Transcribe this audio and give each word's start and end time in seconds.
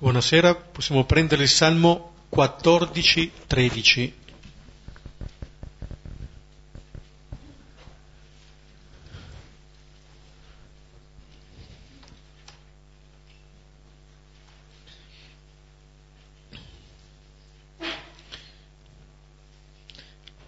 Buonasera, 0.00 0.54
possiamo 0.54 1.02
prendere 1.04 1.42
il 1.42 1.48
Salmo 1.48 2.12
14, 2.28 3.32
13. 3.48 4.14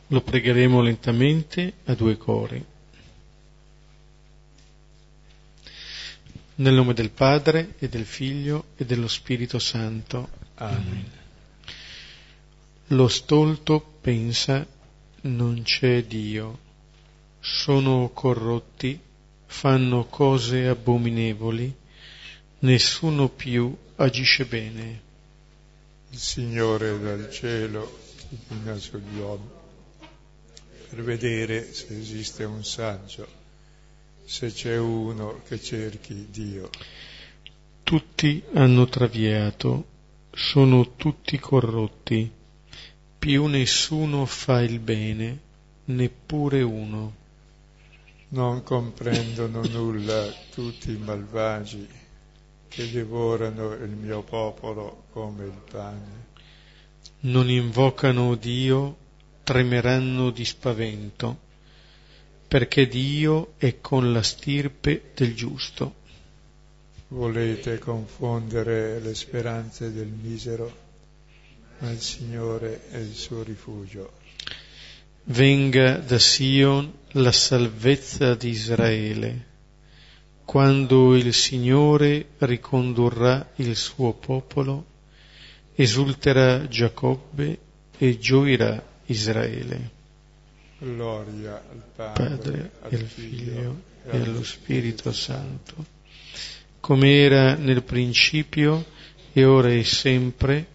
Lo 0.06 0.20
pregheremo 0.20 0.80
lentamente 0.80 1.72
a 1.86 1.94
due 1.94 2.16
cori. 2.16 2.64
Nel 6.60 6.74
nome 6.74 6.92
del 6.92 7.10
Padre 7.10 7.74
e 7.78 7.88
del 7.88 8.04
Figlio 8.04 8.66
e 8.76 8.84
dello 8.84 9.08
Spirito 9.08 9.58
Santo. 9.58 10.28
Amen. 10.56 11.10
Lo 12.88 13.08
stolto 13.08 13.80
pensa 14.02 14.66
non 15.22 15.62
c'è 15.62 16.04
Dio, 16.04 16.58
sono 17.40 18.10
corrotti, 18.12 19.00
fanno 19.46 20.04
cose 20.04 20.68
abominevoli, 20.68 21.74
nessuno 22.58 23.30
più 23.30 23.74
agisce 23.96 24.44
bene. 24.44 25.00
Il 26.10 26.18
Signore 26.18 27.00
dal 27.00 27.30
cielo 27.30 28.00
si 28.28 28.38
china 28.46 28.76
sugli 28.76 29.18
uomini 29.18 29.58
per 30.90 31.02
vedere 31.04 31.72
se 31.72 31.96
esiste 31.96 32.44
un 32.44 32.64
saggio, 32.64 33.39
se 34.24 34.52
c'è 34.52 34.76
uno 34.78 35.40
che 35.46 35.60
cerchi 35.60 36.28
Dio. 36.30 36.70
Tutti 37.82 38.42
hanno 38.54 38.86
traviato, 38.86 39.84
sono 40.32 40.94
tutti 40.96 41.38
corrotti, 41.38 42.30
più 43.18 43.46
nessuno 43.46 44.24
fa 44.26 44.60
il 44.62 44.78
bene, 44.78 45.40
neppure 45.86 46.62
uno. 46.62 47.14
Non 48.28 48.62
comprendono 48.62 49.62
nulla 49.66 50.32
tutti 50.54 50.92
i 50.92 50.96
malvagi 50.96 51.88
che 52.68 52.88
divorano 52.88 53.72
il 53.72 53.90
mio 53.90 54.22
popolo 54.22 55.04
come 55.12 55.44
il 55.44 55.60
pane. 55.68 56.28
Non 57.20 57.50
invocano 57.50 58.36
Dio 58.36 58.96
tremeranno 59.42 60.30
di 60.30 60.44
spavento, 60.44 61.38
perché 62.50 62.88
Dio 62.88 63.52
è 63.58 63.80
con 63.80 64.12
la 64.12 64.24
stirpe 64.24 65.12
del 65.14 65.36
giusto. 65.36 65.94
Volete 67.06 67.78
confondere 67.78 68.98
le 68.98 69.14
speranze 69.14 69.92
del 69.92 70.08
misero, 70.08 70.76
ma 71.78 71.92
il 71.92 72.00
Signore 72.00 72.88
è 72.90 72.96
il 72.96 73.14
suo 73.14 73.44
rifugio. 73.44 74.14
Venga 75.26 75.98
da 75.98 76.18
Sion 76.18 76.92
la 77.12 77.30
salvezza 77.30 78.34
di 78.34 78.48
Israele, 78.48 79.46
quando 80.44 81.14
il 81.14 81.32
Signore 81.32 82.30
ricondurrà 82.38 83.52
il 83.58 83.76
suo 83.76 84.12
popolo, 84.14 84.86
esulterà 85.76 86.66
Giacobbe 86.66 87.58
e 87.96 88.18
gioirà 88.18 88.84
Israele. 89.06 89.98
Gloria 90.82 91.62
al 91.70 91.82
Padre, 91.94 92.70
al 92.80 92.92
al 92.94 92.98
Figlio 93.00 93.06
Figlio 93.06 93.82
e 94.06 94.16
allo 94.16 94.42
Spirito 94.42 95.12
Santo, 95.12 95.84
come 96.80 97.16
era 97.16 97.54
nel 97.54 97.82
principio 97.82 98.86
e 99.34 99.44
ora 99.44 99.70
e 99.70 99.84
sempre, 99.84 100.66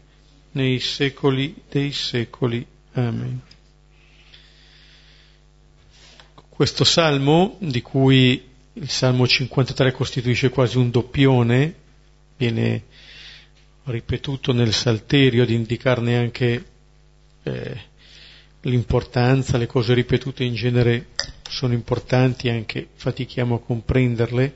nei 0.51 0.79
secoli 0.79 1.55
dei 1.67 1.91
secoli. 1.91 2.63
Amen. 2.93 3.41
Questo 6.49 6.83
salmo, 6.83 7.57
di 7.59 7.81
cui 7.81 8.47
il 8.73 8.89
Salmo 8.89 9.27
53 9.27 9.91
costituisce 9.91 10.49
quasi 10.49 10.77
un 10.77 10.91
doppione, 10.91 11.73
viene 12.37 12.83
ripetuto 13.85 14.53
nel 14.53 14.71
Salterio 14.71 15.41
ad 15.41 15.49
indicarne 15.49 16.15
anche 16.15 16.65
eh, 17.41 17.93
l'importanza, 18.69 19.57
le 19.57 19.67
cose 19.67 19.93
ripetute 19.93 20.43
in 20.43 20.53
genere 20.53 21.07
sono 21.49 21.73
importanti, 21.73 22.49
anche 22.49 22.87
fatichiamo 22.95 23.55
a 23.55 23.59
comprenderle, 23.59 24.55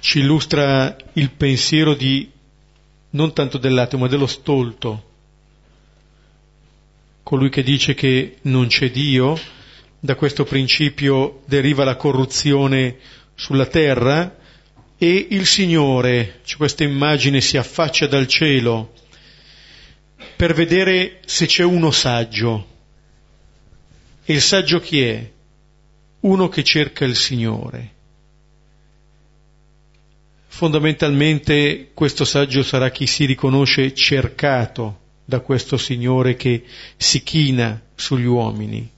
ci 0.00 0.20
illustra 0.20 0.96
il 1.14 1.30
pensiero 1.30 1.94
di 1.94 2.30
non 3.10 3.32
tanto 3.32 3.58
dell'ateo 3.58 3.98
ma 3.98 4.08
dello 4.08 4.26
stolto, 4.26 5.08
colui 7.22 7.48
che 7.50 7.62
dice 7.62 7.94
che 7.94 8.36
non 8.42 8.66
c'è 8.66 8.90
Dio, 8.90 9.38
da 10.00 10.14
questo 10.14 10.44
principio 10.44 11.42
deriva 11.44 11.84
la 11.84 11.96
corruzione 11.96 12.96
sulla 13.34 13.66
terra 13.66 14.36
e 14.96 15.26
il 15.30 15.46
Signore, 15.46 16.40
cioè 16.44 16.56
questa 16.56 16.84
immagine 16.84 17.40
si 17.40 17.56
affaccia 17.56 18.06
dal 18.06 18.26
cielo 18.26 18.94
per 20.40 20.54
vedere 20.54 21.20
se 21.26 21.44
c'è 21.44 21.64
uno 21.64 21.90
saggio. 21.90 22.66
E 24.24 24.32
il 24.32 24.40
saggio 24.40 24.80
chi 24.80 25.02
è? 25.02 25.30
Uno 26.20 26.48
che 26.48 26.64
cerca 26.64 27.04
il 27.04 27.14
Signore. 27.14 27.92
Fondamentalmente 30.46 31.90
questo 31.92 32.24
saggio 32.24 32.62
sarà 32.62 32.88
chi 32.88 33.06
si 33.06 33.26
riconosce 33.26 33.92
cercato 33.92 35.00
da 35.26 35.40
questo 35.40 35.76
Signore 35.76 36.36
che 36.36 36.64
si 36.96 37.22
china 37.22 37.78
sugli 37.94 38.24
uomini. 38.24 38.90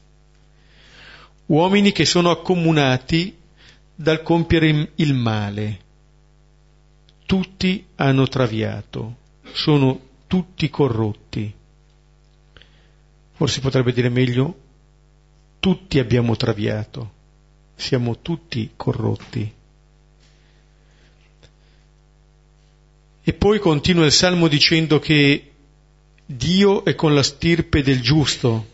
Uomini 1.46 1.90
che 1.90 2.04
sono 2.04 2.30
accomunati 2.30 3.36
dal 3.92 4.22
compiere 4.22 4.92
il 4.94 5.12
male. 5.12 5.80
Tutti 7.26 7.84
hanno 7.96 8.28
traviato, 8.28 9.16
sono 9.50 10.10
tutti 10.32 10.70
corrotti. 10.70 11.52
Forse 13.32 13.60
potrebbe 13.60 13.92
dire 13.92 14.08
meglio, 14.08 14.60
tutti 15.60 15.98
abbiamo 15.98 16.36
traviato, 16.36 17.12
siamo 17.74 18.22
tutti 18.22 18.70
corrotti. 18.74 19.52
E 23.22 23.32
poi 23.34 23.58
continua 23.58 24.06
il 24.06 24.12
Salmo 24.12 24.48
dicendo 24.48 24.98
che 24.98 25.52
Dio 26.24 26.82
è 26.86 26.94
con 26.94 27.14
la 27.14 27.22
stirpe 27.22 27.82
del 27.82 28.00
giusto. 28.00 28.68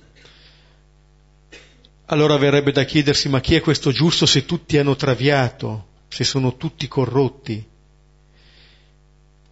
Allora 2.05 2.37
verrebbe 2.37 2.71
da 2.71 2.85
chiedersi 2.85 3.29
ma 3.29 3.41
chi 3.41 3.57
è 3.57 3.61
questo 3.61 3.91
giusto 3.91 4.27
se 4.27 4.47
tutti 4.47 4.79
hanno 4.79 4.95
traviato, 4.95 5.89
se 6.07 6.23
sono 6.23 6.57
tutti 6.57 6.87
corrotti? 6.87 7.67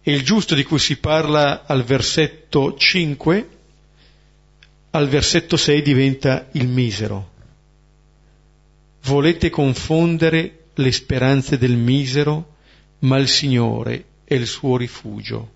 E 0.07 0.13
il 0.13 0.23
giusto 0.23 0.55
di 0.55 0.63
cui 0.63 0.79
si 0.79 0.99
parla 0.99 1.65
al 1.65 1.83
versetto 1.83 2.77
5, 2.77 3.49
al 4.91 5.09
versetto 5.09 5.57
6 5.57 5.81
diventa 5.81 6.47
il 6.53 6.69
misero. 6.69 7.31
Volete 9.03 9.49
confondere 9.49 10.67
le 10.75 10.91
speranze 10.93 11.57
del 11.57 11.75
misero, 11.75 12.53
ma 12.99 13.17
il 13.17 13.27
Signore 13.27 14.05
è 14.23 14.35
il 14.35 14.47
suo 14.47 14.77
rifugio. 14.77 15.51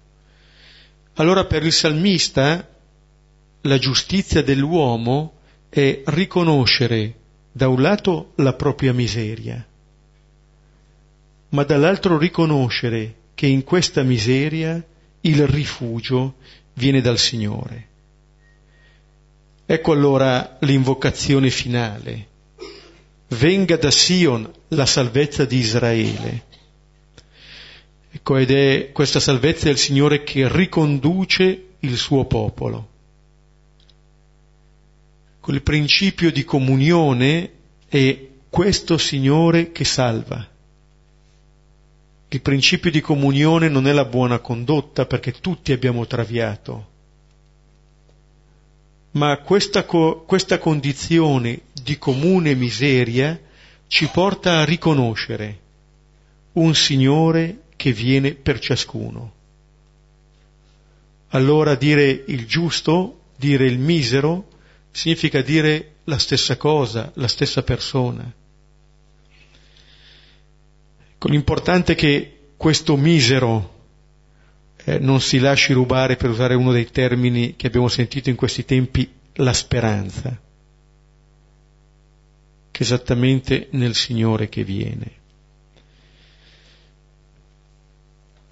Allora 1.14 1.46
per 1.46 1.64
il 1.64 1.72
salmista 1.72 2.68
la 3.62 3.78
giustizia 3.78 4.44
dell'uomo 4.44 5.36
è 5.70 6.02
riconoscere 6.08 7.14
da 7.54 7.70
un 7.70 7.82
lato 7.82 8.34
la 8.36 8.52
propria 8.52 8.92
miseria, 8.92 9.66
ma 11.48 11.64
dall'altro 11.64 12.18
riconoscere 12.18 13.20
che 13.34 13.48
in 13.48 13.64
questa 13.64 14.04
miseria 14.04 14.84
il 15.22 15.48
rifugio 15.48 16.36
viene 16.74 17.02
dal 17.02 17.18
Signore. 17.18 17.88
Ecco 19.66 19.92
allora 19.94 20.58
l'invocazione 20.62 21.50
finale. 21.50 22.28
Venga 23.30 23.78
da 23.78 23.90
Sion 23.90 24.52
la 24.70 24.86
salvezza 24.86 25.46
di 25.46 25.58
Israele. 25.58 26.44
Ecco, 28.12 28.36
ed 28.36 28.52
è 28.52 28.92
questa 28.92 29.22
salvezza 29.22 29.66
del 29.66 29.78
Signore 29.78 30.24
che 30.24 30.52
riconduce 30.52 31.68
il 31.80 31.96
suo 31.96 32.26
popolo. 32.26 32.90
Quel 35.40 35.62
principio 35.62 36.32
di 36.32 36.44
comunione 36.44 37.52
è 37.88 38.28
questo 38.50 38.98
Signore 38.98 39.72
che 39.72 39.86
salva. 39.86 40.51
Il 42.34 42.42
principio 42.42 42.90
di 42.90 43.02
comunione 43.02 43.68
non 43.68 43.88
è 43.88 43.92
la 43.92 44.06
buona 44.06 44.40
condotta 44.40 45.06
perché 45.06 45.34
tutti 45.34 45.74
abbiamo 45.74 46.08
traviato, 46.08 46.88
ma 49.12 49.38
questa, 49.40 49.84
co- 49.84 50.24
questa 50.26 50.58
condizione 50.58 51.64
di 51.74 51.98
comune 51.98 52.56
miseria 52.56 53.38
ci 53.88 54.08
porta 54.08 54.60
a 54.60 54.64
riconoscere 54.64 55.60
un 56.54 56.74
Signore 56.74 57.64
che 57.76 57.92
viene 57.92 58.32
per 58.32 58.60
ciascuno. 58.60 59.34
Allora 61.32 61.76
dire 61.76 62.24
il 62.28 62.46
giusto, 62.46 63.24
dire 63.36 63.66
il 63.66 63.78
misero, 63.78 64.48
significa 64.92 65.42
dire 65.42 65.96
la 66.06 66.18
stessa 66.18 66.56
cosa, 66.56 67.12
la 67.16 67.28
stessa 67.28 67.62
persona. 67.62 68.40
L'importante 71.24 71.94
che 71.96 72.38
questo 72.58 72.98
misero 72.98 73.80
eh, 74.86 74.98
non 75.00 75.22
si 75.22 75.40
lasci 75.40 75.74
rubare, 75.74 76.16
per 76.16 76.30
usare 76.30 76.56
uno 76.56 76.72
dei 76.72 76.90
termini 76.90 77.56
che 77.56 77.68
abbiamo 77.68 77.88
sentito 77.88 78.30
in 78.30 78.36
questi 78.36 78.66
tempi, 78.66 79.10
la 79.36 79.54
speranza, 79.54 80.30
che 82.72 82.80
è 82.80 82.82
esattamente 82.82 83.68
nel 83.72 83.94
Signore 83.96 84.50
che 84.50 84.64
viene. 84.64 85.20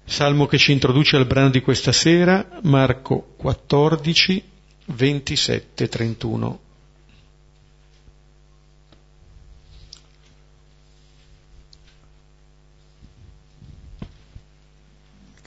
Salmo 0.04 0.46
che 0.46 0.58
ci 0.58 0.72
introduce 0.72 1.16
al 1.16 1.26
brano 1.26 1.50
di 1.50 1.60
questa 1.60 1.92
sera, 1.92 2.58
Marco 2.62 3.34
14, 3.36 4.42
27, 4.86 5.88
31. 5.88 6.60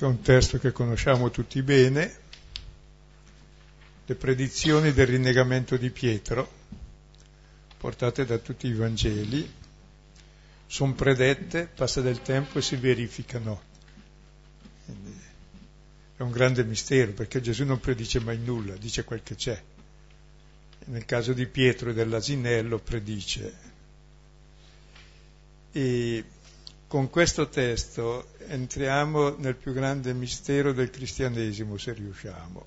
Che 0.04 0.10
è 0.10 0.12
un 0.12 0.22
testo 0.22 0.60
che 0.60 0.74
conosciamo 0.74 1.32
tutti 1.32 1.62
bene, 1.62 2.14
le 4.06 4.16
predizioni 4.16 4.92
del 4.92 5.08
rinnegamento 5.08 5.78
di 5.78 5.90
Pietro, 5.92 6.52
portate 7.78 8.26
da 8.26 8.38
tutti 8.38 8.68
i 8.68 8.74
Vangeli, 8.74 9.50
sono 10.68 10.94
predette, 10.94 11.70
passa 11.74 12.02
del 12.02 12.22
tempo 12.22 12.58
e 12.58 12.62
si 12.62 12.76
verificano 12.76 13.62
quindi 14.84 15.18
è 16.18 16.22
un 16.22 16.32
grande 16.32 16.66
mistero 16.66 17.14
perché 17.14 17.40
Gesù 17.40 17.64
non 17.64 17.80
predice 17.80 18.20
mai 18.20 18.40
nulla, 18.40 18.76
dice 18.76 19.06
quel 19.06 19.24
che 19.24 19.36
c'è. 19.36 19.64
Nel 20.88 21.06
caso 21.06 21.32
di 21.32 21.46
Pietro 21.46 21.92
e 21.92 21.94
dell'asinello 21.94 22.78
predice. 22.78 23.58
E 25.72 26.26
con 26.88 27.10
questo 27.10 27.48
testo 27.48 28.33
entriamo 28.48 29.38
nel 29.38 29.56
più 29.56 29.74
grande 29.74 30.14
mistero 30.14 30.74
del 30.74 30.90
cristianesimo, 30.90 31.78
se 31.78 31.94
riusciamo, 31.94 32.66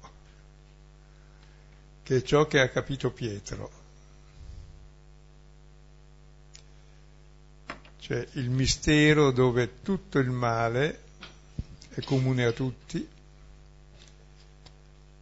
che 2.02 2.16
è 2.16 2.22
ciò 2.22 2.46
che 2.46 2.60
ha 2.60 2.68
capito 2.68 3.10
Pietro. 3.10 3.84
Cioè 7.98 8.26
il 8.32 8.50
mistero 8.50 9.32
dove 9.32 9.82
tutto 9.82 10.18
il 10.18 10.30
male 10.30 11.00
è 11.88 12.00
comune 12.02 12.44
a 12.44 12.52
tutti 12.52 13.08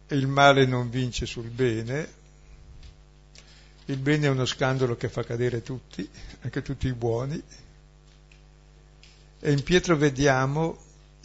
e 0.07 0.15
il 0.15 0.27
male 0.27 0.65
non 0.65 0.89
vince 0.89 1.25
sul 1.25 1.49
bene, 1.49 2.23
il 3.85 3.97
bene 3.97 4.27
è 4.27 4.29
uno 4.29 4.45
scandalo 4.45 4.95
che 4.95 5.09
fa 5.09 5.23
cadere 5.23 5.61
tutti, 5.63 6.07
anche 6.41 6.61
tutti 6.61 6.87
i 6.87 6.93
buoni. 6.93 7.41
E 9.45 9.51
in 9.51 9.61
Pietro 9.61 9.95
vediamo 9.95 10.75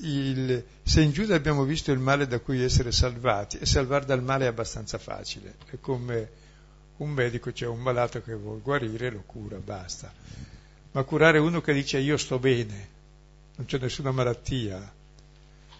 il, 0.01 0.63
se 0.83 1.01
in 1.01 1.11
Giuda 1.11 1.35
abbiamo 1.35 1.65
visto 1.65 1.91
il 1.91 1.99
male 1.99 2.27
da 2.27 2.39
cui 2.39 2.63
essere 2.63 2.93
salvati, 2.93 3.57
e 3.57 3.65
salvare 3.65 4.05
dal 4.05 4.23
male 4.23 4.45
è 4.45 4.49
abbastanza 4.49 4.99
facile, 4.99 5.55
è 5.71 5.81
come 5.81 6.31
un 6.99 7.09
medico, 7.13 7.51
c'è 7.51 7.67
un 7.67 7.81
malato 7.81 8.21
che 8.21 8.35
vuole 8.35 8.61
guarire, 8.61 9.09
lo 9.09 9.23
cura, 9.25 9.57
basta. 9.57 10.13
Ma 10.91 11.03
curare 11.03 11.39
uno 11.39 11.63
che 11.63 11.73
dice 11.73 11.97
io 11.97 12.19
sto 12.19 12.39
bene, 12.39 12.89
non 13.57 13.65
c'è 13.65 13.79
nessuna 13.79 14.11
malattia, 14.11 14.93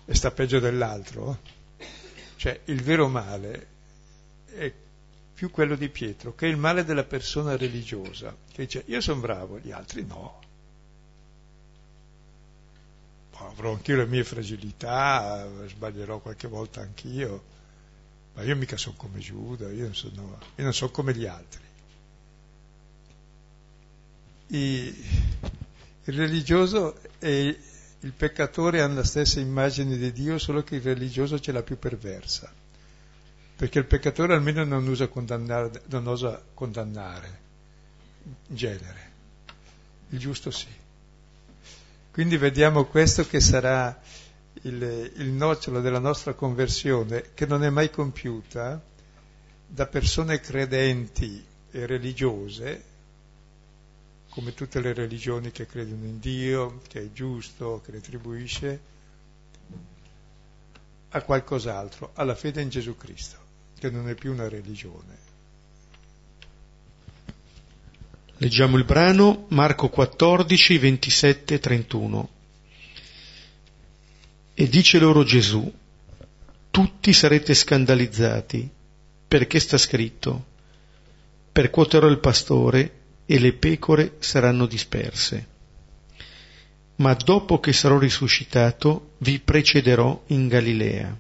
e 0.07 0.15
sta 0.15 0.31
peggio 0.31 0.61
dell'altro. 0.61 1.41
Cioè 2.37 2.59
il 2.65 2.83
vero 2.83 3.07
male 3.09 3.67
è 4.47 4.73
più 5.35 5.51
quello 5.51 5.77
di 5.77 5.91
Pietro, 5.91 6.35
che 6.35 6.47
è 6.47 6.49
il 6.49 6.57
male 6.57 6.87
della 6.87 7.05
persona 7.05 7.55
religiosa, 7.55 8.35
che 8.51 8.63
dice 8.63 8.85
io 8.87 9.03
sono 9.03 9.21
bravo, 9.21 9.59
gli 9.59 9.73
altri 9.73 10.07
no. 10.07 10.49
Avrò 13.49 13.73
anch'io 13.73 13.97
le 13.97 14.07
mie 14.07 14.25
fragilità, 14.25 15.49
sbaglierò 15.67 16.19
qualche 16.21 16.49
volta 16.49 16.81
anch'io, 16.81 17.43
ma 18.35 18.43
io 18.43 18.57
mica 18.57 18.77
sono 18.77 18.97
come 18.97 19.19
Giuda, 19.19 19.71
io 19.71 19.85
non 19.85 19.95
sono, 19.95 20.39
io 20.57 20.65
non 20.65 20.75
sono 20.75 20.91
come 20.91 21.15
gli 21.15 21.27
altri. 21.27 21.63
E 24.49 24.95
il 26.05 26.15
religioso 26.15 26.99
è 27.19 27.57
il 28.03 28.13
peccatore 28.13 28.81
ha 28.81 28.89
la 28.89 29.05
stessa 29.05 29.41
immagine 29.41 29.97
di 29.97 30.13
Dio, 30.13 30.39
solo 30.39 30.63
che 30.63 30.77
il 30.77 30.83
religioso 30.83 31.39
ce 31.39 31.53
l'ha 31.53 31.63
più 31.63 31.79
perversa. 31.79 32.51
Perché 33.57 33.79
il 33.79 33.85
peccatore 33.85 34.35
almeno 34.35 34.65
non, 34.65 34.87
usa 34.87 35.07
condannare, 35.09 35.83
non 35.89 36.07
osa 36.07 36.43
condannare, 36.55 37.41
in 38.25 38.57
genere. 38.57 39.11
Il 40.09 40.19
giusto 40.19 40.51
sì. 40.51 40.80
Quindi 42.13 42.37
vediamo 42.37 42.87
questo 42.87 43.25
che 43.27 43.41
sarà 43.41 44.01
il, 44.63 45.13
il 45.17 45.29
nocciolo 45.29 45.81
della 45.81 46.01
nostra 46.01 46.35
conversione, 46.35 47.31
che 47.35 47.47
non 47.47 47.63
è 47.63 47.71
mai 47.71 47.91
compiuta 47.91 48.83
da 49.67 49.87
persone 49.87 50.41
credenti 50.41 51.45
e 51.71 51.87
religiose, 51.87 52.85
come 54.29 54.55
tutte 54.55 54.81
le 54.81 54.93
religioni 54.93 55.53
che 55.53 55.67
credono 55.67 56.05
in 56.05 56.19
Dio, 56.19 56.81
che 56.89 57.01
è 57.01 57.13
giusto, 57.13 57.81
che 57.85 57.93
retribuisce, 57.93 58.81
a 61.11 61.23
qualcos'altro, 61.23 62.11
alla 62.15 62.35
fede 62.35 62.61
in 62.61 62.69
Gesù 62.69 62.97
Cristo, 62.97 63.39
che 63.79 63.91
non 63.91 64.09
è 64.09 64.15
più 64.15 64.33
una 64.33 64.49
religione. 64.49 65.30
Leggiamo 68.43 68.79
il 68.79 68.85
brano 68.85 69.45
Marco 69.49 69.91
14, 69.91 70.79
27, 70.79 71.59
31. 71.59 72.29
E 74.55 74.67
dice 74.67 74.99
loro 74.99 75.25
Gesù, 75.25 75.71
tutti 76.71 77.13
sarete 77.13 77.53
scandalizzati, 77.53 78.67
perché 79.29 79.61
sta 79.61 79.77
scritto, 79.77 80.47
percuoterò 81.53 82.07
il 82.07 82.19
pastore 82.19 82.93
e 83.27 83.39
le 83.39 83.53
pecore 83.53 84.15
saranno 84.21 84.65
disperse. 84.65 85.47
Ma 86.97 87.13
dopo 87.13 87.61
che 87.61 87.75
sarò 87.75 87.99
risuscitato 87.99 89.17
vi 89.19 89.39
precederò 89.39 90.23
in 90.29 90.49
Galilea. 90.49 91.15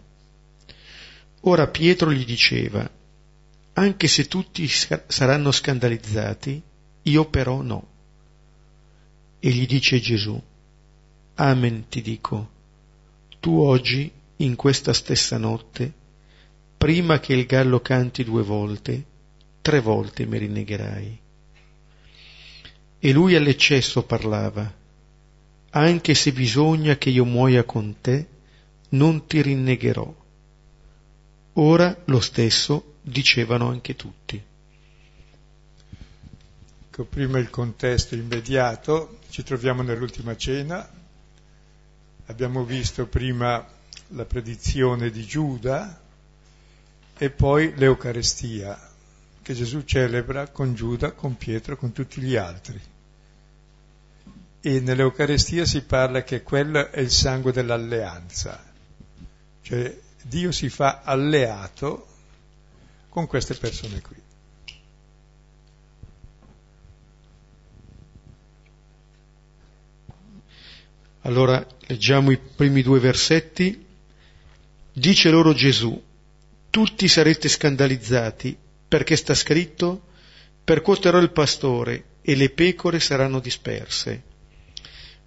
Ora 1.40 1.66
Pietro 1.66 2.12
gli 2.12 2.24
diceva, 2.24 2.90
anche 3.74 4.08
se 4.08 4.26
tutti 4.26 4.66
saranno 4.66 5.52
scandalizzati, 5.52 6.62
io 7.02 7.24
però 7.26 7.62
no. 7.62 7.86
E 9.38 9.50
gli 9.50 9.66
dice 9.66 10.00
Gesù, 10.00 10.40
Amen 11.36 11.88
ti 11.88 12.02
dico, 12.02 12.50
tu 13.40 13.58
oggi, 13.58 14.10
in 14.36 14.56
questa 14.56 14.92
stessa 14.92 15.38
notte, 15.38 15.92
prima 16.76 17.18
che 17.18 17.32
il 17.32 17.46
gallo 17.46 17.80
canti 17.80 18.24
due 18.24 18.42
volte, 18.42 19.04
tre 19.62 19.80
volte 19.80 20.26
mi 20.26 20.38
rinnegherai. 20.38 21.18
E 22.98 23.12
lui 23.12 23.34
all'eccesso 23.34 24.02
parlava, 24.02 24.70
anche 25.70 26.14
se 26.14 26.32
bisogna 26.32 26.96
che 26.96 27.08
io 27.08 27.24
muoia 27.24 27.64
con 27.64 27.96
te, 28.00 28.26
non 28.90 29.26
ti 29.26 29.40
rinnegherò. 29.40 30.14
Ora 31.54 32.02
lo 32.04 32.20
stesso 32.20 32.96
dicevano 33.00 33.68
anche 33.68 33.96
tutti. 33.96 34.42
Ecco, 36.92 37.04
prima 37.04 37.38
il 37.38 37.50
contesto 37.50 38.16
immediato, 38.16 39.20
ci 39.28 39.44
troviamo 39.44 39.82
nell'ultima 39.82 40.36
cena, 40.36 40.90
abbiamo 42.26 42.64
visto 42.64 43.06
prima 43.06 43.64
la 44.08 44.24
predizione 44.24 45.10
di 45.10 45.24
Giuda 45.24 46.00
e 47.16 47.30
poi 47.30 47.74
l'Eucarestia, 47.76 48.90
che 49.40 49.54
Gesù 49.54 49.84
celebra 49.84 50.48
con 50.48 50.74
Giuda, 50.74 51.12
con 51.12 51.36
Pietro, 51.36 51.76
con 51.76 51.92
tutti 51.92 52.20
gli 52.20 52.34
altri. 52.34 52.80
E 54.60 54.80
nell'Eucarestia 54.80 55.64
si 55.64 55.82
parla 55.82 56.24
che 56.24 56.42
quello 56.42 56.90
è 56.90 56.98
il 56.98 57.12
sangue 57.12 57.52
dell'alleanza, 57.52 58.60
cioè 59.62 59.96
Dio 60.22 60.50
si 60.50 60.68
fa 60.68 61.02
alleato 61.04 62.08
con 63.08 63.28
queste 63.28 63.54
persone 63.54 64.00
qui. 64.00 64.28
Allora 71.22 71.64
leggiamo 71.86 72.30
i 72.30 72.38
primi 72.38 72.82
due 72.82 72.98
versetti. 72.98 73.86
Dice 74.92 75.30
loro 75.30 75.52
Gesù, 75.52 76.02
tutti 76.70 77.08
sarete 77.08 77.48
scandalizzati 77.48 78.56
perché 78.88 79.16
sta 79.16 79.34
scritto, 79.34 80.08
percuoterò 80.64 81.18
il 81.18 81.30
pastore 81.30 82.04
e 82.22 82.34
le 82.34 82.50
pecore 82.50 83.00
saranno 83.00 83.38
disperse. 83.38 84.22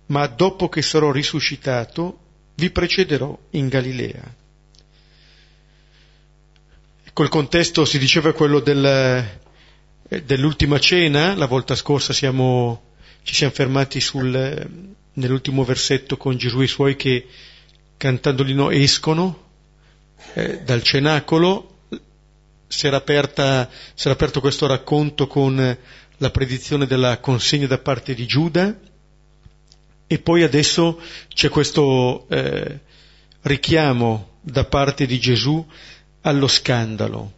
Ma 0.08 0.26
dopo 0.28 0.68
che 0.68 0.82
sarò 0.82 1.12
risuscitato, 1.12 2.20
vi 2.56 2.70
precederò 2.72 3.38
in 3.52 3.68
Galilea. 3.68 4.36
Il 7.16 7.30
contesto 7.30 7.86
si 7.86 8.00
diceva 8.00 8.34
quello 8.34 8.60
del, 8.60 9.40
dell'ultima 10.24 10.80
cena, 10.80 11.36
la 11.36 11.46
volta 11.46 11.76
scorsa 11.76 12.12
siamo, 12.12 12.96
ci 13.22 13.36
siamo 13.36 13.54
fermati 13.54 14.02
sul, 14.02 14.96
nell'ultimo 15.13 15.63
versetto 15.63 16.17
con 16.17 16.38
Gesù 16.38 16.62
e 16.62 16.65
i 16.65 16.67
suoi 16.67 16.96
che 16.96 17.27
cantando 17.98 18.43
l'inno 18.43 18.70
escono 18.70 19.41
eh, 20.34 20.60
dal 20.63 20.82
cenacolo, 20.82 21.70
si 22.67 22.88
era, 22.88 22.98
aperta, 22.98 23.70
si 23.93 24.08
era 24.08 24.15
aperto 24.15 24.39
questo 24.39 24.65
racconto 24.65 25.27
con 25.27 25.77
la 26.17 26.32
predizione 26.32 26.86
della 26.88 27.20
consegna 27.20 27.67
da 27.67 27.77
parte 27.77 28.13
di 28.13 28.25
Giuda 28.25 28.77
e 30.08 30.20
poi 30.20 30.43
adesso 30.43 31.00
c'è 31.34 31.50
questo 31.50 32.27
eh, 32.29 32.79
richiamo 33.41 34.38
da 34.41 34.65
parte 34.65 35.05
di 35.05 35.20
Gesù 35.20 35.65
allo 36.22 36.48
scandalo. 36.48 37.34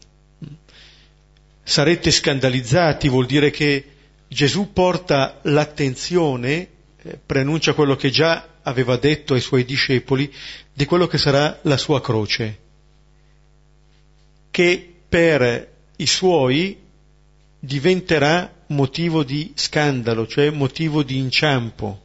Sarete 1.63 2.12
scandalizzati 2.12 3.10
vuol 3.10 3.25
dire 3.25 3.50
che 3.50 3.91
Gesù 4.27 4.72
porta 4.74 5.39
l'attenzione, 5.44 6.70
preannuncia 7.26 7.74
quello 7.74 7.96
che 7.96 8.10
già 8.10 8.48
aveva 8.64 8.98
detto 8.98 9.34
ai 9.34 9.42
suoi 9.42 9.64
discepoli 9.64 10.32
di 10.74 10.86
quello 10.86 11.08
che 11.08 11.18
sarà 11.18 11.60
la 11.64 11.78
sua 11.78 12.02
croce, 12.02 12.60
che 14.50 14.94
per 15.08 15.74
i 15.98 16.06
suoi 16.08 16.78
diventerà 17.60 18.52
motivo 18.68 19.24
di 19.24 19.52
scandalo, 19.56 20.28
cioè 20.28 20.50
motivo 20.50 21.04
di 21.04 21.18
inciampo. 21.18 22.02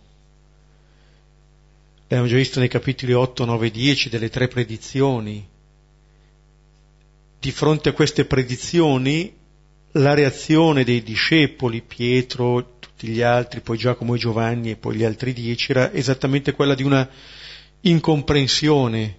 L'abbiamo 2.03 2.27
già 2.27 2.37
visto 2.37 2.59
nei 2.59 2.69
capitoli 2.69 3.13
8, 3.13 3.45
9, 3.45 3.71
10 3.71 4.09
delle 4.09 4.29
tre 4.29 4.49
predizioni. 4.49 5.47
Di 7.39 7.51
fronte 7.53 7.89
a 7.89 7.93
queste 7.93 8.25
predizioni, 8.25 9.33
la 9.93 10.15
reazione 10.15 10.85
dei 10.85 11.03
discepoli, 11.03 11.81
Pietro, 11.83 12.79
tutti 13.01 13.13
gli 13.15 13.23
altri, 13.23 13.63
poi 13.63 13.79
Giacomo 13.79 14.15
e 14.15 14.19
Giovanni 14.19 14.71
e 14.73 14.77
poi 14.77 14.97
gli 14.97 15.05
altri 15.05 15.33
dieci, 15.33 15.71
era 15.71 15.91
esattamente 15.91 16.53
quella 16.53 16.75
di 16.75 16.83
una 16.83 17.09
incomprensione 17.81 19.17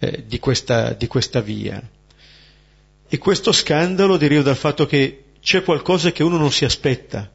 eh, 0.00 0.24
di, 0.26 0.40
questa, 0.40 0.92
di 0.92 1.06
questa 1.06 1.40
via. 1.40 1.80
E 3.08 3.18
questo 3.18 3.52
scandalo 3.52 4.16
deriva 4.16 4.42
dal 4.42 4.56
fatto 4.56 4.86
che 4.86 5.26
c'è 5.40 5.62
qualcosa 5.62 6.10
che 6.10 6.24
uno 6.24 6.36
non 6.36 6.50
si 6.50 6.64
aspetta, 6.64 7.30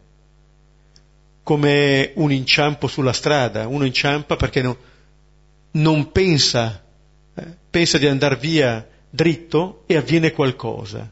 come 1.44 2.12
un 2.15 2.34
inciampo 2.34 2.88
sulla 2.88 3.13
strada. 3.13 3.67
Uno 3.67 3.86
inciampa 3.86 4.36
perché 4.36 4.62
no, 4.62 4.77
non 5.72 6.12
pensa, 6.12 6.84
eh, 7.34 7.44
pensa 7.70 7.98
di 7.98 8.08
andare 8.08 8.36
via 8.36 8.86
dritto 9.10 9.84
e 9.86 9.96
avviene 9.96 10.34
qualcosa 10.34 11.10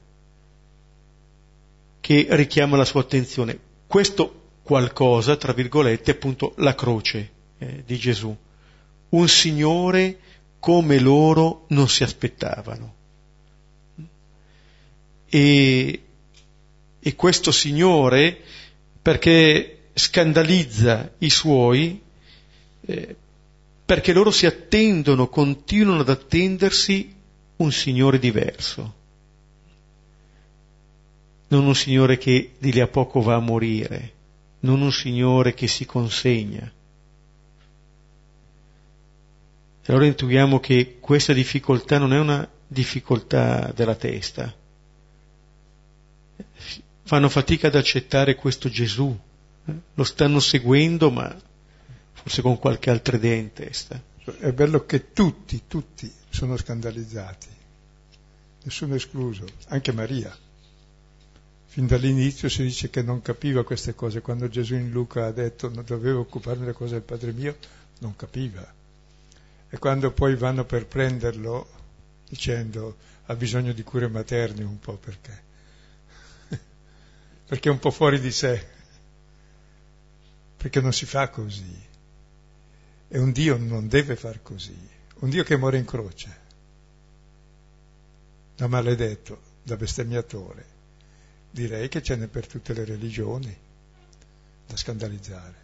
che 2.01 2.27
richiama 2.32 2.75
la 2.75 2.86
sua 2.86 3.00
attenzione. 3.00 3.58
Questo 3.88 4.44
qualcosa, 4.65 5.38
tra 5.38 5.53
virgolette, 5.53 6.12
appunto 6.12 6.55
la 6.57 6.74
croce 6.74 7.31
eh, 7.60 7.84
di 7.86 7.98
Gesù 7.98 8.36
un 9.10 9.27
Signore 9.27 10.19
come 10.60 11.00
loro 11.00 11.65
non 11.69 11.88
si 11.88 12.03
aspettavano. 12.03 12.93
E, 15.29 16.03
e 17.00 17.15
questo 17.15 17.51
Signore, 17.51 18.38
perché 19.01 19.89
scandalizza 19.93 21.13
i 21.19 21.29
suoi, 21.29 22.01
eh, 22.81 23.15
perché 23.86 24.12
loro 24.12 24.31
si 24.31 24.45
attendono, 24.45 25.29
continuano 25.29 26.01
ad 26.01 26.10
attendersi 26.10 27.13
un 27.57 27.72
Signore 27.72 28.19
diverso. 28.19 29.03
Non 31.48 31.65
un 31.65 31.75
Signore 31.75 32.17
che 32.17 32.53
di 32.57 32.72
lì 32.72 32.79
a 32.79 32.88
poco 32.88 33.22
va 33.22 33.36
a 33.36 33.39
morire, 33.39 34.13
non 34.65 34.81
un 34.81 34.91
Signore 34.91 35.53
che 35.53 35.67
si 35.67 35.86
consegna, 35.86 36.72
e 39.88 39.91
allora 39.91 40.07
intuiamo 40.07 40.60
che 40.60 40.98
questa 41.00 41.31
difficoltà 41.31 42.00
non 42.00 42.12
è 42.12 42.17
una 42.17 42.50
difficoltà 42.67 43.72
della 43.72 43.93
testa. 43.93 44.51
Fanno 47.03 47.29
fatica 47.29 47.67
ad 47.67 47.75
accettare 47.75 48.34
questo 48.34 48.67
Gesù. 48.67 49.15
Lo 49.93 50.03
stanno 50.03 50.39
seguendo, 50.39 51.12
ma 51.12 51.39
forse 52.13 52.41
con 52.41 52.57
qualche 52.57 52.89
altra 52.89 53.17
idea 53.17 53.36
in 53.36 53.53
testa. 53.53 54.01
È 54.39 54.51
bello 54.53 54.88
che 54.88 55.13
tutti, 55.13 55.62
tutti 55.67 56.12
sono 56.29 56.57
scandalizzati, 56.57 57.48
nessuno 58.63 58.95
escluso, 58.95 59.45
anche 59.67 59.91
Maria. 59.91 60.36
Fin 61.75 61.88
dall'inizio 61.88 62.48
si 62.48 62.63
dice 62.63 62.89
che 62.89 63.01
non 63.01 63.22
capiva 63.22 63.65
queste 63.65 63.96
cose. 63.96 64.22
Quando 64.22 64.48
Gesù 64.48 64.75
in 64.75 64.91
Luca 64.91 65.25
ha 65.25 65.32
detto 65.32 65.70
non 65.70 65.84
dovevo 65.84 66.22
occuparmi 66.22 66.62
delle 66.62 66.72
cose 66.72 66.94
del 66.94 67.01
Padre 67.01 67.34
mio, 67.34 67.58
non 68.00 68.15
capiva. 68.15 68.65
E 69.70 69.77
quando 69.77 70.10
poi 70.13 70.38
vanno 70.38 70.63
per 70.63 70.86
prenderlo 70.86 71.67
dicendo 72.29 72.96
ha 73.25 73.36
bisogno 73.36 73.74
di 73.74 73.84
cure 73.84 74.08
materne 74.08 74.63
un 74.63 74.79
po' 74.79 74.96
perché? 74.96 75.44
Perché 77.46 77.67
è 77.67 77.74
un 77.74 77.79
po' 77.79 77.91
fuori 77.91 78.22
di 78.22 78.32
sé. 78.32 78.65
Perché 80.55 80.79
non 80.79 80.94
si 80.94 81.05
fa 81.05 81.27
così. 81.27 81.88
E 83.10 83.20
un 83.20 83.34
Dio 83.34 83.58
non 83.58 83.89
deve 83.89 84.15
far 84.15 84.41
così. 84.41 84.79
Un 85.15 85.29
Dio 85.29 85.44
che 85.44 85.58
muore 85.58 85.77
in 85.77 85.84
croce 85.84 86.39
da 88.55 88.67
maledetto 88.67 89.41
da 89.62 89.75
bestemmiatore 89.75 90.75
direi 91.55 91.88
che 91.88 92.01
ce 92.01 92.15
n'è 92.15 92.27
per 92.27 92.47
tutte 92.47 92.74
le 92.74 92.83
religioni 92.83 93.55
da 94.67 94.75
scandalizzare 94.75 95.63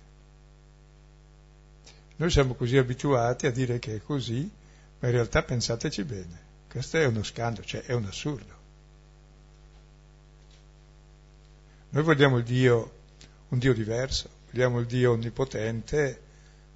noi 2.21 2.29
siamo 2.29 2.53
così 2.53 2.77
abituati 2.77 3.47
a 3.47 3.51
dire 3.51 3.79
che 3.79 3.95
è 3.95 4.01
così, 4.03 4.47
ma 4.99 5.07
in 5.07 5.13
realtà 5.15 5.41
pensateci 5.41 6.03
bene, 6.03 6.39
questo 6.69 6.97
è 6.97 7.05
uno 7.07 7.23
scandalo, 7.23 7.65
cioè 7.65 7.81
è 7.81 7.93
un 7.93 8.05
assurdo. 8.05 8.59
Noi 11.89 12.03
vogliamo 12.03 12.37
il 12.37 12.43
Dio, 12.43 12.91
un 13.49 13.57
Dio 13.57 13.73
diverso, 13.73 14.29
vogliamo 14.51 14.77
il 14.79 14.85
Dio 14.85 15.13
onnipotente, 15.13 16.21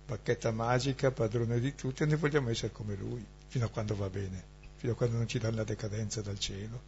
bacchetta 0.08 0.50
magica, 0.50 1.12
padrone 1.12 1.60
di 1.60 1.76
tutti, 1.76 2.02
e 2.02 2.08
noi 2.08 2.18
vogliamo 2.18 2.50
essere 2.50 2.72
come 2.72 2.96
Lui, 2.96 3.24
fino 3.46 3.66
a 3.66 3.70
quando 3.70 3.96
va 3.96 4.10
bene, 4.10 4.44
fino 4.78 4.94
a 4.94 4.96
quando 4.96 5.18
non 5.18 5.28
ci 5.28 5.38
dà 5.38 5.52
la 5.52 5.64
decadenza 5.64 6.24
dal 6.24 6.40
cielo. 6.40 6.82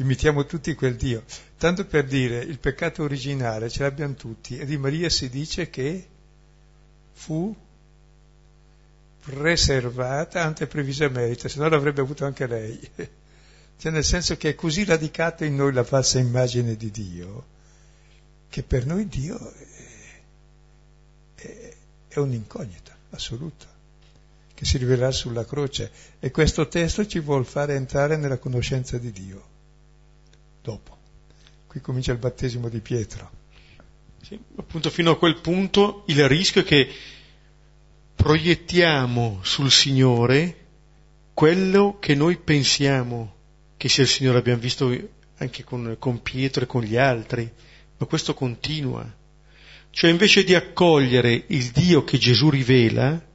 Imitiamo 0.00 0.46
tutti 0.46 0.74
quel 0.74 0.96
Dio. 0.96 1.24
Tanto 1.56 1.86
per 1.86 2.04
dire, 2.04 2.38
il 2.38 2.58
peccato 2.58 3.02
originale 3.02 3.68
ce 3.68 3.82
l'abbiamo 3.82 4.14
tutti 4.14 4.58
e 4.58 4.64
di 4.64 4.76
Maria 4.76 5.08
si 5.08 5.28
dice 5.28 5.70
che 5.70 6.08
fu 7.12 7.54
preservata 9.20 10.42
ante 10.42 10.66
previsa 10.66 11.08
merita, 11.08 11.48
se 11.48 11.58
no 11.58 11.68
l'avrebbe 11.68 12.00
avuto 12.00 12.24
anche 12.24 12.46
lei. 12.46 12.90
Cioè 13.80 13.92
nel 13.92 14.04
senso 14.04 14.36
che 14.36 14.50
è 14.50 14.54
così 14.54 14.84
radicata 14.84 15.46
in 15.46 15.56
noi 15.56 15.72
la 15.72 15.84
falsa 15.84 16.18
immagine 16.18 16.76
di 16.76 16.90
Dio, 16.90 17.46
che 18.50 18.62
per 18.62 18.84
noi 18.84 19.08
Dio 19.08 19.38
è, 19.52 19.66
è, 21.36 21.74
è 22.08 22.18
un'incognita 22.18 22.94
assoluta, 23.08 23.64
che 24.52 24.64
si 24.66 24.76
rivelerà 24.76 25.10
sulla 25.10 25.46
croce. 25.46 25.90
E 26.18 26.30
questo 26.30 26.68
testo 26.68 27.06
ci 27.06 27.20
vuole 27.20 27.44
fare 27.44 27.74
entrare 27.74 28.18
nella 28.18 28.36
conoscenza 28.36 28.98
di 28.98 29.12
Dio 29.12 29.50
dopo. 30.62 30.98
Qui 31.66 31.80
comincia 31.80 32.12
il 32.12 32.18
battesimo 32.18 32.68
di 32.68 32.80
Pietro. 32.80 33.30
Sì, 34.22 34.38
appunto 34.56 34.90
fino 34.90 35.12
a 35.12 35.18
quel 35.18 35.40
punto 35.40 36.04
il 36.06 36.28
rischio 36.28 36.60
è 36.62 36.64
che 36.64 36.88
proiettiamo 38.14 39.40
sul 39.42 39.70
Signore 39.70 40.56
quello 41.32 41.96
che 41.98 42.14
noi 42.14 42.36
pensiamo 42.36 43.34
che 43.76 43.88
sia 43.88 44.02
il 44.02 44.08
Signore. 44.08 44.38
Abbiamo 44.38 44.60
visto 44.60 44.94
anche 45.38 45.64
con, 45.64 45.96
con 45.98 46.22
Pietro 46.22 46.64
e 46.64 46.66
con 46.66 46.82
gli 46.82 46.96
altri, 46.96 47.50
ma 47.96 48.06
questo 48.06 48.34
continua. 48.34 49.08
Cioè 49.90 50.10
invece 50.10 50.44
di 50.44 50.54
accogliere 50.54 51.44
il 51.46 51.70
Dio 51.70 52.04
che 52.04 52.18
Gesù 52.18 52.50
rivela, 52.50 53.26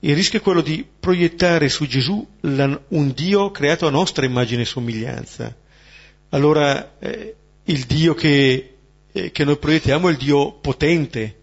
il 0.00 0.14
rischio 0.14 0.38
è 0.38 0.42
quello 0.42 0.60
di 0.60 0.86
proiettare 1.00 1.68
su 1.68 1.86
Gesù 1.86 2.28
un 2.40 3.12
Dio 3.14 3.50
creato 3.50 3.86
a 3.86 3.90
nostra 3.90 4.26
immagine 4.26 4.62
e 4.62 4.66
somiglianza 4.66 5.62
allora 6.34 6.98
eh, 6.98 7.34
il 7.64 7.84
Dio 7.84 8.14
che, 8.14 8.74
eh, 9.12 9.30
che 9.30 9.44
noi 9.44 9.56
proiettiamo 9.56 10.08
è 10.08 10.10
il 10.10 10.18
Dio 10.18 10.52
potente, 10.54 11.36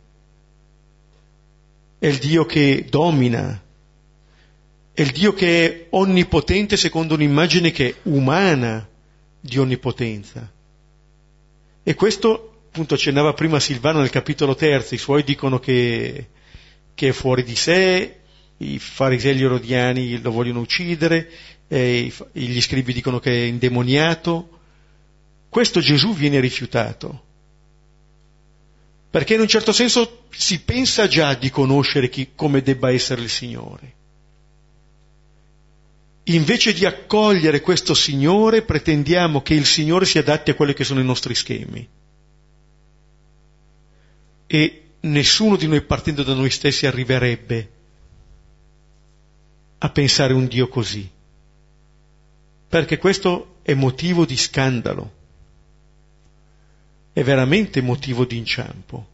è 1.97 2.07
il 2.07 2.17
Dio 2.17 2.45
che 2.45 2.85
domina, 2.89 3.63
è 4.93 5.01
il 5.01 5.11
Dio 5.11 5.33
che 5.33 5.65
è 5.65 5.87
onnipotente 5.91 6.75
secondo 6.75 7.13
un'immagine 7.13 7.71
che 7.71 7.87
è 7.87 7.95
umana 8.03 8.85
di 9.39 9.57
onnipotenza. 9.57 10.51
E 11.83 11.95
questo 11.95 12.63
appunto 12.67 12.95
accennava 12.95 13.33
prima 13.33 13.61
Silvano 13.61 13.99
nel 13.99 14.09
capitolo 14.09 14.55
terzo, 14.55 14.93
i 14.93 14.97
suoi 14.97 15.23
dicono 15.23 15.57
che, 15.59 16.27
che 16.93 17.09
è 17.09 17.11
fuori 17.13 17.43
di 17.43 17.55
sé, 17.55 18.19
i 18.57 18.77
farisei 18.77 19.37
gli 19.37 19.43
erodiani 19.43 20.19
lo 20.19 20.31
vogliono 20.31 20.59
uccidere, 20.59 21.29
gli 21.69 22.61
scribi 22.61 22.91
dicono 22.91 23.19
che 23.19 23.31
è 23.31 23.45
indemoniato. 23.45 24.59
Questo 25.51 25.81
Gesù 25.81 26.13
viene 26.13 26.39
rifiutato. 26.39 27.23
Perché 29.09 29.33
in 29.33 29.41
un 29.41 29.49
certo 29.49 29.73
senso 29.73 30.27
si 30.29 30.61
pensa 30.61 31.09
già 31.09 31.33
di 31.33 31.49
conoscere 31.49 32.07
chi, 32.07 32.29
come 32.33 32.61
debba 32.61 32.89
essere 32.89 33.21
il 33.21 33.29
Signore. 33.29 33.93
Invece 36.23 36.71
di 36.71 36.85
accogliere 36.85 37.59
questo 37.59 37.93
Signore, 37.93 38.61
pretendiamo 38.61 39.41
che 39.41 39.53
il 39.53 39.65
Signore 39.65 40.05
si 40.05 40.17
adatti 40.17 40.51
a 40.51 40.55
quelli 40.55 40.73
che 40.73 40.85
sono 40.85 41.01
i 41.01 41.05
nostri 41.05 41.35
schemi. 41.35 41.85
E 44.47 44.83
nessuno 45.01 45.57
di 45.57 45.67
noi 45.67 45.81
partendo 45.81 46.23
da 46.23 46.33
noi 46.33 46.49
stessi 46.49 46.85
arriverebbe 46.85 47.71
a 49.79 49.89
pensare 49.89 50.31
un 50.31 50.47
Dio 50.47 50.69
così. 50.69 51.11
Perché 52.69 52.97
questo 52.97 53.55
è 53.63 53.73
motivo 53.73 54.25
di 54.25 54.37
scandalo 54.37 55.19
è 57.13 57.23
veramente 57.23 57.81
motivo 57.81 58.25
di 58.25 58.37
inciampo. 58.37 59.07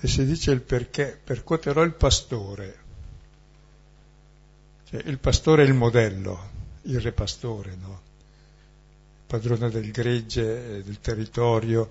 E 0.00 0.08
si 0.08 0.24
dice 0.24 0.50
il 0.50 0.60
perché, 0.60 1.18
percuoterò 1.22 1.82
il 1.82 1.94
pastore. 1.94 2.80
Cioè, 4.88 5.02
il 5.06 5.18
pastore 5.18 5.62
è 5.62 5.66
il 5.66 5.74
modello, 5.74 6.50
il 6.82 7.00
re 7.00 7.12
pastore, 7.12 7.76
no? 7.80 8.00
padrone 9.32 9.70
del 9.70 9.90
gregge, 9.90 10.82
del 10.82 11.00
territorio, 11.00 11.90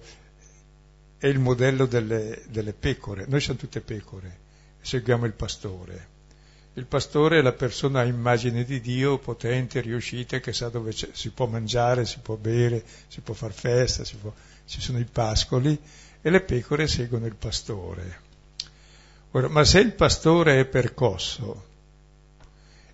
è 1.18 1.26
il 1.26 1.40
modello 1.40 1.88
delle, 1.88 2.44
delle 2.50 2.74
pecore. 2.74 3.26
Noi 3.28 3.40
siamo 3.40 3.58
tutte 3.58 3.82
pecore, 3.82 4.38
seguiamo 4.82 5.26
il 5.26 5.34
pastore. 5.34 6.11
Il 6.74 6.86
pastore 6.86 7.40
è 7.40 7.42
la 7.42 7.52
persona 7.52 8.00
a 8.00 8.06
immagine 8.06 8.64
di 8.64 8.80
Dio, 8.80 9.18
potente, 9.18 9.82
riuscita, 9.82 10.40
che 10.40 10.54
sa 10.54 10.70
dove 10.70 10.94
si 10.94 11.30
può 11.32 11.46
mangiare, 11.46 12.06
si 12.06 12.20
può 12.20 12.36
bere, 12.36 12.82
si 13.10 13.20
può 13.20 13.34
far 13.34 13.52
festa, 13.52 14.04
può... 14.22 14.34
ci 14.66 14.80
sono 14.80 14.98
i 14.98 15.04
pascoli 15.04 15.78
e 16.22 16.30
le 16.30 16.40
pecore 16.40 16.88
seguono 16.88 17.26
il 17.26 17.36
pastore. 17.36 18.30
Ora, 19.32 19.50
ma 19.50 19.66
se 19.66 19.80
il 19.80 19.94
pastore 19.94 20.62
è 20.62 20.66
percosso 20.66 21.68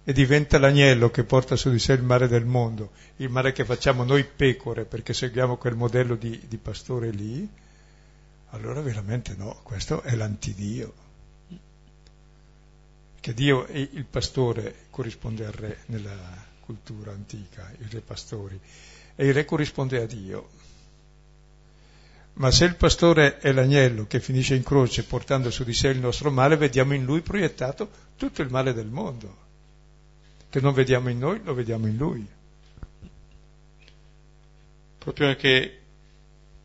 e 0.03 0.11
diventa 0.11 0.57
l'agnello 0.57 1.11
che 1.11 1.23
porta 1.23 1.55
su 1.55 1.69
di 1.69 1.77
sé 1.77 1.93
il 1.93 2.03
mare 2.03 2.27
del 2.27 2.45
mondo, 2.45 2.91
il 3.17 3.29
mare 3.29 3.51
che 3.51 3.63
facciamo 3.63 4.03
noi 4.03 4.23
pecore 4.23 4.85
perché 4.85 5.13
seguiamo 5.13 5.57
quel 5.57 5.75
modello 5.75 6.15
di, 6.15 6.47
di 6.47 6.57
pastore 6.57 7.11
lì, 7.11 7.47
allora 8.51 8.81
veramente 8.81 9.35
no, 9.37 9.59
questo 9.61 10.01
è 10.01 10.15
l'antidio 10.15 11.05
che 13.27 13.33
Dio 13.33 13.65
è 13.65 13.75
il 13.75 14.05
pastore 14.09 14.85
corrisponde 14.89 15.45
al 15.45 15.51
re 15.51 15.79
nella 15.87 16.45
cultura 16.61 17.11
antica, 17.11 17.69
i 17.77 17.85
re 17.89 17.99
pastori, 17.99 18.57
e 19.17 19.25
il 19.27 19.33
re 19.33 19.43
corrisponde 19.43 20.01
a 20.01 20.05
Dio. 20.05 20.49
Ma 22.35 22.51
se 22.51 22.63
il 22.63 22.77
pastore 22.77 23.39
è 23.39 23.51
l'agnello 23.51 24.07
che 24.07 24.21
finisce 24.21 24.55
in 24.55 24.63
croce 24.63 25.03
portando 25.03 25.51
su 25.51 25.65
di 25.65 25.73
sé 25.73 25.89
il 25.89 25.99
nostro 25.99 26.31
male, 26.31 26.55
vediamo 26.55 26.93
in 26.93 27.03
lui 27.03 27.19
proiettato 27.19 27.89
tutto 28.15 28.41
il 28.41 28.49
male 28.49 28.71
del 28.71 28.87
mondo, 28.87 29.35
che 30.49 30.61
non 30.61 30.73
vediamo 30.73 31.09
in 31.09 31.19
noi, 31.19 31.41
lo 31.43 31.53
vediamo 31.53 31.87
in 31.87 31.97
lui. 31.97 32.25
Proprio 34.99 35.27
anche 35.27 35.79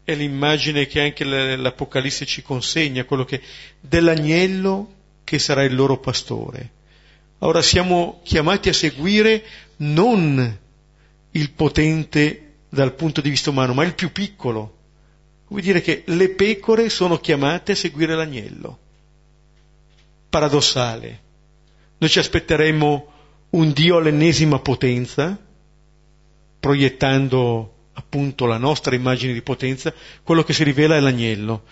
è 0.04 0.14
l'immagine 0.14 0.86
che 0.86 1.00
anche 1.00 1.24
l'Apocalisse 1.24 2.24
ci 2.24 2.40
consegna, 2.40 3.02
quello 3.02 3.24
che 3.24 3.42
dell'agnello 3.80 5.00
che 5.24 5.38
sarà 5.38 5.64
il 5.64 5.74
loro 5.74 5.98
pastore. 5.98 6.70
Ora 7.38 7.62
siamo 7.62 8.20
chiamati 8.22 8.68
a 8.68 8.72
seguire 8.72 9.44
non 9.78 10.58
il 11.32 11.50
potente 11.50 12.52
dal 12.68 12.94
punto 12.94 13.20
di 13.20 13.30
vista 13.30 13.50
umano, 13.50 13.74
ma 13.74 13.84
il 13.84 13.94
più 13.94 14.12
piccolo. 14.12 14.78
Vuol 15.48 15.62
dire 15.62 15.80
che 15.82 16.04
le 16.06 16.30
pecore 16.30 16.88
sono 16.88 17.18
chiamate 17.18 17.72
a 17.72 17.76
seguire 17.76 18.14
l'agnello. 18.14 18.78
Paradossale. 20.30 21.20
Noi 21.98 22.08
ci 22.08 22.18
aspetteremo 22.18 23.12
un 23.50 23.72
Dio 23.72 23.98
all'ennesima 23.98 24.58
potenza, 24.60 25.38
proiettando 26.58 27.74
appunto 27.92 28.46
la 28.46 28.56
nostra 28.56 28.94
immagine 28.94 29.32
di 29.32 29.42
potenza, 29.42 29.92
quello 30.22 30.42
che 30.42 30.52
si 30.52 30.64
rivela 30.64 30.96
è 30.96 31.00
l'agnello. 31.00 31.64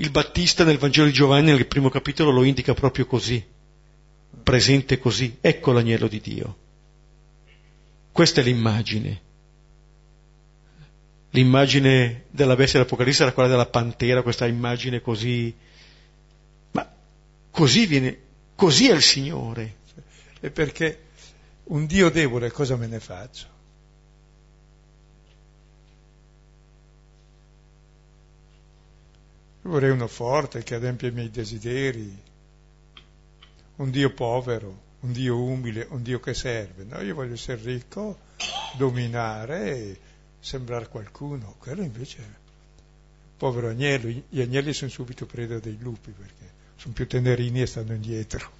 Il 0.00 0.10
Battista 0.10 0.62
nel 0.62 0.78
Vangelo 0.78 1.08
di 1.08 1.12
Giovanni 1.12 1.50
nel 1.50 1.66
primo 1.66 1.88
capitolo 1.88 2.30
lo 2.30 2.44
indica 2.44 2.72
proprio 2.72 3.04
così, 3.04 3.44
presente 4.44 5.00
così, 5.00 5.38
ecco 5.40 5.72
l'agnello 5.72 6.06
di 6.06 6.20
Dio. 6.20 6.56
Questa 8.12 8.40
è 8.40 8.44
l'immagine. 8.44 9.20
L'immagine 11.30 12.26
della 12.30 12.54
bestia 12.54 12.78
dell'Apocalisse 12.78 13.22
era 13.24 13.32
quella 13.32 13.48
della 13.48 13.66
pantera, 13.66 14.22
questa 14.22 14.46
immagine 14.46 15.00
così. 15.00 15.52
Ma 16.70 16.88
così 17.50 17.86
viene, 17.86 18.18
così 18.54 18.88
è 18.88 18.94
il 18.94 19.02
Signore. 19.02 19.78
E 20.38 20.50
perché 20.52 21.06
un 21.64 21.86
Dio 21.86 22.08
debole 22.08 22.52
cosa 22.52 22.76
me 22.76 22.86
ne 22.86 23.00
faccio? 23.00 23.57
Vorrei 29.68 29.90
uno 29.90 30.08
forte 30.08 30.62
che 30.62 30.74
adempie 30.74 31.08
i 31.08 31.12
miei 31.12 31.30
desideri, 31.30 32.22
un 33.76 33.90
Dio 33.90 34.12
povero, 34.12 34.86
un 35.00 35.12
Dio 35.12 35.40
umile, 35.40 35.86
un 35.90 36.02
Dio 36.02 36.18
che 36.20 36.34
serve. 36.34 36.84
No, 36.84 37.00
io 37.00 37.14
voglio 37.14 37.34
essere 37.34 37.60
ricco, 37.62 38.18
dominare 38.76 39.76
e 39.76 40.00
sembrare 40.40 40.88
qualcuno. 40.88 41.54
Quello 41.58 41.82
invece 41.82 42.18
è 42.18 42.46
povero 43.36 43.68
agnello. 43.68 44.08
Gli 44.28 44.40
agnelli 44.40 44.72
sono 44.72 44.90
subito 44.90 45.26
preda 45.26 45.58
dei 45.58 45.78
lupi 45.78 46.10
perché 46.10 46.56
sono 46.76 46.94
più 46.94 47.06
tenerini 47.06 47.62
e 47.62 47.66
stanno 47.66 47.92
indietro. 47.92 48.56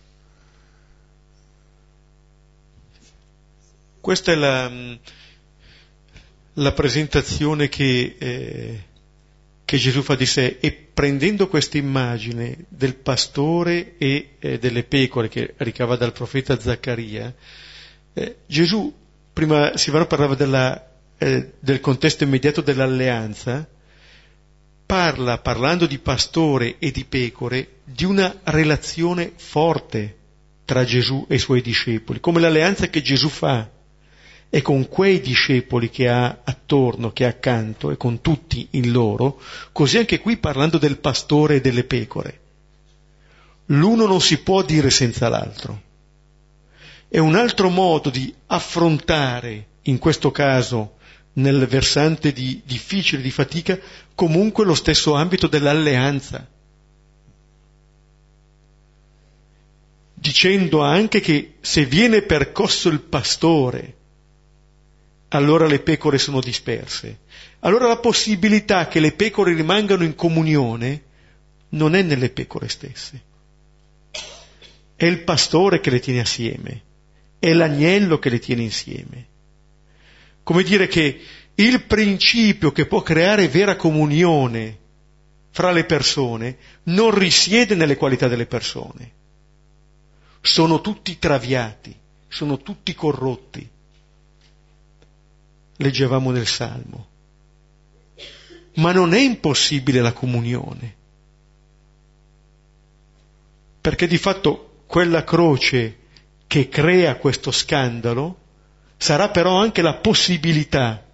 Questa 4.01 4.33
è 4.33 4.35
la, 4.37 4.71
la 6.55 6.73
presentazione 6.73 7.69
che 7.69 8.17
eh, 8.19 8.85
che 9.69 9.77
Gesù 9.77 10.01
fa 10.01 10.15
di 10.15 10.25
sé 10.25 10.57
e 10.61 10.73
prendendo 10.73 11.47
questa 11.47 11.77
immagine 11.77 12.65
del 12.71 12.95
pastore 12.95 13.99
e 13.99 14.37
eh, 14.39 14.59
delle 14.59 14.83
pecore 14.83 15.29
che 15.29 15.53
ricava 15.59 15.97
dal 15.97 16.15
profeta 16.15 16.59
Zaccaria, 16.59 17.35
eh, 18.15 18.37
Gesù, 18.47 18.91
prima 19.31 19.77
Silvano 19.77 20.07
parlava 20.07 20.35
della, 20.35 20.91
eh, 21.19 21.53
del 21.61 21.81
contesto 21.81 22.25
immediato 22.25 22.63
dell'alleanza, 22.63 23.69
parla, 24.87 25.37
parlando 25.37 25.85
di 25.85 25.99
pastore 25.99 26.77
e 26.79 26.91
di 26.91 27.05
pecore, 27.05 27.81
di 27.85 28.07
una 28.07 28.41
relazione 28.45 29.33
forte 29.37 30.17
tra 30.65 30.83
Gesù 30.83 31.27
e 31.29 31.35
i 31.35 31.39
suoi 31.39 31.61
discepoli, 31.61 32.21
come 32.21 32.41
l'alleanza 32.41 32.89
che 32.89 33.03
Gesù 33.03 33.29
fa 33.29 33.71
e 34.51 34.63
con 34.63 34.89
quei 34.89 35.21
discepoli 35.21 35.91
che 35.91 36.09
ha 36.09 36.41
attorno, 36.43 37.13
che 37.13 37.25
ha 37.27 37.29
accanto 37.29 37.91
e 37.91 37.97
con 37.97 38.21
tutti 38.23 38.67
in 38.73 38.91
loro, 38.93 39.41
così 39.73 39.99
anche 39.99 40.21
qui 40.21 40.39
parlando 40.39 40.79
del 40.79 40.99
pastore 40.99 41.57
e 41.57 41.61
delle 41.61 41.85
pecore. 41.85 42.41
L'uno 43.67 44.07
non 44.07 44.21
si 44.21 44.39
può 44.39 44.63
dire 44.63 44.89
senza 44.89 45.29
l'altro. 45.29 45.83
È 47.09 47.19
un 47.19 47.35
altro 47.35 47.69
modo 47.69 48.09
di 48.09 48.35
affrontare, 48.47 49.67
in 49.83 49.99
questo 49.99 50.31
caso 50.31 50.97
nel 51.35 51.67
versante 51.67 52.33
di 52.33 52.63
difficile, 52.65 53.23
di 53.23 53.31
fatica, 53.31 53.79
comunque 54.15 54.65
lo 54.65 54.75
stesso 54.75 55.15
ambito 55.15 55.47
dell'alleanza. 55.47 56.47
Dicendo 60.15 60.83
anche 60.83 61.21
che 61.21 61.57
se 61.61 61.85
viene 61.85 62.23
percosso 62.23 62.89
il 62.89 63.01
pastore, 63.01 63.98
allora 65.29 65.67
le 65.67 65.81
pecore 65.81 66.19
sono 66.19 66.41
disperse. 66.41 67.21
Allora 67.61 67.87
la 67.87 67.99
possibilità 67.99 68.89
che 68.89 69.01
le 69.01 69.13
pecore 69.13 69.55
rimangano 69.55 70.05
in 70.05 70.15
comunione 70.15 71.03
non 71.71 71.95
è 71.95 72.03
nelle 72.03 72.31
pecore 72.31 72.69
stesse. 72.69 73.23
È 74.95 75.05
il 75.05 75.23
pastore 75.23 75.81
che 75.81 75.91
le 75.91 76.01
tiene 76.01 76.21
assieme, 76.21 76.83
è 77.39 77.53
l'agnello 77.53 78.19
che 78.19 78.31
le 78.31 78.39
tiene 78.39 78.63
insieme. 78.63 79.27
Come 80.43 80.63
dire 80.63 80.87
che 80.87 81.21
il 81.55 81.85
principio 81.85 82.73
che 82.73 82.87
può 82.87 83.03
creare 83.03 83.49
vera 83.49 83.77
comunione 83.77 84.79
fra 85.51 85.73
le 85.73 85.85
persone 85.85 86.57
non 86.85 87.17
risiede 87.17 87.75
nelle 87.75 87.97
qualità 87.97 88.29
delle 88.29 88.47
persone. 88.47 89.13
Sono 90.41 90.81
tutti 90.81 91.19
traviati, 91.19 91.95
sono 92.29 92.59
tutti 92.59 92.95
corrotti 92.95 93.69
leggevamo 95.79 96.31
nel 96.31 96.47
Salmo. 96.47 97.07
ma 98.79 98.93
non 98.93 99.13
è 99.13 99.19
impossibile 99.19 100.01
la 100.01 100.13
comunione. 100.13 100.95
Perché 103.81 104.07
di 104.07 104.19
fatto 104.19 104.83
quella 104.87 105.25
croce 105.25 105.97
che 106.47 106.69
crea 106.69 107.17
questo 107.17 107.51
scandalo 107.51 108.39
sarà 108.97 109.31
però 109.31 109.61
anche 109.61 109.83
la 109.83 109.95
possibilità 109.95 111.05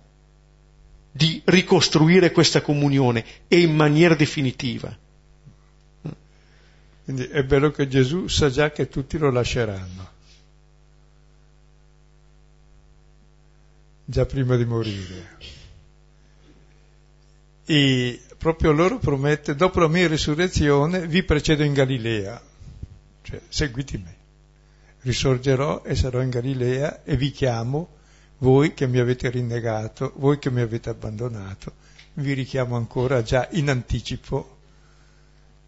di 1.11 1.40
ricostruire 1.44 2.33
questa 2.33 2.61
comunione 2.61 3.24
e 3.48 3.61
in 3.61 3.74
maniera 3.74 4.14
definitiva. 4.14 4.96
Quindi 7.05 7.24
è 7.24 7.44
bello 7.44 7.70
che 7.70 7.87
Gesù 7.87 8.29
sa 8.29 8.48
già 8.48 8.72
che 8.72 8.88
tutti 8.88 9.18
lo 9.18 9.31
lasceranno, 9.31 10.11
già 14.05 14.27
prima 14.27 14.57
di 14.57 14.64
morire. 14.64 15.38
E 17.64 18.21
proprio 18.37 18.73
loro 18.73 18.99
promette, 18.99 19.55
dopo 19.55 19.81
la 19.81 19.88
mia 19.88 20.07
risurrezione 20.07 21.07
vi 21.07 21.23
precedo 21.23 21.62
in 21.62 21.73
Galilea, 21.73 22.40
cioè 23.23 23.40
seguiti 23.49 23.97
me, 23.97 24.17
risorgerò 25.01 25.83
e 25.83 25.95
sarò 25.95 26.21
in 26.21 26.31
Galilea 26.31 27.05
e 27.05 27.17
vi 27.17 27.31
chiamo, 27.31 27.88
voi 28.38 28.75
che 28.75 28.87
mi 28.87 28.99
avete 28.99 29.31
rinnegato, 29.31 30.12
voi 30.17 30.38
che 30.38 30.51
mi 30.51 30.61
avete 30.61 30.90
abbandonato, 30.90 31.73
vi 32.14 32.35
richiamo 32.35 32.77
ancora 32.77 33.23
già 33.23 33.49
in 33.53 33.71
anticipo 33.71 34.59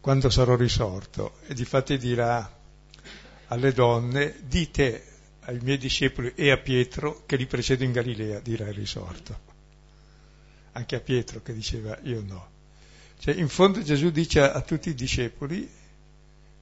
quando 0.01 0.29
sarò 0.29 0.55
risorto. 0.55 1.39
E 1.47 1.55
difatti 1.55 1.97
dirà 1.97 2.49
alle 3.49 3.73
donne, 3.73 4.37
dite 4.47 5.16
ai 5.47 5.59
miei 5.63 5.79
discepoli 5.79 6.33
e 6.35 6.51
a 6.51 6.59
Pietro 6.59 7.25
che 7.27 7.37
li 7.37 7.47
precedo 7.47 7.85
in 7.85 7.93
Galilea, 7.93 8.41
dirà 8.41 8.69
il 8.69 8.75
risorto. 8.75 9.55
Anche 10.73 10.97
a 10.97 11.01
Pietro 11.01 11.43
che 11.43 11.55
diceva 11.55 11.99
io 12.03 12.23
no. 12.23 12.55
Cioè, 13.19 13.35
in 13.35 13.49
fondo 13.49 13.83
Gesù 13.83 14.11
dice 14.11 14.41
a, 14.41 14.53
a 14.53 14.61
tutti 14.61 14.91
i 14.91 14.95
discepoli, 14.95 15.69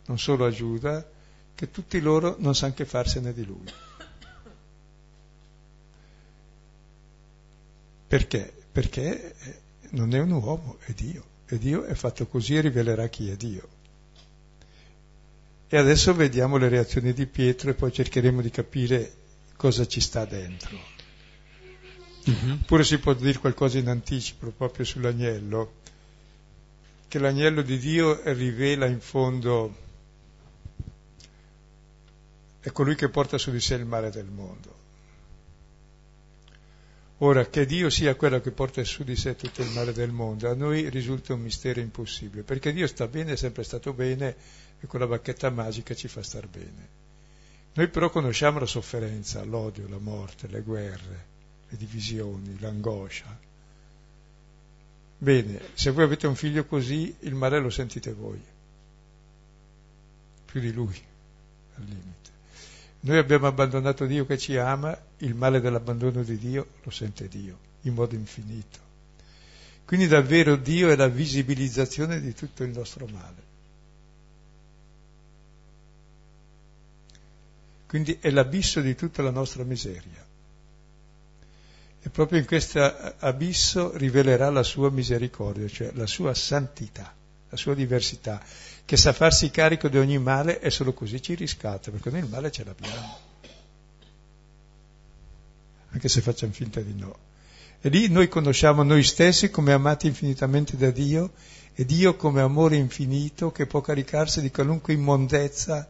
non 0.07 0.19
solo 0.19 0.47
a 0.47 0.51
Giuda, 0.51 1.07
che 1.55 1.71
tutti 1.71 2.01
loro 2.01 2.37
non 2.39 2.55
sanno 2.55 2.75
che 2.75 2.85
farsene 2.85 3.33
di 3.33 3.45
lui. 3.45 3.73
Perché? 8.07 8.53
Perché 8.71 9.35
non 9.91 10.15
è 10.15 10.21
un 10.21 10.31
uomo, 10.31 10.79
è 10.85 10.93
Dio 10.93 11.33
e 11.47 11.59
Dio 11.59 11.85
è 11.85 11.95
fatto 11.95 12.27
così 12.27 12.57
e 12.57 12.61
rivelerà 12.61 13.09
chi 13.09 13.31
è 13.31 13.37
Dio. 13.37 13.74
E 15.69 15.77
adesso 15.77 16.15
vediamo 16.15 16.57
le 16.57 16.69
reazioni 16.69 17.13
di 17.13 17.27
Pietro 17.27 17.71
e 17.71 17.75
poi 17.75 17.93
cercheremo 17.93 18.41
di 18.41 18.51
capire 18.51 19.13
cosa 19.57 19.87
ci 19.87 20.01
sta 20.01 20.25
dentro. 20.25 20.79
Mm-hmm. 22.29 22.57
Pure 22.67 22.85
si 22.85 22.99
può 22.99 23.13
dire 23.15 23.39
qualcosa 23.39 23.79
in 23.79 23.89
anticipo 23.89 24.51
proprio 24.51 24.85
sull'agnello, 24.85 25.73
che 27.09 27.19
l'agnello 27.19 27.63
di 27.63 27.79
Dio 27.79 28.21
rivela 28.33 28.87
in 28.87 29.01
fondo, 29.01 29.77
è 32.61 32.71
colui 32.73 32.95
che 32.95 33.09
porta 33.09 33.37
su 33.37 33.51
di 33.51 33.61
sé 33.61 33.75
il 33.75 33.85
male 33.85 34.11
del 34.11 34.27
mondo. 34.27 34.83
Ora, 37.19 37.47
che 37.47 37.65
Dio 37.65 37.91
sia 37.91 38.17
quello 38.17 38.41
che 38.41 38.51
porta 38.51 38.83
su 38.85 39.05
di 39.05 39.17
sé 39.17 39.37
tutto 39.37 39.63
il 39.63 39.71
male 39.71 39.93
del 39.93 40.11
mondo, 40.11 40.51
a 40.51 40.55
noi 40.55 40.89
risulta 40.89 41.35
un 41.35 41.41
mistero 41.41 41.81
impossibile, 41.81 42.43
perché 42.43 42.73
Dio 42.73 42.87
sta 42.87 43.07
bene, 43.07 43.33
è 43.33 43.37
sempre 43.37 43.63
stato 43.63 43.93
bene 43.93 44.35
e 44.85 44.87
con 44.87 45.01
la 45.01 45.07
bacchetta 45.07 45.49
magica 45.49 45.95
ci 45.95 46.09
fa 46.09 46.23
star 46.23 46.47
bene. 46.47 47.03
Noi 47.73 47.89
però 47.89 48.11
conosciamo 48.11 48.59
la 48.59 48.67
sofferenza, 48.67 49.43
l'odio, 49.43 49.89
la 49.89 49.99
morte, 49.99 50.47
le 50.47 50.61
guerre, 50.61 51.27
le 51.69 51.77
divisioni, 51.79 52.59
l'angoscia. 52.61 53.37
Bene, 55.17 55.61
se 55.73 55.91
voi 55.91 56.05
avete 56.05 56.27
un 56.27 56.37
figlio 56.37 56.67
così, 56.67 57.17
il 57.21 57.35
male 57.35 57.59
lo 57.61 57.71
sentite 57.71 58.13
voi, 58.13 58.41
più 60.45 60.61
di 60.61 60.73
lui, 60.73 61.01
al 61.77 61.85
limite. 61.85 62.31
Noi 63.01 63.17
abbiamo 63.17 63.47
abbandonato 63.47 64.05
Dio 64.05 64.27
che 64.27 64.37
ci 64.37 64.57
ama, 64.59 64.97
il 65.19 65.35
male 65.35 65.61
dell'abbandono 65.61 66.23
di 66.23 66.37
Dio 66.37 66.67
lo 66.83 66.91
sente 66.91 67.27
Dio 67.27 67.59
in 67.83 67.95
modo 67.95 68.15
infinito. 68.15 68.79
Quindi 69.87 70.07
davvero 70.09 70.57
Dio 70.57 70.91
è 70.91 70.97
la 70.97 71.09
visibilizzazione 71.09 72.21
di 72.21 72.35
tutto 72.35 72.65
il 72.65 72.71
nostro 72.71 73.07
male. 73.07 73.53
Quindi 77.95 78.19
è 78.21 78.31
l'abisso 78.31 78.81
di 78.81 78.97
tutta 78.97 79.23
la 79.23 79.31
nostra 79.31 79.63
miseria. 79.63 80.27
E 82.03 82.09
proprio 82.09 82.41
in 82.41 82.45
questo 82.45 82.81
abisso 83.21 83.97
rivelerà 83.97 84.51
la 84.51 84.65
sua 84.65 84.91
misericordia, 84.91 85.69
cioè 85.69 85.93
la 85.95 86.09
sua 86.09 86.35
santità, 86.35 87.15
la 87.49 87.57
sua 87.57 87.73
diversità 87.73 88.43
che 88.85 88.97
sa 88.97 89.13
farsi 89.13 89.49
carico 89.53 89.87
di 89.87 89.99
ogni 89.99 90.19
male 90.19 90.59
e 90.61 90.71
solo 90.71 90.93
così 90.93 91.23
ci 91.23 91.35
riscatta, 91.35 91.93
perché 91.93 92.11
noi 92.11 92.19
il 92.19 92.29
male 92.29 92.51
ce 92.51 92.65
l'abbiamo, 92.65 93.19
anche 95.91 96.09
se 96.09 96.21
facciamo 96.21 96.53
finta 96.53 96.81
di 96.81 96.95
no. 96.95 97.17
E 97.81 97.89
lì 97.91 98.09
noi 98.09 98.27
conosciamo 98.27 98.83
noi 98.83 99.05
stessi 99.05 99.51
come 99.51 99.73
amati 99.73 100.09
infinitamente 100.09 100.77
da 100.77 100.91
Dio 100.91 101.31
e 101.75 101.85
Dio 101.85 102.17
come 102.17 102.41
amore 102.41 102.75
infinito 102.75 103.53
che 103.53 103.67
può 103.67 103.81
caricarsi 103.81 104.41
di 104.41 104.51
qualunque 104.51 104.95
immondezza, 104.95 105.89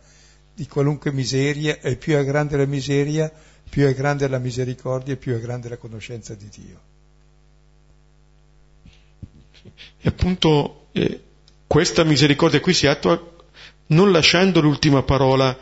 di 0.55 0.67
qualunque 0.67 1.12
miseria, 1.12 1.81
e 1.81 1.97
più 1.97 2.14
è 2.14 2.25
grande 2.25 2.57
la 2.57 2.67
miseria, 2.67 3.31
più 3.69 3.87
è 3.87 3.95
grande 3.95 4.29
la 4.29 4.38
misericordia 4.38 5.14
e 5.14 5.17
più 5.17 5.35
è 5.35 5.40
grande 5.40 5.69
la 5.69 5.77
conoscenza 5.77 6.35
di 6.35 6.49
Dio. 6.49 6.81
E 10.01 10.09
appunto 10.09 10.87
eh, 10.93 11.21
questa 11.67 12.05
misericordia 12.05 12.61
qui 12.61 12.75
si 12.75 12.87
attua 12.87 13.33
non 13.87 14.12
lasciando 14.12 14.61
l'ultima 14.61 15.03
parola 15.03 15.57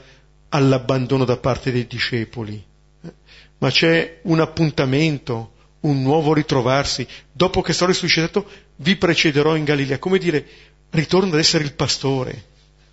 all'abbandono 0.51 1.25
da 1.25 1.39
parte 1.39 1.73
dei 1.73 1.87
discepoli, 1.87 2.63
eh, 3.03 3.13
ma 3.59 3.71
c'è 3.71 4.21
un 4.25 4.41
appuntamento, 4.41 5.53
un 5.81 6.03
nuovo 6.03 6.35
ritrovarsi. 6.35 7.07
Dopo 7.33 7.63
che 7.63 7.73
sarò 7.73 7.91
risuscitato 7.91 8.47
vi 8.77 8.97
precederò 8.97 9.57
in 9.57 9.65
Galilea, 9.65 9.99
come 9.99 10.19
dire, 10.19 10.47
ritorno 10.91 11.33
ad 11.33 11.39
essere 11.39 11.65
il 11.65 11.73
pastore, 11.73 12.45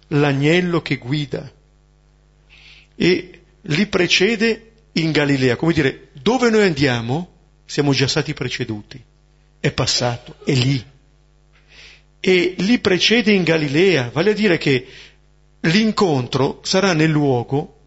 l'agnello 0.10 0.82
che 0.82 0.98
guida. 0.98 1.52
E 3.02 3.40
li 3.62 3.88
precede 3.88 4.72
in 4.94 5.12
Galilea, 5.12 5.56
come 5.56 5.72
dire, 5.72 6.10
dove 6.22 6.50
noi 6.50 6.64
andiamo 6.64 7.38
siamo 7.64 7.94
già 7.94 8.08
stati 8.08 8.34
preceduti, 8.34 9.02
è 9.60 9.72
passato, 9.72 10.36
è 10.44 10.54
lì. 10.54 10.84
E 12.20 12.56
li 12.58 12.80
precede 12.80 13.32
in 13.32 13.44
Galilea, 13.44 14.10
vale 14.12 14.32
a 14.32 14.34
dire 14.34 14.58
che 14.58 14.86
l'incontro 15.62 16.60
sarà 16.64 16.92
nel 16.92 17.10
luogo 17.10 17.78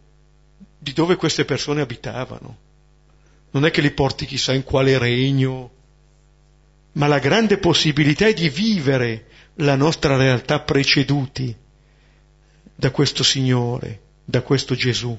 di 0.79 0.93
dove 0.95 1.17
queste 1.17 1.45
persone 1.45 1.83
abitavano. 1.83 2.57
Non 3.51 3.67
è 3.67 3.71
che 3.71 3.83
li 3.83 3.91
porti 3.91 4.25
chissà 4.25 4.55
in 4.55 4.63
quale 4.63 4.97
regno, 4.97 5.71
ma 6.93 7.07
la 7.07 7.19
grande 7.19 7.59
possibilità 7.59 8.27
è 8.27 8.33
di 8.33 8.49
vivere 8.49 9.27
la 9.57 9.75
nostra 9.75 10.17
realtà 10.17 10.61
preceduti 10.61 11.55
da 12.75 12.91
questo 12.91 13.23
Signore, 13.23 14.01
da 14.33 14.41
questo 14.41 14.75
Gesù, 14.75 15.15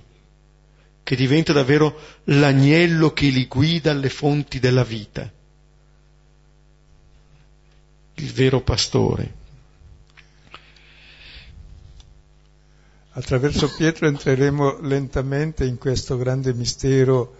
che 1.04 1.16
diventa 1.16 1.54
davvero 1.54 1.96
l'agnello 2.24 3.14
che 3.14 3.28
li 3.28 3.46
guida 3.46 3.92
alle 3.92 4.10
fonti 4.10 4.58
della 4.58 4.84
vita 4.84 5.32
il 8.16 8.32
vero 8.32 8.62
pastore. 8.62 9.42
Attraverso 13.12 13.72
Pietro 13.76 14.08
entreremo 14.08 14.80
lentamente 14.82 15.64
in 15.66 15.78
questo 15.78 16.18
grande 16.18 16.52
mistero 16.56 17.36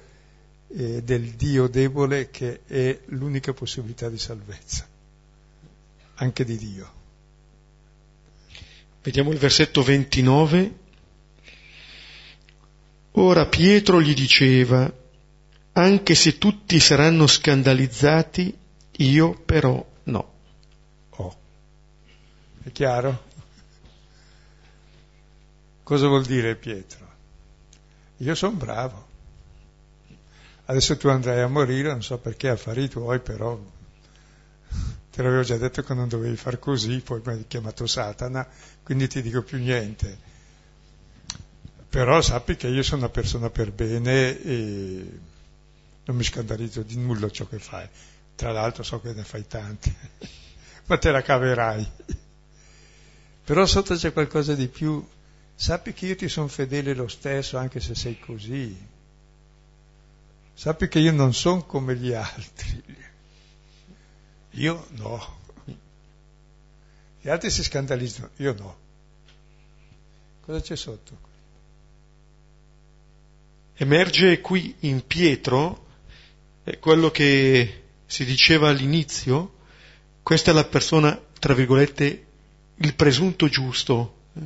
eh, 0.68 1.02
del 1.02 1.32
Dio 1.32 1.68
debole 1.68 2.30
che 2.30 2.62
è 2.68 3.00
l'unica 3.08 3.54
possibilità 3.54 4.10
di 4.10 4.20
salvezza, 4.20 4.88
anche 6.16 6.46
di 6.46 6.58
Dio. 6.58 7.02
Vediamo 9.02 9.32
il 9.32 9.38
versetto 9.38 9.82
29. 9.82 10.82
Ora 13.16 13.46
Pietro 13.46 14.02
gli 14.02 14.14
diceva, 14.14 14.92
anche 15.74 16.16
se 16.16 16.38
tutti 16.38 16.80
saranno 16.80 17.28
scandalizzati, 17.28 18.58
io 18.98 19.34
però 19.46 19.86
no. 20.04 20.32
È 22.64 22.72
chiaro? 22.72 23.24
Cosa 25.84 26.08
vuol 26.08 26.24
dire 26.24 26.56
Pietro? 26.56 27.06
Io 28.18 28.36
sono 28.36 28.56
bravo. 28.56 29.08
Adesso 30.66 30.96
tu 30.96 31.10
andrai 31.10 31.42
a 31.42 31.48
morire, 31.48 31.90
non 31.90 32.02
so 32.02 32.18
perché, 32.20 32.48
affari 32.48 32.88
tuoi, 32.88 33.20
però 33.20 33.60
te 35.12 35.22
l'avevo 35.22 35.44
già 35.44 35.58
detto 35.58 35.84
che 35.84 35.94
non 35.94 36.08
dovevi 36.08 36.38
far 36.38 36.58
così, 36.58 37.02
poi 37.02 37.22
mi 37.26 37.34
hai 37.34 37.46
chiamato 37.48 37.86
Satana, 37.86 38.48
quindi 38.82 39.10
ti 39.10 39.22
dico 39.22 39.42
più 39.42 39.58
niente. 39.58 40.23
Però 41.94 42.20
sappi 42.24 42.56
che 42.56 42.70
io 42.70 42.82
sono 42.82 43.02
una 43.02 43.12
persona 43.12 43.52
per 43.52 43.72
bene 43.72 44.42
e 44.42 45.20
non 46.06 46.16
mi 46.16 46.24
scandalizzo 46.24 46.82
di 46.82 46.98
nulla 46.98 47.30
ciò 47.30 47.46
che 47.46 47.60
fai. 47.60 47.88
Tra 48.34 48.52
l'altro 48.52 48.82
so 48.82 49.00
che 49.00 49.14
ne 49.14 49.24
fai 49.24 49.46
tanti, 49.46 49.96
ma 50.88 50.98
te 50.98 51.12
la 51.12 51.22
caverai. 51.22 51.88
Però 53.44 53.64
sotto 53.68 53.94
c'è 53.94 54.12
qualcosa 54.12 54.56
di 54.56 54.68
più. 54.70 55.08
Sappi 55.54 55.94
che 55.94 56.08
io 56.08 56.16
ti 56.16 56.28
sono 56.30 56.48
fedele 56.48 56.96
lo 56.96 57.08
stesso 57.08 57.58
anche 57.58 57.80
se 57.80 57.94
sei 57.94 58.20
così. 58.20 58.76
Sappi 60.56 60.88
che 60.88 60.98
io 60.98 61.12
non 61.12 61.32
sono 61.32 61.64
come 61.64 61.96
gli 61.96 62.12
altri. 62.12 62.84
Io 64.50 64.88
no. 64.94 65.42
Gli 67.22 67.30
altri 67.30 67.52
si 67.52 67.62
scandalizzano, 67.62 68.32
io 68.38 68.54
no. 68.56 68.78
Cosa 70.42 70.60
c'è 70.60 70.76
sotto? 70.76 71.33
Emerge 73.84 74.40
qui 74.40 74.74
in 74.82 75.06
Pietro 75.06 75.88
eh, 76.64 76.80
quello 76.80 77.12
che 77.12 77.84
si 78.06 78.24
diceva 78.24 78.70
all'inizio, 78.70 79.56
questa 80.24 80.52
è 80.52 80.54
la 80.54 80.64
persona, 80.64 81.20
tra 81.38 81.54
virgolette, 81.54 82.26
il 82.76 82.96
presunto 82.96 83.50
giusto, 83.50 84.16
eh? 84.36 84.42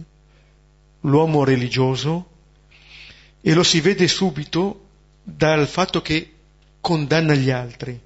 l'uomo 1.02 1.44
religioso, 1.44 2.30
e 3.40 3.54
lo 3.54 3.62
si 3.62 3.80
vede 3.80 4.08
subito 4.08 4.86
dal 5.22 5.68
fatto 5.68 6.02
che 6.02 6.34
condanna 6.82 7.36
gli 7.36 7.52
altri. 7.52 8.00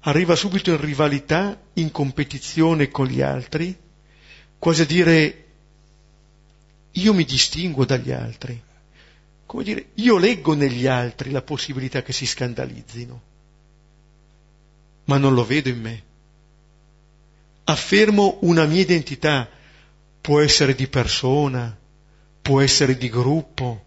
Arriva 0.00 0.34
subito 0.34 0.72
in 0.72 0.80
rivalità, 0.80 1.56
in 1.74 1.92
competizione 1.92 2.88
con 2.88 3.06
gli 3.06 3.20
altri, 3.20 3.78
quasi 4.58 4.82
a 4.82 4.86
dire 4.86 5.44
io 6.90 7.14
mi 7.14 7.24
distinguo 7.24 7.84
dagli 7.84 8.10
altri. 8.10 8.60
Come 9.50 9.64
dire, 9.64 9.86
io 9.94 10.16
leggo 10.16 10.54
negli 10.54 10.86
altri 10.86 11.32
la 11.32 11.42
possibilità 11.42 12.02
che 12.02 12.12
si 12.12 12.24
scandalizzino, 12.24 13.20
ma 15.06 15.18
non 15.18 15.34
lo 15.34 15.44
vedo 15.44 15.68
in 15.68 15.80
me. 15.80 16.02
Affermo 17.64 18.38
una 18.42 18.64
mia 18.66 18.80
identità, 18.80 19.48
può 20.20 20.38
essere 20.38 20.76
di 20.76 20.86
persona, 20.86 21.76
può 22.40 22.60
essere 22.60 22.96
di 22.96 23.08
gruppo. 23.08 23.84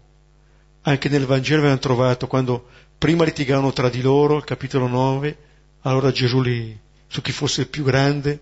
Anche 0.82 1.08
nel 1.08 1.24
Vangelo 1.24 1.60
abbiamo 1.62 1.78
trovato 1.78 2.26
quando 2.26 2.68
prima 2.98 3.24
litigavano 3.24 3.72
tra 3.72 3.88
di 3.88 4.02
loro, 4.02 4.42
capitolo 4.42 4.86
9, 4.86 5.38
allora 5.80 6.12
Gesù 6.12 6.42
li, 6.42 6.78
su 7.06 7.22
chi 7.22 7.32
fosse 7.32 7.62
il 7.62 7.68
più 7.68 7.84
grande, 7.84 8.38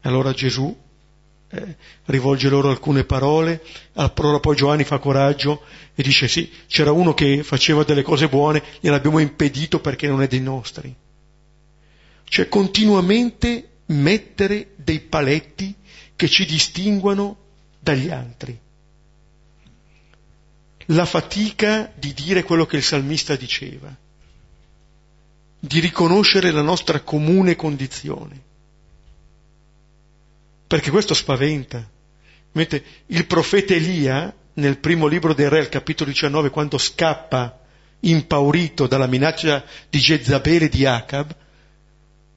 allora 0.00 0.32
Gesù 0.32 0.74
eh, 1.52 1.76
rivolge 2.06 2.48
loro 2.48 2.70
alcune 2.70 3.04
parole, 3.04 3.62
allora 3.94 4.38
poi 4.38 4.56
Giovanni 4.56 4.84
fa 4.84 4.98
coraggio 4.98 5.62
e 5.94 6.02
dice 6.02 6.28
sì, 6.28 6.50
c'era 6.66 6.92
uno 6.92 7.12
che 7.12 7.42
faceva 7.42 7.82
delle 7.82 8.02
cose 8.02 8.28
buone, 8.28 8.62
gliel'abbiamo 8.80 9.18
impedito 9.18 9.80
perché 9.80 10.06
non 10.06 10.22
è 10.22 10.28
dei 10.28 10.40
nostri. 10.40 10.94
Cioè 12.24 12.48
continuamente 12.48 13.68
mettere 13.86 14.74
dei 14.76 15.00
paletti 15.00 15.74
che 16.14 16.28
ci 16.28 16.46
distinguano 16.46 17.36
dagli 17.80 18.10
altri. 18.10 18.58
La 20.86 21.04
fatica 21.04 21.92
di 21.94 22.14
dire 22.14 22.44
quello 22.44 22.66
che 22.66 22.76
il 22.76 22.82
salmista 22.82 23.34
diceva, 23.34 23.94
di 25.58 25.80
riconoscere 25.80 26.52
la 26.52 26.62
nostra 26.62 27.00
comune 27.00 27.56
condizione 27.56 28.48
perché 30.70 30.92
questo 30.92 31.14
spaventa. 31.14 31.84
Mentre 32.52 32.84
il 33.06 33.26
profeta 33.26 33.74
Elia, 33.74 34.32
nel 34.54 34.78
primo 34.78 35.08
libro 35.08 35.34
dei 35.34 35.48
Re, 35.48 35.58
al 35.58 35.68
capitolo 35.68 36.10
19, 36.10 36.50
quando 36.50 36.78
scappa 36.78 37.58
impaurito 37.98 38.86
dalla 38.86 39.08
minaccia 39.08 39.64
di 39.88 39.98
Jezabele 39.98 40.66
e 40.66 40.68
di 40.68 40.86
Acab, 40.86 41.34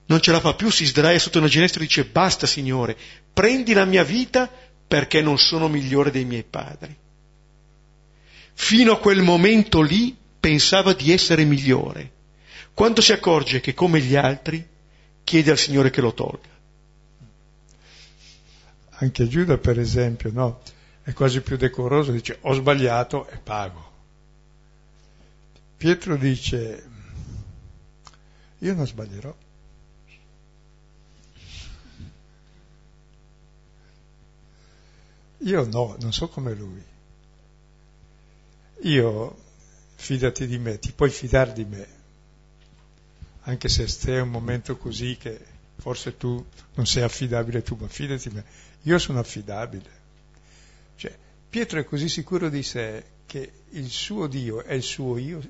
non 0.08 0.20
ce 0.20 0.32
la 0.32 0.40
fa 0.40 0.56
più, 0.56 0.72
si 0.72 0.84
sdraia 0.84 1.20
sotto 1.20 1.38
una 1.38 1.48
ginestra 1.48 1.80
e 1.80 1.86
dice 1.86 2.06
basta 2.06 2.48
Signore, 2.48 2.98
prendi 3.32 3.74
la 3.74 3.86
mia 3.86 4.04
vita 4.04 4.50
perché 4.88 5.22
non 5.22 5.38
sono 5.38 5.68
migliore 5.68 6.10
dei 6.10 6.26
miei 6.26 6.44
padri. 6.44 6.98
Fino 8.56 8.94
a 8.94 8.98
quel 8.98 9.22
momento 9.22 9.80
lì 9.80 10.18
pensava 10.40 10.94
di 10.94 11.12
essere 11.12 11.44
migliore. 11.44 12.12
Quando 12.74 13.00
si 13.00 13.12
accorge 13.12 13.60
che 13.60 13.76
come 13.76 14.00
gli 14.00 14.16
altri, 14.16 14.68
chiede 15.24 15.52
al 15.52 15.60
Signore 15.60 15.92
che 15.92 16.02
lo 16.02 16.16
tolga 16.16 16.53
anche 19.04 19.28
Giuda 19.28 19.58
per 19.58 19.80
esempio, 19.80 20.32
no? 20.32 20.62
È 21.04 21.14
quasi 21.14 21.42
più 21.42 21.58
decoroso, 21.58 22.12
dice 22.12 22.38
ho 22.42 22.54
sbagliato 22.54 23.28
e 23.28 23.38
pago. 23.38 23.92
Pietro 25.78 26.16
dice 26.16 26.90
io 28.60 28.74
non 28.74 28.88
sbaglierò. 28.88 29.36
Io 35.40 35.66
no, 35.66 35.98
non 36.00 36.14
so 36.14 36.30
come 36.30 36.54
lui. 36.54 36.82
Io, 38.84 39.38
fidati 39.96 40.48
di 40.48 40.58
me, 40.58 40.80
ti 40.80 40.94
puoi 40.94 41.10
fidare 41.10 41.52
di 41.52 41.66
me, 41.66 41.88
anche 43.42 43.68
se 43.68 43.86
stai 43.88 44.22
un 44.22 44.30
momento 44.30 44.78
così 44.78 45.18
che 45.18 45.38
forse 45.76 46.16
tu 46.16 46.46
non 46.76 46.86
sei 46.86 47.04
affidabile 47.04 47.62
tu, 47.62 47.76
ma 47.78 47.90
fidati 47.90 48.30
di 48.30 48.36
me 48.36 48.46
io 48.84 49.00
sono 49.00 49.20
affidabile. 49.20 50.02
Cioè, 50.96 51.16
Pietro 51.50 51.80
è 51.80 51.86
così 51.86 52.10
sicuro 52.10 52.50
di 52.50 52.64
sé 52.64 53.04
che 53.26 53.52
il 53.72 53.90
suo 53.90 54.28
Dio 54.28 54.64
è 54.64 54.74
il 54.74 54.84
suo 54.84 55.18
io 55.18 55.42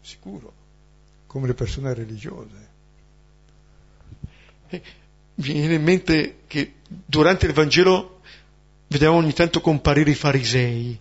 sicuro, 0.00 0.52
come 1.26 1.46
le 1.46 1.54
persone 1.54 1.94
religiose. 1.94 2.72
Eh, 4.68 4.82
viene 5.36 5.74
in 5.74 5.82
mente 5.82 6.40
che 6.46 6.74
durante 6.88 7.46
il 7.46 7.52
Vangelo 7.52 8.20
vedevamo 8.88 9.18
ogni 9.18 9.32
tanto 9.32 9.60
comparire 9.60 10.10
i 10.10 10.14
farisei, 10.14 10.98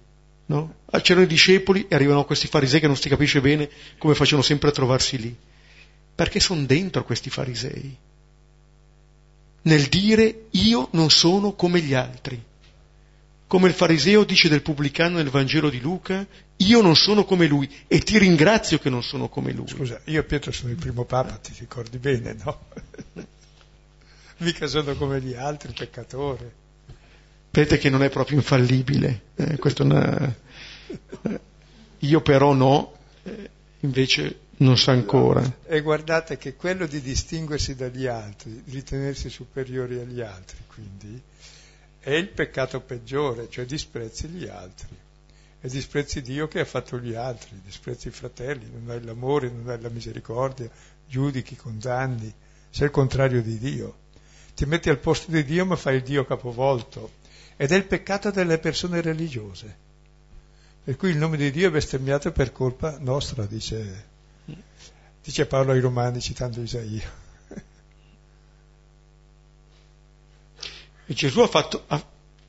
no? 0.48 0.76
C'erano 1.02 1.26
i 1.26 1.30
discepoli 1.30 1.88
e 1.88 1.96
arrivano 1.96 2.24
questi 2.26 2.48
farisei 2.48 2.80
che 2.80 2.88
non 2.88 2.96
si 2.96 3.10
capisce 3.10 3.42
bene 3.42 3.70
come 3.98 4.14
facevano 4.14 4.44
sempre 4.44 4.70
a 4.70 4.74
trovarsi 4.74 5.18
lì. 5.18 5.36
Perché 6.16 6.40
sono 6.40 6.64
dentro 6.66 7.04
questi 7.04 7.32
farisei 7.32 7.98
nel 9.64 9.88
dire 9.88 10.46
io 10.52 10.90
non 10.92 11.10
sono 11.10 11.54
come 11.54 11.82
gli 11.82 11.94
altri. 11.94 12.42
Come 13.48 13.68
il 13.68 13.74
fariseo 13.74 14.24
dice 14.24 14.50
del 14.50 14.64
pubblicano 14.64 15.18
nel 15.18 15.30
Vangelo 15.30 15.70
di 15.70 15.80
Luca, 15.80 16.26
io 16.58 16.82
non 16.82 16.96
sono 16.96 17.24
come 17.24 17.46
lui 17.46 17.70
e 17.88 18.00
ti 18.00 18.18
ringrazio 18.18 18.80
che 18.80 18.90
non 18.90 19.04
sono 19.04 19.30
come 19.30 19.52
lui. 19.52 19.68
Scusa, 19.68 20.02
io 20.06 20.22
e 20.22 20.24
Pietro 20.24 20.52
sono 20.52 20.72
il 20.72 20.78
primo 20.78 21.06
papa, 21.06 21.36
ti 21.36 21.54
ricordi 21.60 21.98
bene, 22.00 22.36
no? 22.44 22.60
Mica 24.38 24.66
sono 24.68 24.96
come 24.96 25.22
gli 25.22 25.36
altri, 25.36 25.72
peccatore. 25.72 26.62
Vedete 27.52 27.78
che 27.78 27.90
non 27.90 28.02
è 28.02 28.10
proprio 28.10 28.38
infallibile, 28.38 29.22
eh, 29.36 29.58
questo 29.60 29.84
una... 29.84 30.36
Eh, 31.22 31.40
io 32.00 32.22
però 32.22 32.54
no, 32.54 32.98
eh, 33.22 33.50
invece 33.82 34.40
non 34.64 34.78
sa 34.78 34.94
ancora. 34.94 35.60
E 35.66 35.82
guardate 35.82 36.38
che 36.38 36.56
quello 36.56 36.88
di 36.88 37.02
distinguersi 37.02 37.76
dagli 37.76 38.08
altri, 38.08 38.64
di 38.64 38.72
ritenersi 38.72 39.30
superiori 39.30 40.00
agli 40.00 40.22
altri, 40.22 40.58
quindi, 40.68 41.22
è 42.00 42.12
il 42.12 42.30
peccato 42.30 42.82
peggiore, 42.82 43.50
cioè 43.50 43.66
disprezzi 43.66 44.28
gli 44.28 44.48
altri. 44.48 44.96
E 45.62 45.70
disprezzi 45.70 46.22
Dio 46.22 46.48
che 46.48 46.60
ha 46.60 46.66
fatto 46.66 47.00
gli 47.00 47.14
altri, 47.14 47.62
disprezzi 47.64 48.08
i 48.08 48.12
fratelli, 48.12 48.70
non 48.72 48.90
hai 48.90 49.02
l'amore, 49.04 49.50
non 49.50 49.70
hai 49.70 49.80
la 49.80 49.90
misericordia, 49.90 50.70
giudichi, 51.08 51.56
condanni, 51.56 52.34
sei 52.70 52.88
il 52.88 52.92
contrario 52.92 53.42
di 53.42 53.58
Dio. 53.58 53.98
Ti 54.56 54.66
metti 54.66 54.90
al 54.90 55.00
posto 55.00 55.32
di 55.32 55.44
Dio 55.46 55.66
ma 55.66 55.76
fai 55.76 55.98
il 55.98 56.04
Dio 56.04 56.26
capovolto. 56.26 57.22
Ed 57.56 57.72
è 57.72 57.76
il 57.76 57.86
peccato 57.86 58.32
delle 58.32 58.58
persone 58.58 59.00
religiose. 59.00 59.78
Per 60.84 60.98
cui 60.98 61.12
il 61.12 61.18
nome 61.18 61.38
di 61.38 61.50
Dio 61.52 61.70
è 61.70 61.72
bestemmiato 61.72 62.32
per 62.32 62.52
colpa 62.52 62.98
nostra, 63.00 63.46
dice 63.46 64.12
Dice 65.24 65.46
Paolo 65.46 65.72
ai 65.72 65.80
Romani 65.80 66.20
citando 66.20 66.62
Isaia. 66.62 67.22
E 71.06 71.14
Gesù 71.14 71.40
ha 71.42 71.48
fatto, 71.48 71.84
ha, 71.88 72.06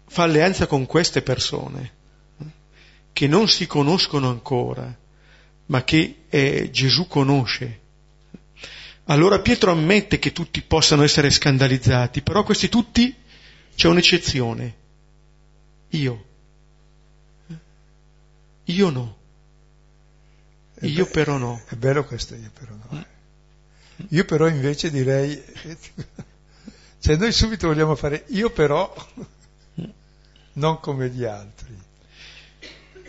fa 0.07 0.23
alleanza 0.23 0.67
con 0.67 0.87
queste 0.87 1.23
persone 1.23 1.93
che 3.13 3.27
non 3.29 3.49
si 3.49 3.67
conoscono 3.67 4.29
ancora, 4.29 4.97
ma 5.67 5.85
che 5.85 6.25
eh, 6.29 6.71
Gesù 6.73 7.07
conosce. 7.07 7.81
Allora 9.05 9.41
Pietro 9.41 9.71
ammette 9.71 10.19
che 10.19 10.33
tutti 10.33 10.63
possano 10.63 11.03
essere 11.05 11.31
scandalizzati, 11.31 12.23
però 12.23 12.43
questi 12.43 12.69
tutti 12.69 13.15
c'è 13.77 13.87
un'eccezione. 13.87 14.75
Io. 15.91 16.25
Io 18.65 18.91
no. 18.91 19.17
È 20.75 20.87
io 20.87 21.05
be- 21.05 21.11
però 21.11 21.37
no. 21.37 21.63
È 21.67 21.75
bello 21.75 22.05
questo 22.05 22.35
io 22.35 22.51
però 22.53 22.75
no. 22.75 23.05
Io 24.09 24.25
però 24.25 24.49
invece 24.49 24.91
direi, 24.91 25.41
cioè 26.99 27.17
noi 27.17 27.33
subito 27.33 27.69
vogliamo 27.69 27.95
fare 27.95 28.25
io 28.29 28.51
però, 28.51 28.93
non 30.55 30.81
come 30.81 31.09
gli 31.11 31.25
altri. 31.25 31.83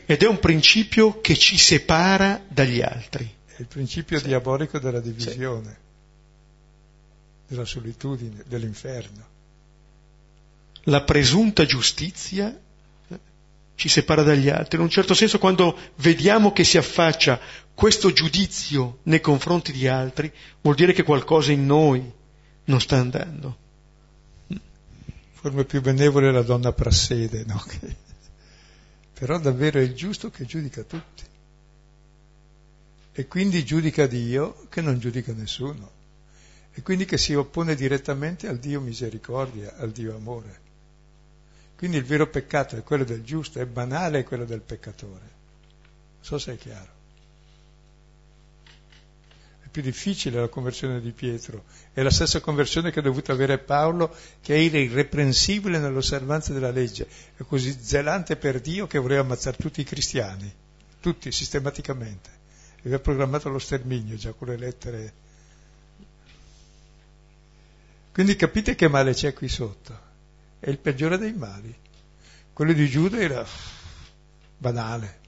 Ed 0.05 0.21
è 0.21 0.27
un 0.27 0.39
principio 0.39 1.19
che 1.19 1.35
ci 1.35 1.57
separa 1.57 2.43
dagli 2.47 2.81
altri. 2.81 3.33
È 3.45 3.61
il 3.61 3.67
principio 3.67 4.19
sì. 4.19 4.27
diabolico 4.27 4.77
della 4.77 4.99
divisione. 4.99 5.77
della 7.47 7.65
solitudine, 7.65 8.43
dell'inferno. 8.45 9.33
La 10.83 11.01
presunta 11.01 11.65
giustizia 11.65 12.55
ci 13.75 13.89
separa 13.89 14.23
dagli 14.23 14.49
altri. 14.49 14.77
In 14.77 14.83
un 14.83 14.89
certo 14.89 15.13
senso, 15.13 15.37
quando 15.37 15.77
vediamo 15.97 16.51
che 16.51 16.63
si 16.63 16.77
affaccia 16.77 17.39
questo 17.73 18.11
giudizio 18.11 18.99
nei 19.03 19.19
confronti 19.19 19.71
di 19.71 19.87
altri, 19.87 20.31
vuol 20.61 20.75
dire 20.75 20.93
che 20.93 21.03
qualcosa 21.03 21.51
in 21.51 21.65
noi 21.65 22.11
non 22.65 22.79
sta 22.79 22.97
andando. 22.97 23.57
Forma 25.33 25.63
più 25.63 25.81
benevole 25.81 26.31
la 26.31 26.41
donna 26.41 26.71
prassede, 26.71 27.43
no? 27.45 27.61
Però 29.13 29.39
davvero 29.39 29.79
è 29.79 29.83
il 29.83 29.93
giusto 29.93 30.29
che 30.29 30.45
giudica 30.45 30.81
tutti. 30.83 31.23
E 33.13 33.27
quindi 33.27 33.63
giudica 33.63 34.07
Dio 34.07 34.65
che 34.69 34.81
non 34.81 34.99
giudica 34.99 35.31
nessuno. 35.33 35.91
E 36.73 36.81
quindi 36.81 37.05
che 37.05 37.17
si 37.17 37.33
oppone 37.33 37.75
direttamente 37.75 38.47
al 38.47 38.57
Dio 38.57 38.81
misericordia, 38.81 39.75
al 39.77 39.91
Dio 39.91 40.15
amore. 40.15 40.63
Quindi 41.77 41.97
il 41.97 42.05
vero 42.05 42.27
peccato 42.27 42.77
è 42.77 42.83
quello 42.83 43.03
del 43.03 43.23
giusto, 43.23 43.59
è 43.59 43.65
banale 43.65 44.23
quello 44.23 44.45
del 44.45 44.61
peccatore. 44.61 45.33
Non 46.15 46.21
so 46.21 46.37
se 46.37 46.53
è 46.53 46.57
chiaro. 46.57 46.93
È 49.63 49.67
più 49.69 49.81
difficile 49.81 50.39
la 50.39 50.47
conversione 50.47 51.01
di 51.01 51.11
Pietro. 51.11 51.65
È 51.91 52.01
la 52.01 52.09
stessa 52.09 52.39
conversione 52.39 52.91
che 52.91 52.99
ha 52.99 53.03
dovuto 53.03 53.31
avere 53.31 53.57
Paolo, 53.57 54.15
che 54.41 54.55
era 54.55 54.77
irreprensibile 54.77 55.79
nell'osservanza 55.79 56.53
della 56.53 56.71
legge. 56.71 57.07
È 57.35 57.43
così 57.43 57.77
zelante 57.79 58.37
per 58.37 58.61
Dio 58.61 58.87
che 58.87 58.99
voleva 58.99 59.21
ammazzare 59.21 59.57
tutti 59.57 59.81
i 59.81 59.85
cristiani, 59.85 60.51
tutti 61.01 61.31
sistematicamente. 61.31 62.29
E 62.77 62.87
aveva 62.87 62.99
programmato 62.99 63.49
lo 63.49 63.59
sterminio 63.59 64.15
già 64.15 64.31
con 64.31 64.47
le 64.47 64.57
lettere 64.57 65.13
quindi 68.15 68.37
capite 68.37 68.75
che 68.75 68.87
male 68.87 69.13
c'è 69.13 69.33
qui 69.33 69.49
sotto. 69.49 70.04
È 70.65 70.71
il 70.71 70.79
peggiore 70.79 71.19
dei 71.19 71.33
mali. 71.33 71.71
Quello 72.51 72.73
di 72.73 72.89
Giuda 72.89 73.19
era 73.19 73.45
banale. 74.57 75.19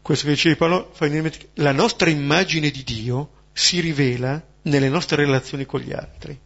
Questo 0.00 0.26
che 0.26 0.34
dicevi 0.34 0.54
Paolo 0.54 0.94
la 1.54 1.72
nostra 1.72 2.10
immagine 2.10 2.70
di 2.70 2.84
Dio 2.84 3.30
si 3.52 3.80
rivela 3.80 4.40
nelle 4.62 4.88
nostre 4.88 5.16
relazioni 5.16 5.66
con 5.66 5.80
gli 5.80 5.92
altri. 5.92 6.38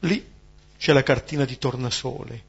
Lì 0.00 0.30
c'è 0.76 0.92
la 0.92 1.02
cartina 1.02 1.46
di 1.46 1.56
tornasole. 1.56 2.44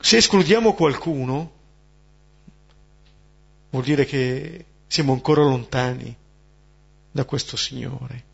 Se 0.00 0.16
escludiamo 0.16 0.74
qualcuno, 0.74 1.52
vuol 3.70 3.84
dire 3.84 4.04
che 4.04 4.64
siamo 4.88 5.12
ancora 5.12 5.42
lontani 5.42 6.12
da 7.12 7.24
questo 7.24 7.56
Signore. 7.56 8.32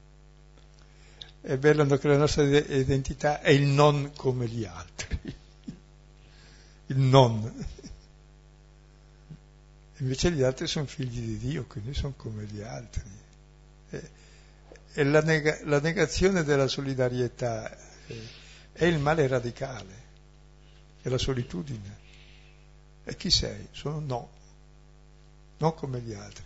È 1.42 1.56
bello 1.56 1.86
che 1.96 2.08
la 2.08 2.16
nostra 2.18 2.42
identità 2.42 3.40
è 3.40 3.50
il 3.50 3.62
non 3.62 4.12
come 4.14 4.46
gli 4.46 4.64
altri. 4.64 5.18
Il 6.86 6.98
non. 6.98 7.66
Invece 9.98 10.32
gli 10.32 10.42
altri 10.42 10.66
sono 10.66 10.86
figli 10.86 11.20
di 11.20 11.38
Dio, 11.38 11.64
quindi 11.64 11.94
sono 11.94 12.14
come 12.16 12.44
gli 12.44 12.60
altri. 12.60 13.02
E 14.92 15.04
la, 15.04 15.22
neg- 15.22 15.62
la 15.64 15.80
negazione 15.80 16.42
della 16.42 16.66
solidarietà 16.66 17.76
è 18.72 18.84
il 18.84 18.98
male 18.98 19.26
radicale, 19.26 19.94
è 21.00 21.08
la 21.08 21.18
solitudine. 21.18 21.98
E 23.04 23.16
chi 23.16 23.30
sei? 23.30 23.68
Sono 23.70 24.00
no, 24.00 24.30
non 25.58 25.74
come 25.74 26.00
gli 26.00 26.12
altri. 26.12 26.44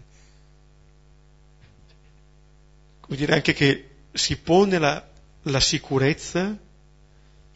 vuol 3.07 3.19
dire 3.19 3.35
anche 3.35 3.53
che 3.53 3.94
si 4.15 4.37
pone 4.39 4.79
la, 4.79 5.07
la 5.43 5.61
sicurezza 5.61 6.57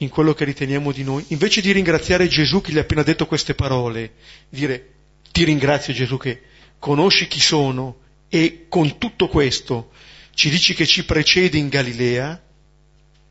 in 0.01 0.09
quello 0.09 0.35
che 0.35 0.45
riteniamo 0.45 0.93
di 0.93 1.05
noi, 1.05 1.25
invece 1.29 1.61
di 1.61 1.73
ringraziare 1.73 2.29
Gesù 2.29 2.61
che 2.61 2.73
gli 2.73 2.79
ha 2.79 2.83
appena 2.83 3.03
detto 3.03 3.27
queste 3.27 3.55
parole, 3.55 4.13
dire 4.49 4.91
ti 5.33 5.45
ringrazio 5.45 5.93
Gesù 5.93 6.17
che 6.17 6.43
conosci 6.79 7.27
chi 7.27 7.41
sono 7.41 8.01
e 8.29 8.67
con 8.69 8.99
tutto 8.99 9.29
questo 9.29 9.91
ci 10.35 10.51
dici 10.51 10.75
che 10.75 10.87
ci 10.87 11.05
precede 11.05 11.59
in 11.59 11.69
Galilea, 11.69 12.41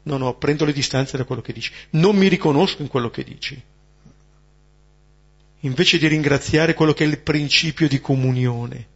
no, 0.04 0.18
no, 0.18 0.36
prendo 0.36 0.66
le 0.66 0.74
distanze 0.74 1.16
da 1.16 1.24
quello 1.24 1.42
che 1.42 1.54
dici, 1.54 1.72
non 1.92 2.16
mi 2.18 2.28
riconosco 2.28 2.82
in 2.82 2.90
quello 2.90 3.10
che 3.10 3.24
dici. 3.24 3.62
Invece 5.62 5.98
di 5.98 6.08
ringraziare 6.08 6.74
quello 6.74 6.94
che 6.94 7.06
è 7.06 7.08
il 7.08 7.20
principio 7.20 7.88
di 7.88 8.00
comunione 8.00 8.88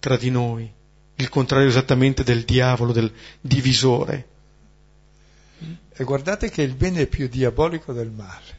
tra 0.00 0.16
di 0.16 0.30
noi, 0.30 0.70
il 1.16 1.28
contrario 1.28 1.68
esattamente 1.68 2.22
del 2.22 2.44
diavolo, 2.44 2.92
del 2.92 3.12
divisore. 3.40 4.34
E 5.92 6.04
guardate 6.04 6.50
che 6.50 6.62
il 6.62 6.74
bene 6.74 7.02
è 7.02 7.06
più 7.06 7.28
diabolico 7.28 7.92
del 7.94 8.10
male, 8.10 8.58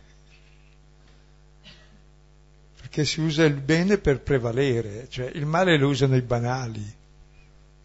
perché 2.80 3.06
si 3.06 3.22
usa 3.22 3.46
il 3.46 3.54
bene 3.54 4.00
per 4.00 4.22
prevalere, 4.22 5.08
cioè 5.10 5.30
il 5.34 5.46
male 5.46 5.78
lo 5.78 5.90
usano 5.90 6.16
i 6.16 6.22
banali 6.22 6.96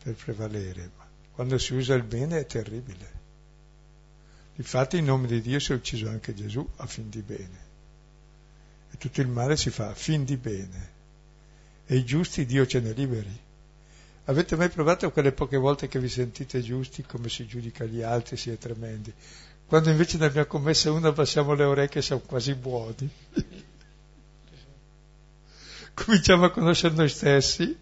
per 0.03 0.15
prevalere, 0.15 0.91
ma 0.97 1.07
quando 1.35 1.59
si 1.59 1.75
usa 1.75 1.93
il 1.95 2.05
bene 2.05 2.41
è 2.41 2.47
terribile. 2.47 3.21
Infatti 4.57 4.99
in 4.99 5.05
nome 5.05 5.27
di 5.27 5.41
Dio 5.43 5.59
si 5.59 5.73
è 5.73 5.75
ucciso 5.75 6.09
anche 6.09 6.35
Gesù 6.35 6.67
a 6.77 6.87
fin 6.87 7.11
di 7.11 7.21
bene. 7.21 7.71
E 8.91 8.97
tutto 8.97 9.21
il 9.21 9.29
male 9.29 9.57
si 9.57 9.71
fa 9.71 9.89
a 9.89 9.95
fin 9.95 10.25
di 10.25 10.37
bene. 10.37 10.91
E 11.87 11.97
i 11.97 12.05
giusti 12.05 12.47
Dio 12.47 12.67
ce 12.67 12.81
ne 12.81 12.93
liberi. 12.93 13.41
Avete 14.27 14.55
mai 14.55 14.69
provato 14.69 15.11
quelle 15.11 15.33
poche 15.33 15.57
volte 15.57 15.89
che 15.89 15.99
vi 15.99 16.09
sentite 16.09 16.61
giusti 16.61 17.03
come 17.03 17.29
si 17.29 17.45
giudica 17.47 17.85
gli 17.85 18.03
altri, 18.03 18.37
si 18.37 18.51
è 18.51 18.59
tremendi? 18.59 19.13
Quando 19.67 19.91
invece 19.91 20.19
ne 20.19 20.27
abbiamo 20.27 20.47
commessa 20.47 20.93
una 20.93 21.13
passiamo 21.13 21.55
le 21.55 21.65
orecchie 21.65 22.01
e 22.01 22.05
siamo 22.05 22.23
quasi 22.25 22.55
buoni. 22.55 23.11
Cominciamo 25.95 26.45
a 26.45 26.51
conoscere 26.51 26.95
noi 26.95 27.09
stessi 27.09 27.77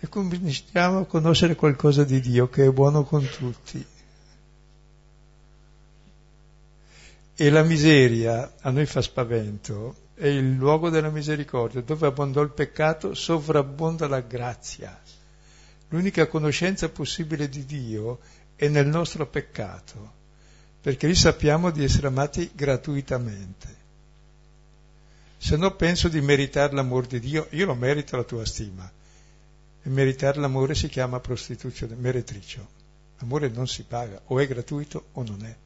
e 0.00 0.08
cominciamo 0.08 1.00
a 1.00 1.04
conoscere 1.04 1.56
qualcosa 1.56 2.04
di 2.04 2.20
Dio 2.20 2.48
che 2.48 2.64
è 2.64 2.70
buono 2.70 3.04
con 3.04 3.28
tutti. 3.28 3.84
E 7.34 7.50
la 7.50 7.62
miseria 7.62 8.54
a 8.60 8.70
noi 8.70 8.86
fa 8.86 9.02
spavento, 9.02 9.94
è 10.14 10.26
il 10.26 10.54
luogo 10.54 10.90
della 10.90 11.10
misericordia, 11.10 11.80
dove 11.80 12.06
abbondò 12.06 12.42
il 12.42 12.50
peccato, 12.50 13.14
sovrabbonda 13.14 14.08
la 14.08 14.20
grazia. 14.20 15.00
L'unica 15.88 16.26
conoscenza 16.26 16.88
possibile 16.90 17.48
di 17.48 17.64
Dio 17.64 18.20
è 18.56 18.68
nel 18.68 18.86
nostro 18.86 19.26
peccato, 19.26 20.12
perché 20.80 21.06
lì 21.06 21.14
sappiamo 21.14 21.70
di 21.70 21.82
essere 21.82 22.08
amati 22.08 22.50
gratuitamente. 22.54 23.76
Se 25.38 25.56
no 25.56 25.74
penso 25.76 26.08
di 26.08 26.20
meritare 26.20 26.74
l'amore 26.74 27.06
di 27.06 27.20
Dio, 27.20 27.46
io 27.50 27.66
lo 27.66 27.74
merito 27.74 28.16
la 28.16 28.24
tua 28.24 28.44
stima. 28.44 28.90
E 29.80 29.88
meritare 29.88 30.40
l'amore 30.40 30.74
si 30.74 30.88
chiama 30.88 31.20
prostituzione, 31.20 31.94
meretricio. 31.94 32.66
L'amore 33.18 33.48
non 33.48 33.66
si 33.66 33.84
paga, 33.84 34.20
o 34.26 34.38
è 34.40 34.46
gratuito 34.46 35.06
o 35.12 35.22
non 35.22 35.44
è. 35.44 35.56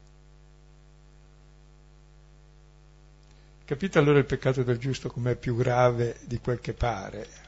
Capite 3.65 3.97
allora 3.97 4.19
il 4.19 4.25
peccato 4.25 4.61
del 4.61 4.77
giusto 4.77 5.09
com'è 5.09 5.35
più 5.35 5.55
grave 5.55 6.19
di 6.25 6.37
quel 6.39 6.59
che 6.59 6.73
pare? 6.73 7.42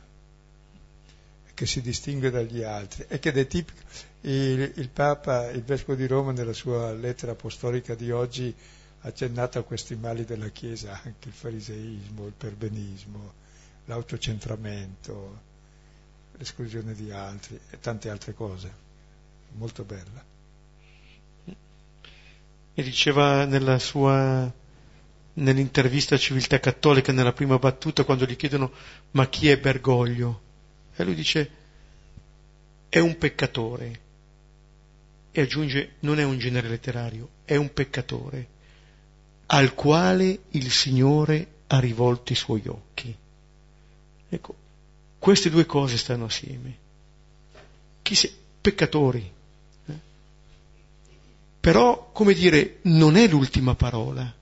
Che 1.55 1.65
si 1.65 1.81
distingue 1.81 2.29
dagli 2.29 2.61
altri 2.61 3.05
e 3.07 3.17
che 3.17 3.31
è 3.31 3.47
tipico. 3.47 3.81
Il, 4.21 4.73
il 4.75 4.89
Papa, 4.89 5.49
il 5.49 5.63
Vescovo 5.63 5.97
di 5.97 6.05
Roma, 6.05 6.31
nella 6.31 6.53
sua 6.53 6.91
lettera 6.93 7.31
apostolica 7.31 7.95
di 7.95 8.11
oggi, 8.11 8.53
ha 9.01 9.07
accennato 9.07 9.57
a 9.57 9.63
questi 9.63 9.95
mali 9.95 10.25
della 10.25 10.49
Chiesa, 10.49 10.99
anche 11.03 11.29
il 11.29 11.33
fariseismo, 11.33 12.27
il 12.27 12.33
perbenismo, 12.35 13.33
l'autocentramento, 13.85 15.41
l'esclusione 16.37 16.93
di 16.93 17.09
altri 17.11 17.59
e 17.69 17.79
tante 17.79 18.09
altre 18.09 18.33
cose. 18.33 18.83
Molto 19.53 19.83
bella. 19.83 20.23
E 22.77 22.83
diceva 22.83 23.45
nella 23.45 23.79
sua 23.79 24.51
nell'intervista 25.35 26.15
a 26.15 26.17
Civiltà 26.17 26.59
Cattolica, 26.59 27.13
nella 27.13 27.31
prima 27.31 27.57
battuta, 27.57 28.03
quando 28.03 28.25
gli 28.25 28.35
chiedono 28.35 28.71
ma 29.11 29.27
chi 29.27 29.49
è 29.49 29.57
Bergoglio? 29.57 30.44
E 30.95 31.03
lui 31.03 31.15
dice, 31.15 31.49
è 32.89 32.99
un 32.99 33.17
peccatore. 33.17 33.99
E 35.31 35.41
aggiunge, 35.41 35.95
non 35.99 36.19
è 36.19 36.23
un 36.23 36.37
genere 36.37 36.69
letterario, 36.69 37.29
è 37.45 37.55
un 37.55 37.73
peccatore 37.73 38.53
al 39.47 39.73
quale 39.73 40.39
il 40.51 40.71
Signore 40.71 41.47
ha 41.67 41.79
rivolto 41.79 42.31
i 42.31 42.35
suoi 42.35 42.63
occhi. 42.67 43.15
Ecco, 44.29 44.55
queste 45.19 45.49
due 45.49 45.65
cose 45.65 45.97
stanno 45.97 46.25
assieme. 46.25 46.77
Chi 48.01 48.15
si... 48.15 48.33
Peccatori. 48.61 49.31
Eh? 49.85 49.93
Però, 51.59 52.09
come 52.11 52.33
dire, 52.33 52.79
non 52.83 53.15
è 53.15 53.27
l'ultima 53.27 53.75
parola. 53.75 54.33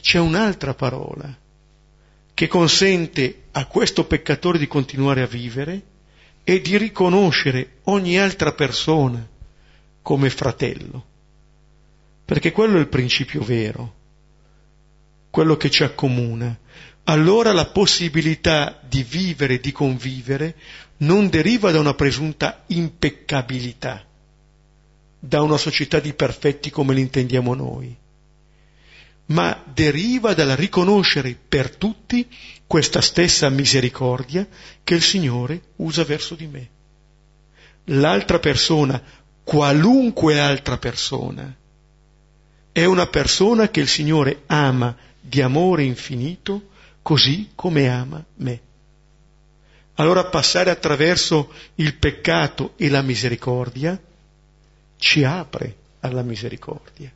C'è 0.00 0.18
un'altra 0.18 0.74
parola 0.74 1.36
che 2.38 2.46
consente 2.46 3.46
a 3.50 3.66
questo 3.66 4.04
peccatore 4.04 4.58
di 4.60 4.68
continuare 4.68 5.22
a 5.22 5.26
vivere 5.26 5.82
e 6.44 6.60
di 6.60 6.76
riconoscere 6.78 7.78
ogni 7.86 8.16
altra 8.16 8.52
persona 8.52 9.28
come 10.02 10.30
fratello, 10.30 11.04
perché 12.24 12.52
quello 12.52 12.76
è 12.76 12.78
il 12.78 12.86
principio 12.86 13.42
vero, 13.42 13.92
quello 15.30 15.56
che 15.56 15.68
ci 15.68 15.82
accomuna. 15.82 16.56
Allora 17.02 17.52
la 17.52 17.66
possibilità 17.66 18.80
di 18.88 19.02
vivere 19.02 19.58
di 19.58 19.72
convivere 19.72 20.54
non 20.98 21.28
deriva 21.30 21.72
da 21.72 21.80
una 21.80 21.94
presunta 21.94 22.62
impeccabilità, 22.68 24.06
da 25.18 25.42
una 25.42 25.56
società 25.56 25.98
di 25.98 26.12
perfetti 26.14 26.70
come 26.70 26.94
l'intendiamo 26.94 27.52
noi, 27.54 27.96
ma 29.28 29.62
deriva 29.72 30.34
dal 30.34 30.50
riconoscere 30.50 31.36
per 31.48 31.74
tutti 31.76 32.26
questa 32.66 33.00
stessa 33.00 33.48
misericordia 33.48 34.46
che 34.82 34.94
il 34.94 35.02
Signore 35.02 35.60
usa 35.76 36.04
verso 36.04 36.34
di 36.34 36.46
me. 36.46 36.68
L'altra 37.84 38.38
persona, 38.38 39.02
qualunque 39.42 40.38
altra 40.38 40.78
persona, 40.78 41.54
è 42.72 42.84
una 42.84 43.06
persona 43.06 43.68
che 43.68 43.80
il 43.80 43.88
Signore 43.88 44.42
ama 44.46 44.96
di 45.20 45.42
amore 45.42 45.82
infinito 45.84 46.68
così 47.02 47.50
come 47.54 47.88
ama 47.88 48.24
me. 48.36 48.60
Allora 49.94 50.24
passare 50.26 50.70
attraverso 50.70 51.52
il 51.76 51.96
peccato 51.96 52.74
e 52.76 52.88
la 52.88 53.02
misericordia 53.02 54.00
ci 54.96 55.24
apre 55.24 55.76
alla 56.00 56.22
misericordia 56.22 57.12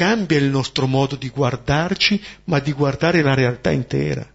cambia 0.00 0.38
il 0.38 0.48
nostro 0.48 0.86
modo 0.86 1.14
di 1.14 1.28
guardarci, 1.28 2.18
ma 2.44 2.58
di 2.58 2.72
guardare 2.72 3.20
la 3.20 3.34
realtà 3.34 3.70
intera. 3.70 4.26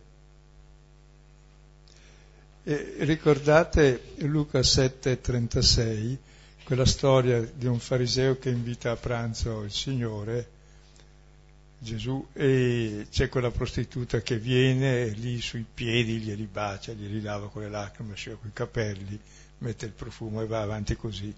E 2.63 2.95
ricordate 2.99 4.13
Luca 4.18 4.59
7:36, 4.59 6.18
quella 6.66 6.86
storia 6.86 7.41
di 7.41 7.66
un 7.66 7.80
fariseo 7.80 8.38
che 8.38 8.49
invita 8.49 8.91
a 8.91 8.95
pranzo 8.95 9.63
il 9.63 9.72
Signore, 9.72 10.47
Gesù, 11.80 12.28
e 12.34 13.07
c'è 13.09 13.28
quella 13.28 13.49
prostituta 13.49 14.22
che 14.22 14.38
viene 14.38 15.07
lì 15.07 15.41
sui 15.41 15.66
piedi, 15.74 16.20
glieli 16.20 16.45
bacia, 16.45 16.93
glieli 16.93 17.24
lava 17.24 17.49
con 17.49 17.63
le 17.63 17.70
lacrime, 17.70 18.13
asciuga 18.13 18.38
i 18.45 18.53
capelli, 18.53 19.20
mette 19.59 19.88
il 19.88 19.93
profumo 19.93 20.43
e 20.43 20.45
va 20.45 20.61
avanti 20.61 20.95
così. 20.95 21.34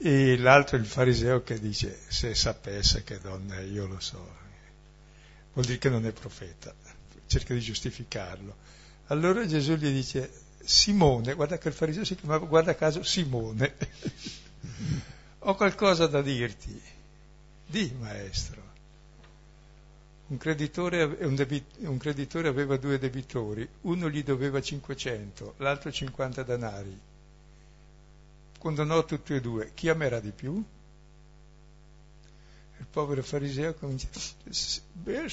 E 0.00 0.38
l'altro 0.38 0.76
il 0.76 0.86
fariseo 0.86 1.42
che 1.42 1.58
dice, 1.58 1.98
se 2.06 2.32
sapesse 2.32 3.02
che 3.02 3.18
donna 3.18 3.58
è, 3.58 3.62
io 3.62 3.88
lo 3.88 3.98
so. 3.98 4.36
Vuol 5.52 5.66
dire 5.66 5.78
che 5.78 5.88
non 5.88 6.06
è 6.06 6.12
profeta, 6.12 6.72
cerca 7.26 7.52
di 7.52 7.60
giustificarlo. 7.60 8.54
Allora 9.06 9.44
Gesù 9.44 9.74
gli 9.74 9.90
dice, 9.90 10.30
Simone, 10.62 11.34
guarda 11.34 11.58
che 11.58 11.66
il 11.66 11.74
fariseo 11.74 12.04
si 12.04 12.14
chiamava, 12.14 12.46
guarda 12.46 12.76
caso, 12.76 13.02
Simone, 13.02 13.74
ho 15.40 15.56
qualcosa 15.56 16.06
da 16.06 16.22
dirti. 16.22 16.80
Di, 17.66 17.92
maestro. 17.98 18.62
Un 20.28 20.36
creditore, 20.36 21.02
un, 21.02 21.34
debit, 21.34 21.64
un 21.78 21.98
creditore 21.98 22.46
aveva 22.46 22.76
due 22.76 22.98
debitori, 22.98 23.68
uno 23.80 24.08
gli 24.08 24.22
doveva 24.22 24.60
500, 24.60 25.54
l'altro 25.56 25.90
50 25.90 26.42
danari 26.44 27.06
condannò 28.68 29.02
tutti 29.06 29.32
e 29.32 29.40
due, 29.40 29.70
chi 29.72 29.88
amerà 29.88 30.20
di 30.20 30.30
più? 30.30 30.62
Il 32.78 32.86
povero 32.90 33.22
fariseo 33.22 33.72
comincia, 33.72 34.08
beh, 34.92 35.26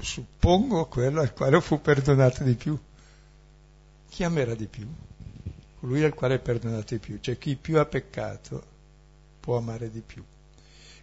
suppongo 0.00 0.86
quello 0.86 1.20
al 1.20 1.32
quale 1.32 1.60
fu 1.60 1.80
perdonato 1.80 2.44
di 2.44 2.54
più. 2.54 2.78
Chi 4.08 4.22
amerà 4.22 4.54
di 4.54 4.66
più? 4.66 4.86
Colui 5.80 6.04
al 6.04 6.14
quale 6.14 6.36
è 6.36 6.38
perdonato 6.38 6.94
di 6.94 7.00
più, 7.00 7.18
cioè 7.20 7.38
chi 7.38 7.56
più 7.56 7.76
ha 7.80 7.86
peccato 7.86 8.64
può 9.40 9.56
amare 9.56 9.90
di 9.90 10.00
più. 10.00 10.22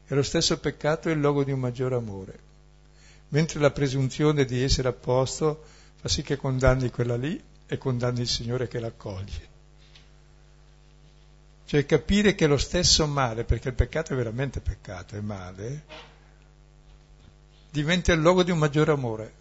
E 0.08 0.16
lo 0.16 0.24
stesso 0.24 0.58
peccato 0.58 1.10
è 1.10 1.12
il 1.12 1.20
luogo 1.20 1.44
di 1.44 1.52
un 1.52 1.60
maggiore 1.60 1.96
amore, 1.96 2.40
mentre 3.30 3.60
la 3.60 3.72
presunzione 3.72 4.46
di 4.46 4.64
essere 4.64 4.88
a 4.88 4.94
posto 4.94 5.66
fa 5.98 6.08
sì 6.08 6.22
che 6.22 6.38
condanni 6.38 6.90
quella 6.90 7.18
lì 7.18 7.42
e 7.68 7.78
condanni 7.78 8.22
il 8.22 8.28
Signore 8.30 8.70
che 8.70 8.80
l'accoglie. 8.80 9.51
Cioè 11.72 11.86
capire 11.86 12.36
che 12.36 12.48
lo 12.48 12.58
stesso 12.58 13.08
male, 13.08 13.46
perché 13.46 13.70
il 13.70 13.76
peccato 13.76 14.12
è 14.12 14.16
veramente 14.18 14.60
peccato, 14.60 15.16
è 15.16 15.22
male, 15.22 15.84
diventa 17.72 18.12
il 18.12 18.20
luogo 18.20 18.44
di 18.44 18.52
un 18.52 18.58
maggiore 18.58 18.92
amore. 18.92 19.34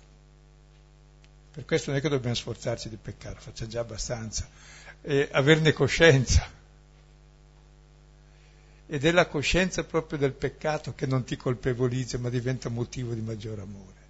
Per 1.51 1.65
questo 1.65 1.91
non 1.91 1.99
è 1.99 2.01
che 2.01 2.09
dobbiamo 2.09 2.37
sforzarci 2.37 2.89
di 2.89 2.99
peccare, 2.99 3.41
facciamo 3.41 3.69
già 3.69 3.81
abbastanza, 3.81 4.49
e 5.03 5.29
averne 5.33 5.73
coscienza. 5.73 6.49
Ed 8.87 9.05
è 9.05 9.11
la 9.11 9.27
coscienza 9.27 9.83
proprio 9.83 10.17
del 10.17 10.35
peccato 10.35 10.95
che 10.95 11.07
non 11.07 11.25
ti 11.25 11.37
colpevolizza, 11.37 12.17
ma 12.19 12.29
diventa 12.29 12.69
motivo 12.69 13.13
di 13.13 13.23
maggiore 13.23 13.63
amore. 13.63 14.07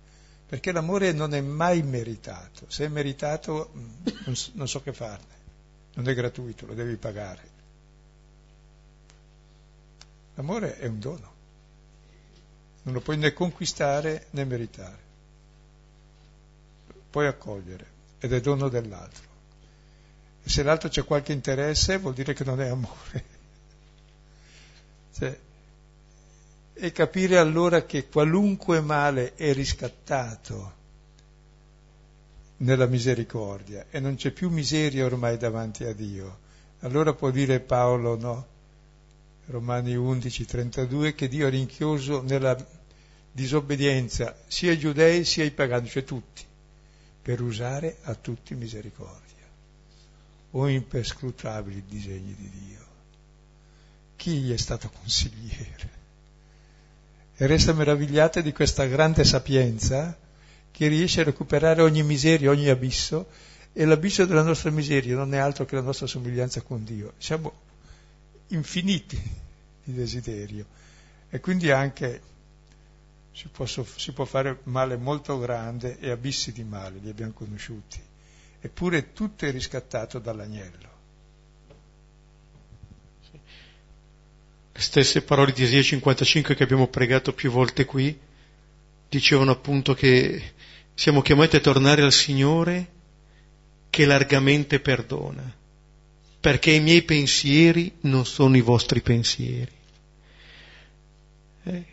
Perché 0.46 0.72
l'amore 0.72 1.12
non 1.12 1.32
è 1.32 1.40
mai 1.40 1.82
meritato. 1.82 2.66
Se 2.68 2.84
è 2.84 2.88
meritato, 2.88 3.72
mm, 3.74 4.32
non 4.52 4.68
so 4.68 4.82
che 4.82 4.92
farne. 4.92 5.38
Non 5.94 6.06
è 6.06 6.12
gratuito, 6.12 6.66
lo 6.66 6.74
devi 6.74 6.96
pagare. 6.96 7.59
L'amore 10.34 10.78
è 10.78 10.86
un 10.86 10.98
dono, 10.98 11.34
non 12.82 12.94
lo 12.94 13.00
puoi 13.00 13.18
né 13.18 13.32
conquistare 13.32 14.26
né 14.30 14.44
meritare, 14.44 14.98
puoi 17.10 17.26
accogliere 17.26 17.86
ed 18.18 18.32
è 18.32 18.40
dono 18.40 18.68
dell'altro. 18.68 19.28
E 20.42 20.48
se 20.48 20.62
l'altro 20.62 20.88
c'è 20.88 21.04
qualche 21.04 21.32
interesse 21.32 21.98
vuol 21.98 22.14
dire 22.14 22.32
che 22.32 22.44
non 22.44 22.60
è 22.60 22.68
amore. 22.68 23.38
Cioè, 25.12 25.38
e 26.72 26.92
capire 26.92 27.36
allora 27.36 27.84
che 27.84 28.08
qualunque 28.08 28.80
male 28.80 29.34
è 29.34 29.52
riscattato 29.52 30.78
nella 32.58 32.86
misericordia 32.86 33.86
e 33.90 34.00
non 34.00 34.16
c'è 34.16 34.30
più 34.30 34.48
miseria 34.48 35.04
ormai 35.04 35.36
davanti 35.36 35.84
a 35.84 35.92
Dio. 35.92 36.48
Allora 36.80 37.12
può 37.12 37.30
dire 37.30 37.60
Paolo 37.60 38.16
no, 38.16 38.46
Romani 39.50 39.96
11, 39.96 40.44
32, 40.44 41.14
che 41.14 41.26
Dio 41.26 41.48
ha 41.48 41.50
rinchiuso 41.50 42.22
nella 42.22 42.56
disobbedienza 43.32 44.36
sia 44.46 44.70
i 44.70 44.78
giudei 44.78 45.24
sia 45.24 45.42
i 45.42 45.50
pagani, 45.50 45.88
cioè 45.88 46.04
tutti, 46.04 46.44
per 47.20 47.40
usare 47.42 47.96
a 48.02 48.14
tutti 48.14 48.54
misericordia. 48.54 49.18
O 50.52 50.68
imperscrutabili 50.68 51.82
disegni 51.88 52.34
di 52.36 52.48
Dio. 52.48 52.86
Chi 54.14 54.38
gli 54.38 54.52
è 54.52 54.56
stato 54.56 54.88
consigliere? 54.88 55.98
E 57.36 57.46
resta 57.46 57.72
meravigliata 57.72 58.40
di 58.40 58.52
questa 58.52 58.84
grande 58.86 59.24
sapienza 59.24 60.16
che 60.70 60.86
riesce 60.86 61.22
a 61.22 61.24
recuperare 61.24 61.82
ogni 61.82 62.04
miseria, 62.04 62.50
ogni 62.50 62.68
abisso, 62.68 63.26
e 63.72 63.84
l'abisso 63.84 64.24
della 64.26 64.42
nostra 64.42 64.70
miseria 64.70 65.16
non 65.16 65.34
è 65.34 65.38
altro 65.38 65.64
che 65.64 65.74
la 65.74 65.82
nostra 65.82 66.06
somiglianza 66.06 66.60
con 66.60 66.84
Dio. 66.84 67.14
Siamo 67.18 67.68
infiniti 68.50 69.20
di 69.84 69.92
desiderio. 69.92 70.66
E 71.28 71.40
quindi 71.40 71.70
anche 71.70 72.22
si 73.32 73.48
può, 73.48 73.66
si 73.66 74.12
può 74.12 74.24
fare 74.24 74.60
male 74.64 74.96
molto 74.96 75.38
grande 75.38 75.98
e 75.98 76.10
abissi 76.10 76.52
di 76.52 76.64
male, 76.64 76.98
li 77.00 77.08
abbiamo 77.08 77.32
conosciuti, 77.32 78.00
eppure 78.60 79.12
tutto 79.12 79.44
è 79.46 79.50
riscattato 79.50 80.18
dall'agnello. 80.18 80.88
Le 84.72 84.80
stesse 84.80 85.22
parole 85.22 85.52
di 85.52 85.62
Esia 85.62 85.82
55 85.82 86.54
che 86.54 86.62
abbiamo 86.62 86.86
pregato 86.88 87.32
più 87.34 87.50
volte 87.50 87.84
qui 87.84 88.18
dicevano 89.08 89.50
appunto 89.50 89.92
che 89.94 90.52
siamo 90.94 91.20
chiamati 91.20 91.56
a 91.56 91.60
tornare 91.60 92.02
al 92.02 92.12
Signore 92.12 92.98
che 93.90 94.06
largamente 94.06 94.80
perdona 94.80 95.58
perché 96.40 96.70
i 96.70 96.80
miei 96.80 97.02
pensieri 97.02 97.92
non 98.00 98.24
sono 98.24 98.56
i 98.56 98.62
vostri 98.62 99.02
pensieri. 99.02 99.70
Eh, 101.64 101.84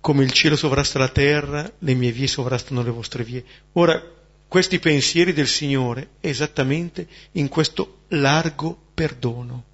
come 0.00 0.24
il 0.24 0.32
cielo 0.32 0.56
sovrasta 0.56 0.98
la 0.98 1.08
terra, 1.08 1.70
le 1.78 1.94
mie 1.94 2.10
vie 2.10 2.26
sovrastano 2.26 2.82
le 2.82 2.90
vostre 2.90 3.22
vie. 3.22 3.44
Ora, 3.72 4.02
questi 4.48 4.78
pensieri 4.78 5.32
del 5.34 5.48
Signore 5.48 6.10
esattamente 6.20 7.06
in 7.32 7.48
questo 7.48 8.04
largo 8.08 8.76
perdono. 8.94 9.64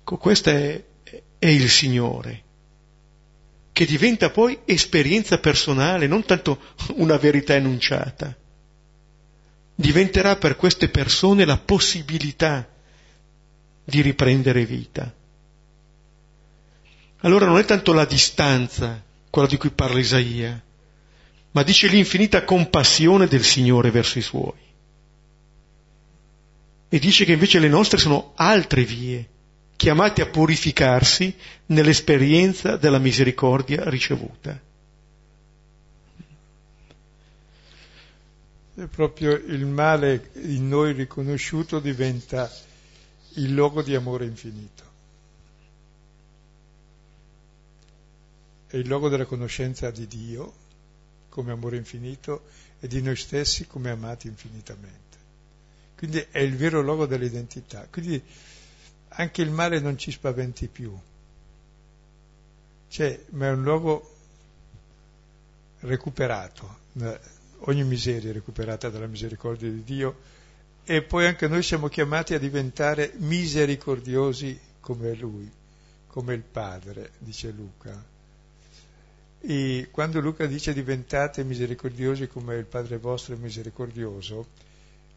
Ecco, 0.00 0.16
questo 0.16 0.50
è, 0.50 0.82
è 1.38 1.46
il 1.46 1.68
Signore, 1.68 2.42
che 3.72 3.84
diventa 3.84 4.30
poi 4.30 4.60
esperienza 4.64 5.38
personale, 5.38 6.06
non 6.06 6.24
tanto 6.24 6.60
una 6.94 7.18
verità 7.18 7.54
enunciata 7.54 8.34
diventerà 9.76 10.36
per 10.36 10.56
queste 10.56 10.88
persone 10.88 11.44
la 11.44 11.58
possibilità 11.58 12.66
di 13.84 14.00
riprendere 14.00 14.64
vita. 14.64 15.14
Allora 17.20 17.46
non 17.46 17.58
è 17.58 17.64
tanto 17.64 17.92
la 17.92 18.04
distanza, 18.04 19.02
quella 19.30 19.46
di 19.46 19.56
cui 19.56 19.70
parla 19.70 19.98
Isaia, 19.98 20.60
ma 21.52 21.62
dice 21.62 21.86
l'infinita 21.88 22.44
compassione 22.44 23.26
del 23.26 23.44
Signore 23.44 23.90
verso 23.90 24.18
i 24.18 24.22
suoi. 24.22 24.64
E 26.88 26.98
dice 26.98 27.24
che 27.24 27.32
invece 27.32 27.58
le 27.58 27.68
nostre 27.68 27.98
sono 27.98 28.32
altre 28.36 28.84
vie, 28.84 29.28
chiamate 29.76 30.22
a 30.22 30.26
purificarsi 30.26 31.34
nell'esperienza 31.66 32.76
della 32.76 32.98
misericordia 32.98 33.88
ricevuta. 33.88 34.58
Proprio 38.84 39.32
il 39.32 39.64
male 39.64 40.30
in 40.34 40.68
noi 40.68 40.92
riconosciuto 40.92 41.80
diventa 41.80 42.50
il 43.34 43.52
luogo 43.52 43.82
di 43.82 43.94
amore 43.94 44.26
infinito. 44.26 44.84
È 48.66 48.76
il 48.76 48.86
luogo 48.86 49.08
della 49.08 49.24
conoscenza 49.24 49.90
di 49.90 50.06
Dio 50.06 50.64
come 51.30 51.52
amore 51.52 51.76
infinito 51.76 52.44
e 52.78 52.88
di 52.88 53.00
noi 53.00 53.16
stessi 53.16 53.66
come 53.66 53.90
amati 53.90 54.26
infinitamente. 54.26 55.16
Quindi 55.96 56.26
è 56.30 56.40
il 56.40 56.56
vero 56.56 56.82
luogo 56.82 57.06
dell'identità. 57.06 57.86
Quindi 57.90 58.22
anche 59.08 59.40
il 59.40 59.50
male 59.50 59.80
non 59.80 59.96
ci 59.96 60.10
spaventi 60.10 60.66
più. 60.66 60.94
Cioè, 62.88 63.24
ma 63.30 63.46
è 63.46 63.50
un 63.50 63.62
luogo 63.62 64.14
recuperato 65.80 66.84
ogni 67.60 67.84
miseria 67.84 68.30
è 68.30 68.32
recuperata 68.32 68.88
dalla 68.88 69.06
misericordia 69.06 69.70
di 69.70 69.82
Dio 69.82 70.34
e 70.84 71.02
poi 71.02 71.26
anche 71.26 71.48
noi 71.48 71.62
siamo 71.62 71.88
chiamati 71.88 72.34
a 72.34 72.38
diventare 72.38 73.12
misericordiosi 73.16 74.58
come 74.80 75.14
Lui, 75.14 75.50
come 76.06 76.34
il 76.34 76.42
Padre, 76.42 77.10
dice 77.18 77.50
Luca. 77.50 78.04
E 79.40 79.88
quando 79.90 80.20
Luca 80.20 80.46
dice 80.46 80.72
diventate 80.72 81.44
misericordiosi 81.44 82.28
come 82.28 82.56
il 82.56 82.66
Padre 82.66 82.98
vostro 82.98 83.34
è 83.34 83.38
misericordioso, 83.38 84.46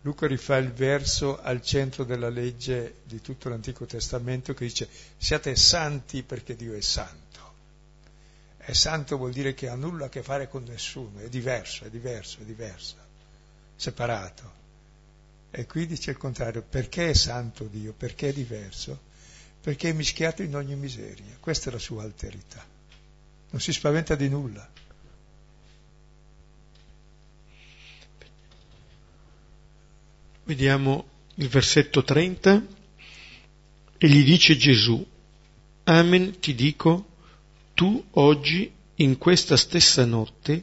Luca 0.01 0.27
rifà 0.27 0.57
il 0.57 0.71
verso 0.71 1.39
al 1.39 1.61
centro 1.61 2.03
della 2.03 2.29
legge 2.29 2.95
di 3.03 3.21
tutto 3.21 3.49
l'Antico 3.49 3.85
Testamento 3.85 4.53
che 4.53 4.65
dice 4.65 4.87
siate 5.17 5.55
santi 5.55 6.23
perché 6.23 6.55
Dio 6.55 6.73
è 6.73 6.81
santo. 6.81 7.28
È 8.69 8.73
santo 8.73 9.17
vuol 9.17 9.31
dire 9.31 9.55
che 9.55 9.67
ha 9.67 9.73
nulla 9.73 10.05
a 10.05 10.09
che 10.09 10.21
fare 10.21 10.47
con 10.47 10.61
nessuno, 10.61 11.21
è 11.21 11.27
diverso, 11.27 11.85
è 11.85 11.89
diverso, 11.89 12.41
è 12.41 12.43
diverso, 12.43 12.97
separato. 13.75 14.53
E 15.49 15.65
qui 15.65 15.87
dice 15.87 16.11
il 16.11 16.17
contrario, 16.17 16.61
perché 16.61 17.09
è 17.09 17.13
santo 17.13 17.63
Dio? 17.63 17.93
Perché 17.93 18.29
è 18.29 18.31
diverso? 18.31 19.01
Perché 19.59 19.89
è 19.89 19.93
mischiato 19.93 20.43
in 20.43 20.55
ogni 20.55 20.75
miseria, 20.75 21.35
questa 21.39 21.71
è 21.71 21.73
la 21.73 21.79
sua 21.79 22.03
alterità. 22.03 22.63
Non 23.49 23.59
si 23.59 23.73
spaventa 23.73 24.13
di 24.13 24.29
nulla. 24.29 24.69
Vediamo 30.43 31.07
il 31.33 31.47
versetto 31.47 32.03
30 32.03 32.63
e 33.97 34.07
gli 34.07 34.23
dice 34.23 34.55
Gesù, 34.55 35.03
Amen 35.85 36.39
ti 36.39 36.53
dico, 36.53 37.17
tu 37.79 38.03
oggi, 38.15 38.69
in 38.95 39.17
questa 39.17 39.55
stessa 39.55 40.03
notte, 40.03 40.61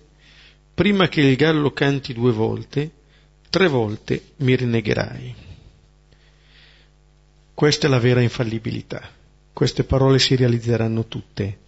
prima 0.74 1.08
che 1.08 1.22
il 1.22 1.34
gallo 1.34 1.70
canti 1.72 2.12
due 2.12 2.30
volte, 2.30 2.90
tre 3.48 3.68
volte 3.68 4.32
mi 4.40 4.54
rinnegherai. 4.54 5.34
Questa 7.54 7.86
è 7.86 7.88
la 7.90 7.98
vera 8.00 8.20
infallibilità. 8.20 9.00
Queste 9.54 9.84
parole 9.84 10.18
si 10.18 10.36
realizzeranno 10.36 11.06
tutte. 11.06 11.58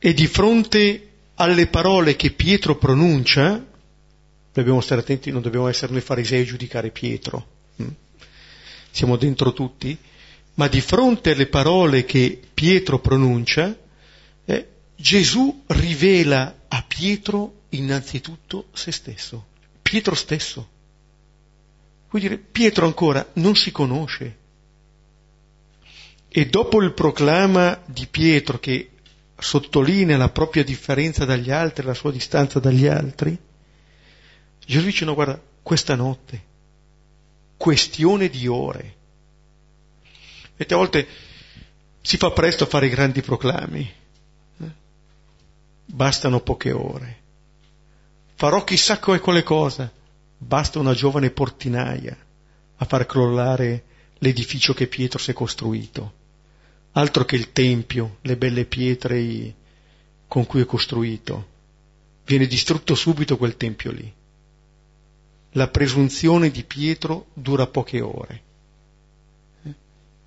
E 0.00 0.14
di 0.14 0.26
fronte 0.26 1.10
alle 1.36 1.68
parole 1.68 2.16
che 2.16 2.32
Pietro 2.32 2.74
pronuncia, 2.76 3.64
dobbiamo 4.52 4.80
stare 4.80 5.02
attenti, 5.02 5.30
non 5.30 5.42
dobbiamo 5.42 5.68
essere 5.68 5.92
noi 5.92 6.00
farisei 6.00 6.40
a 6.42 6.44
giudicare 6.44 6.90
Pietro, 6.90 7.46
hm? 7.76 7.86
siamo 8.90 9.14
dentro 9.14 9.52
tutti, 9.52 9.96
ma 10.54 10.66
di 10.66 10.80
fronte 10.80 11.30
alle 11.34 11.46
parole 11.46 12.04
che 12.04 12.40
Pietro 12.52 12.98
pronuncia, 12.98 13.76
eh, 14.50 14.68
Gesù 14.96 15.64
rivela 15.68 16.62
a 16.68 16.84
Pietro 16.86 17.62
innanzitutto 17.70 18.66
se 18.72 18.92
stesso, 18.92 19.46
Pietro 19.80 20.14
stesso. 20.14 20.68
Vuol 22.10 22.22
dire, 22.22 22.36
Pietro 22.36 22.86
ancora 22.86 23.26
non 23.34 23.54
si 23.54 23.70
conosce. 23.70 24.38
E 26.28 26.46
dopo 26.46 26.82
il 26.82 26.92
proclama 26.92 27.80
di 27.86 28.06
Pietro 28.06 28.58
che 28.58 28.90
sottolinea 29.38 30.16
la 30.16 30.28
propria 30.28 30.62
differenza 30.62 31.24
dagli 31.24 31.50
altri, 31.50 31.86
la 31.86 31.94
sua 31.94 32.12
distanza 32.12 32.60
dagli 32.60 32.86
altri, 32.86 33.36
Gesù 34.66 34.84
dice 34.84 35.04
no, 35.04 35.14
guarda, 35.14 35.40
questa 35.62 35.94
notte, 35.94 36.42
questione 37.56 38.28
di 38.28 38.46
ore. 38.46 38.94
Vedete, 40.52 40.74
a 40.74 40.76
volte 40.76 41.08
si 42.02 42.16
fa 42.16 42.30
presto 42.30 42.64
a 42.64 42.68
fare 42.68 42.88
grandi 42.88 43.22
proclami, 43.22 43.92
bastano 45.92 46.40
poche 46.40 46.72
ore. 46.72 47.18
Farò 48.34 48.64
chissà 48.64 48.98
quale 48.98 49.42
cosa, 49.42 49.90
basta 50.38 50.78
una 50.78 50.94
giovane 50.94 51.30
portinaia 51.30 52.16
a 52.76 52.84
far 52.84 53.04
crollare 53.04 53.84
l'edificio 54.18 54.72
che 54.72 54.86
Pietro 54.86 55.18
si 55.18 55.30
è 55.30 55.34
costruito. 55.34 56.18
Altro 56.92 57.24
che 57.24 57.36
il 57.36 57.52
tempio, 57.52 58.18
le 58.22 58.36
belle 58.36 58.64
pietre 58.64 59.54
con 60.26 60.46
cui 60.46 60.62
è 60.62 60.64
costruito. 60.64 61.48
Viene 62.24 62.46
distrutto 62.46 62.94
subito 62.94 63.36
quel 63.36 63.56
tempio 63.56 63.92
lì. 63.92 64.12
La 65.52 65.68
presunzione 65.68 66.50
di 66.50 66.62
Pietro 66.62 67.26
dura 67.34 67.66
poche 67.66 68.00
ore, 68.00 68.42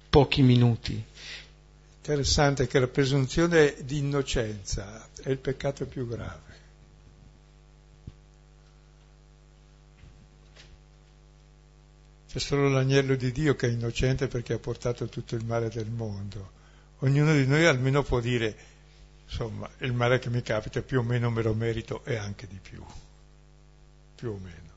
pochi 0.09 0.41
minuti. 0.41 1.03
Interessante 2.05 2.67
che 2.67 2.79
la 2.79 2.89
presunzione 2.89 3.75
di 3.85 3.99
innocenza 3.99 5.07
è 5.21 5.29
il 5.29 5.37
peccato 5.37 5.85
più 5.85 6.05
grave. 6.05 6.51
C'è 12.27 12.39
solo 12.39 12.67
l'agnello 12.67 13.15
di 13.15 13.31
Dio 13.31 13.55
che 13.55 13.67
è 13.67 13.71
innocente 13.71 14.27
perché 14.27 14.51
ha 14.51 14.59
portato 14.59 15.07
tutto 15.07 15.35
il 15.35 15.45
male 15.45 15.69
del 15.69 15.89
mondo. 15.89 16.51
Ognuno 16.99 17.31
di 17.31 17.47
noi 17.47 17.65
almeno 17.65 18.03
può 18.03 18.19
dire, 18.19 18.53
insomma, 19.23 19.69
il 19.77 19.93
male 19.93 20.19
che 20.19 20.29
mi 20.29 20.41
capita 20.41 20.81
più 20.81 20.99
o 20.99 21.03
meno 21.03 21.29
me 21.29 21.41
lo 21.41 21.53
merito 21.53 22.03
e 22.03 22.17
anche 22.17 22.47
di 22.47 22.59
più, 22.61 22.83
più 24.15 24.29
o 24.29 24.37
meno. 24.39 24.71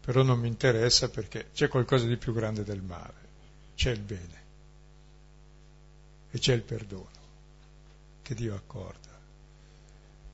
Però 0.00 0.22
non 0.22 0.38
mi 0.38 0.48
interessa 0.48 1.10
perché 1.10 1.50
c'è 1.52 1.68
qualcosa 1.68 2.06
di 2.06 2.16
più 2.16 2.32
grande 2.32 2.64
del 2.64 2.80
male, 2.80 3.20
c'è 3.74 3.90
il 3.90 4.00
bene 4.00 4.43
e 6.34 6.38
c'è 6.40 6.52
il 6.52 6.62
perdono 6.62 7.22
che 8.22 8.34
Dio 8.34 8.56
accorda. 8.56 9.08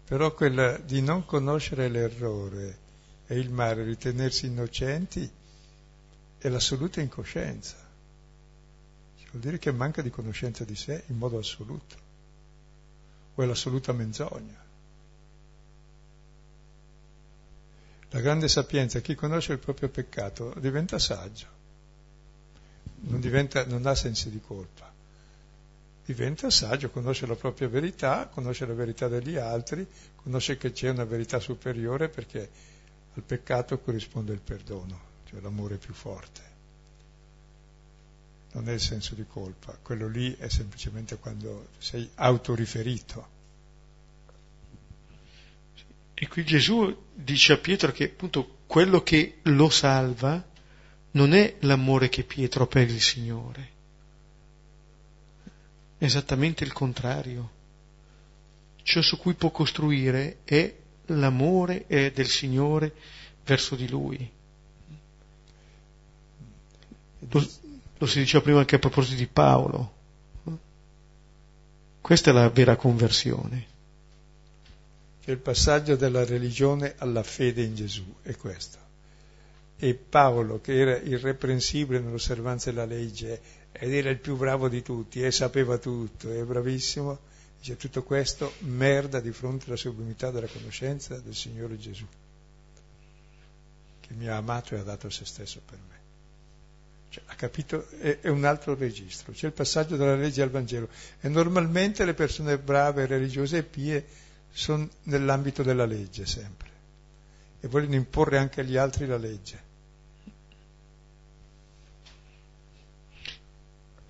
Però 0.07 0.33
quella 0.33 0.79
di 0.79 1.03
non 1.03 1.27
conoscere 1.27 1.91
l'errore 1.91 2.79
e 3.27 3.39
il 3.39 3.51
male, 3.51 3.85
ritenersi 3.85 4.47
innocenti, 4.47 5.31
è 6.39 6.49
l'assoluta 6.49 7.03
incoscienza. 7.03 7.77
Vuol 9.31 9.43
dire 9.43 9.59
che 9.59 9.73
manca 9.73 10.01
di 10.01 10.09
conoscenza 10.09 10.65
di 10.65 10.75
sé 10.75 11.05
in 11.09 11.19
modo 11.19 11.37
assoluto, 11.37 11.97
o 13.35 13.43
è 13.43 13.45
l'assoluta 13.45 13.93
menzogna. 13.93 14.65
La 18.09 18.21
grande 18.21 18.49
sapienza, 18.49 19.01
chi 19.01 19.15
conosce 19.15 19.53
il 19.53 19.59
proprio 19.59 19.91
peccato 19.91 20.55
diventa 20.57 20.99
saggio, 20.99 21.47
non, 23.01 23.21
diventa, 23.21 23.67
non 23.67 23.85
ha 23.85 23.95
sensi 23.95 24.31
di 24.31 24.41
colpa 24.41 24.90
diventa 26.05 26.51
saggio, 26.51 26.91
conosce 26.91 27.27
la 27.27 27.35
propria 27.35 27.69
verità, 27.69 28.29
conosce 28.29 28.67
la 28.67 28.75
verità 28.75 29.09
degli 29.09 29.37
altri, 29.37 29.87
conosce 30.17 30.57
che 30.57 30.73
c'è 30.73 30.91
una 30.91 31.05
verità 31.05 31.39
superiore 31.39 32.09
perché 32.09 32.51
al 33.15 33.23
peccato 33.23 33.79
corrisponde 33.79 34.33
il 34.33 34.41
perdono, 34.41 35.01
cioè 35.29 35.41
l'amore 35.41 35.77
più 35.77 35.95
forte. 35.95 36.49
Non 38.53 38.69
è 38.69 38.73
il 38.73 38.81
senso 38.81 39.15
di 39.15 39.25
colpa, 39.27 39.79
quello 39.81 40.09
lì 40.09 40.37
è 40.37 40.49
semplicemente 40.49 41.17
quando 41.17 41.69
sei 41.79 42.09
autoriferito. 42.17 43.39
E 46.15 46.29
qui 46.29 46.45
Gesù 46.45 47.05
dice 47.15 47.55
a 47.55 47.59
Pietro 47.59 47.93
che 47.93 48.05
appunto 48.05 48.59
quello 48.67 49.03
che 49.03 49.39
lo 49.43 49.71
salva 49.71 50.45
non 51.13 51.33
è 51.33 51.57
l'amore 51.61 52.09
che 52.09 52.25
Pietro 52.25 52.65
ha 52.65 52.67
per 52.67 52.91
il 52.91 53.01
Signore, 53.01 53.69
esattamente 56.07 56.65
il 56.65 56.73
contrario. 56.73 57.59
Ciò 58.83 59.03
su 59.03 59.19
cui 59.19 59.35
può 59.35 59.51
costruire 59.51 60.39
è 60.45 60.75
l'amore 61.07 61.87
del 62.13 62.27
Signore 62.27 62.93
verso 63.45 63.77
di 63.77 63.89
Lui. 63.89 64.31
Lo, 67.29 67.49
lo 67.99 68.07
si 68.07 68.19
diceva 68.19 68.43
prima 68.43 68.61
anche 68.61 68.77
a 68.77 68.79
proposito 68.79 69.17
di 69.17 69.27
C'è 75.23 75.33
il 75.33 75.39
passaggio 75.39 75.97
dalla 75.97 76.25
religione 76.25 76.95
alla 76.97 77.23
fede 77.23 77.63
in 77.63 77.75
Gesù, 77.75 78.15
è 78.23 78.35
questo. 78.37 78.79
E 79.77 79.95
Paolo, 79.95 80.61
che 80.61 80.79
era 80.79 80.97
irreprensibile 80.97 82.01
nell'osservanza 82.01 82.71
della 82.71 82.87
legge 82.87 83.60
ed 83.73 83.93
era 83.93 84.11
il 84.11 84.19
più 84.19 84.37
bravo 84.37 84.69
di 84.69 84.83
tutti 84.83 85.23
e 85.23 85.31
sapeva 85.31 85.79
tutto, 85.79 86.31
è 86.31 86.43
bravissimo, 86.43 87.19
dice 87.59 87.77
tutto 87.77 88.03
questo 88.03 88.55
merda 88.61 89.21
di 89.21 89.33
fronte 89.33 89.67
alla 89.67 89.77
sublimità 89.77 90.31
della 90.31 90.49
conoscenza 90.49 91.19
del 91.19 91.35
Signore 91.35 91.79
Gesù, 91.79 92.07
che 94.01 94.15
mi 94.15 94.29
ha 94.29 94.37
amato 94.37 94.75
e 94.75 94.79
ha 94.79 94.83
dato 94.83 95.09
se 95.11 95.25
stesso 95.25 95.61
per 95.65 95.79
me. 95.89 95.99
Cioè, 97.11 97.25
ha 97.27 97.35
capito? 97.35 97.89
È, 97.89 98.21
è, 98.21 98.29
un 98.29 98.45
altro 98.45 98.77
registro. 98.77 99.33
C'è 99.33 99.47
il 99.47 99.53
passaggio 99.53 99.97
dalla 99.97 100.15
legge 100.15 100.43
al 100.43 100.51
Vangelo. 100.51 100.89
E 101.21 101.29
normalmente 101.29 102.05
le 102.05 102.15
persone 102.15 102.57
brave, 102.57 103.07
religiose 103.07 103.59
e 103.59 103.63
pie 103.65 104.07
sono 104.53 104.89
nell'ambito 105.05 105.65
della 105.65 105.87
legge 105.87 106.25
sempre. 106.25 106.69
E 107.59 107.67
vogliono 107.67 107.97
imporre 107.97 108.39
anche 108.39 108.61
agli 108.61 108.77
altri 108.77 109.07
la 109.07 109.17
legge. 109.17 109.70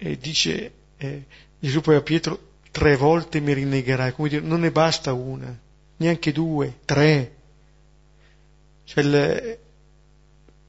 E 0.03 0.17
dice 0.17 0.73
eh, 0.97 1.25
Gesù 1.59 1.83
poi 1.83 1.97
a 1.97 2.01
Pietro, 2.01 2.53
tre 2.71 2.97
volte 2.97 3.41
mi 3.41 3.53
rinnegherai. 3.53 4.13
Come 4.13 4.31
dire, 4.31 4.41
non 4.41 4.61
ne 4.61 4.71
basta 4.71 5.13
una, 5.13 5.55
neanche 5.99 6.33
due, 6.33 6.79
tre. 6.87 7.35
Cioè, 8.85 9.05
il, 9.05 9.59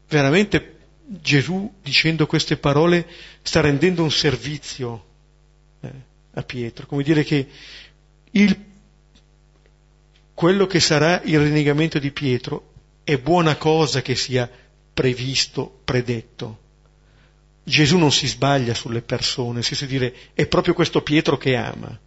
veramente 0.09 0.79
Gesù 1.05 1.73
dicendo 1.81 2.27
queste 2.27 2.57
parole 2.57 3.07
sta 3.41 3.61
rendendo 3.61 4.03
un 4.03 4.11
servizio 4.11 5.05
eh, 5.79 5.91
a 6.33 6.43
Pietro, 6.43 6.85
come 6.85 7.03
dire 7.03 7.23
che 7.23 7.47
il, 8.31 8.65
quello 10.33 10.67
che 10.67 10.79
sarà 10.81 11.21
il 11.23 11.39
rinnegamento 11.39 11.99
di 11.99 12.11
Pietro 12.11 12.71
è 13.03 13.17
buona 13.17 13.55
cosa 13.55 14.01
che 14.01 14.15
sia 14.15 14.49
previsto, 14.93 15.79
predetto. 15.85 16.59
Gesù 17.63 17.97
non 17.97 18.11
si 18.11 18.27
sbaglia 18.27 18.73
sulle 18.73 19.01
persone, 19.01 19.61
di 19.61 19.87
dire 19.87 20.15
è 20.33 20.47
proprio 20.47 20.73
questo 20.73 21.01
Pietro 21.01 21.37
che 21.37 21.55
ama, 21.55 21.97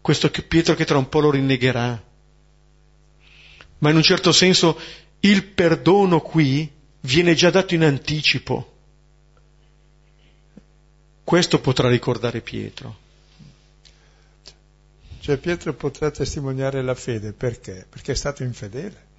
questo 0.00 0.30
Pietro 0.30 0.74
che 0.74 0.84
tra 0.84 0.98
un 0.98 1.08
po' 1.08 1.20
lo 1.20 1.30
rinnegherà. 1.30 2.10
Ma 3.78 3.90
in 3.90 3.96
un 3.96 4.02
certo 4.02 4.30
senso 4.30 4.78
il 5.20 5.44
perdono 5.44 6.20
qui 6.20 6.70
viene 7.00 7.34
già 7.34 7.50
dato 7.50 7.74
in 7.74 7.82
anticipo. 7.82 8.70
Questo 11.24 11.60
potrà 11.60 11.88
ricordare 11.88 12.40
Pietro. 12.40 12.98
Cioè 15.20 15.36
Pietro 15.36 15.72
potrà 15.74 16.10
testimoniare 16.10 16.82
la 16.82 16.94
fede 16.94 17.32
perché? 17.32 17.86
Perché 17.88 18.12
è 18.12 18.16
stato 18.16 18.42
infedele. 18.42 19.10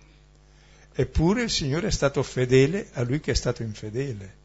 Eppure 0.93 1.43
il 1.43 1.49
Signore 1.49 1.87
è 1.87 1.91
stato 1.91 2.21
fedele 2.23 2.89
a 2.93 3.03
lui 3.03 3.19
che 3.19 3.31
è 3.31 3.35
stato 3.35 3.63
infedele. 3.63 4.41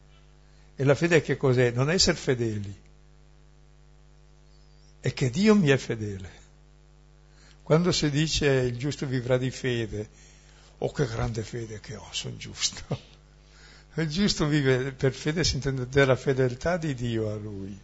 E 0.80 0.84
la 0.84 0.94
fede 0.94 1.22
che 1.22 1.36
cos'è? 1.36 1.72
Non 1.72 1.90
essere 1.90 2.16
fedeli, 2.16 2.72
è 5.00 5.12
che 5.12 5.28
Dio 5.28 5.56
mi 5.56 5.70
è 5.70 5.76
fedele. 5.76 6.30
Quando 7.64 7.90
si 7.90 8.08
dice 8.10 8.46
il 8.46 8.76
giusto 8.78 9.04
vivrà 9.04 9.38
di 9.38 9.50
fede, 9.50 10.08
oh 10.78 10.92
che 10.92 11.04
grande 11.04 11.42
fede 11.42 11.80
che 11.80 11.96
ho, 11.96 12.06
sono 12.12 12.36
giusto. 12.36 13.16
Il 13.94 14.08
giusto 14.08 14.46
vive 14.46 14.92
per 14.92 15.12
fede, 15.12 15.42
si 15.42 15.56
intende 15.56 15.88
della 15.88 16.14
fedeltà 16.14 16.76
di 16.76 16.94
Dio 16.94 17.28
a 17.28 17.34
lui. 17.34 17.76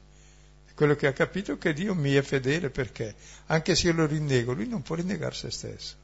Quello 0.73 0.95
che 0.95 1.09
ha 1.09 1.13
capito 1.13 1.55
è 1.55 1.59
che 1.59 1.73
Dio 1.73 1.97
mi 1.97 2.15
è 2.15 2.23
fedele 2.23 2.71
perché, 2.71 3.17
anche 3.47 3.75
se 3.75 3.89
io 3.89 3.95
lo 3.95 4.07
rinnego, 4.07 4.53
lui 4.53 4.69
non 4.69 4.83
può 4.83 4.95
rinnegare 4.95 5.35
se 5.35 5.51
stesso. 5.51 5.97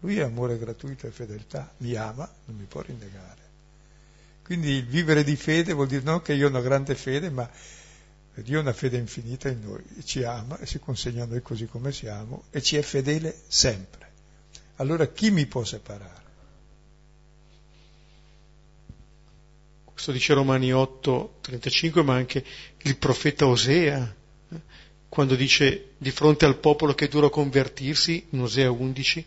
Lui 0.00 0.18
è 0.18 0.22
amore 0.22 0.58
gratuito 0.58 1.06
e 1.06 1.12
fedeltà, 1.12 1.72
mi 1.76 1.94
ama, 1.94 2.28
non 2.46 2.56
mi 2.56 2.64
può 2.64 2.80
rinnegare. 2.80 3.47
Quindi 4.48 4.80
vivere 4.80 5.24
di 5.24 5.36
fede 5.36 5.74
vuol 5.74 5.88
dire 5.88 6.00
non 6.02 6.22
che 6.22 6.32
io 6.32 6.46
ho 6.46 6.48
una 6.48 6.62
grande 6.62 6.94
fede, 6.94 7.28
ma 7.28 7.46
Dio 8.36 8.56
ha 8.56 8.62
una 8.62 8.72
fede 8.72 8.96
infinita 8.96 9.50
in 9.50 9.60
noi, 9.60 9.82
ci 10.04 10.22
ama 10.22 10.58
e 10.58 10.64
si 10.64 10.78
consegna 10.78 11.24
a 11.24 11.26
noi 11.26 11.42
così 11.42 11.66
come 11.66 11.92
siamo 11.92 12.44
e 12.48 12.62
ci 12.62 12.76
è 12.76 12.80
fedele 12.80 13.42
sempre. 13.46 14.10
Allora 14.76 15.06
chi 15.08 15.30
mi 15.30 15.44
può 15.44 15.64
separare? 15.64 16.24
questo 19.92 20.12
dice 20.12 20.32
Romani 20.32 20.72
8, 20.72 21.34
35, 21.42 22.02
ma 22.02 22.14
anche 22.14 22.42
il 22.78 22.96
profeta 22.96 23.46
Osea, 23.46 24.16
eh, 24.50 24.60
quando 25.10 25.34
dice 25.34 25.90
di 25.98 26.10
fronte 26.10 26.46
al 26.46 26.56
popolo 26.56 26.94
che 26.94 27.04
è 27.04 27.08
duro 27.08 27.28
convertirsi, 27.28 28.28
in 28.30 28.40
Osea 28.40 28.70
11, 28.70 29.26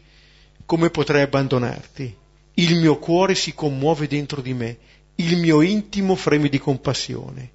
come 0.65 0.89
potrei 0.89 1.21
abbandonarti? 1.21 2.15
Il 2.55 2.79
mio 2.79 2.97
cuore 2.97 3.35
si 3.35 3.53
commuove 3.53 4.07
dentro 4.07 4.41
di 4.41 4.53
me, 4.55 4.77
il 5.23 5.37
mio 5.37 5.61
intimo 5.61 6.15
freme 6.15 6.49
di 6.49 6.59
compassione. 6.59 7.51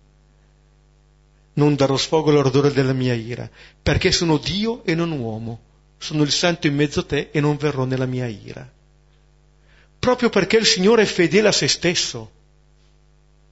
Non 1.54 1.74
darò 1.74 1.96
sfogo 1.96 2.30
all'ordore 2.30 2.72
della 2.72 2.92
mia 2.92 3.14
ira, 3.14 3.48
perché 3.82 4.12
sono 4.12 4.36
Dio 4.36 4.84
e 4.84 4.94
non 4.94 5.10
uomo, 5.10 5.60
sono 5.98 6.22
il 6.22 6.30
santo 6.30 6.66
in 6.66 6.74
mezzo 6.74 7.00
a 7.00 7.04
te 7.04 7.30
e 7.32 7.40
non 7.40 7.56
verrò 7.56 7.84
nella 7.84 8.06
mia 8.06 8.26
ira. 8.26 8.70
Proprio 9.98 10.28
perché 10.28 10.56
il 10.56 10.66
Signore 10.66 11.02
è 11.02 11.06
fedele 11.06 11.48
a 11.48 11.52
se 11.52 11.66
stesso, 11.66 12.30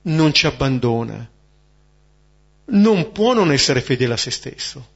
non 0.02 0.32
ci 0.32 0.46
abbandona, 0.46 1.28
non 2.66 3.12
può 3.12 3.32
non 3.32 3.52
essere 3.52 3.80
fedele 3.80 4.14
a 4.14 4.18
se 4.18 4.30
stesso. 4.30 4.92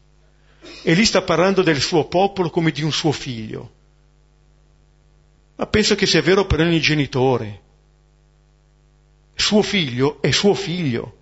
E 0.83 0.95
lì 0.95 1.05
sta 1.05 1.23
parlando 1.23 1.63
del 1.63 1.81
suo 1.81 2.05
popolo 2.07 2.51
come 2.51 2.71
di 2.71 2.83
un 2.83 2.93
suo 2.93 3.13
figlio. 3.13 3.73
Ma 5.57 5.67
penso 5.67 5.95
che 5.95 6.07
sia 6.07 6.23
vero 6.23 6.47
per 6.47 6.61
ogni 6.61 6.81
genitore. 6.81 7.63
Suo 9.39 9.63
figlio 9.63 10.21
è 10.21 10.31
suo 10.31 10.55
figlio. 10.55 11.17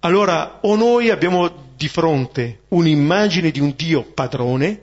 Allora 0.00 0.58
o 0.62 0.76
noi 0.76 1.10
abbiamo 1.10 1.72
di 1.76 1.88
fronte 1.88 2.62
un'immagine 2.68 3.50
di 3.50 3.60
un 3.60 3.74
Dio 3.76 4.02
padrone, 4.02 4.82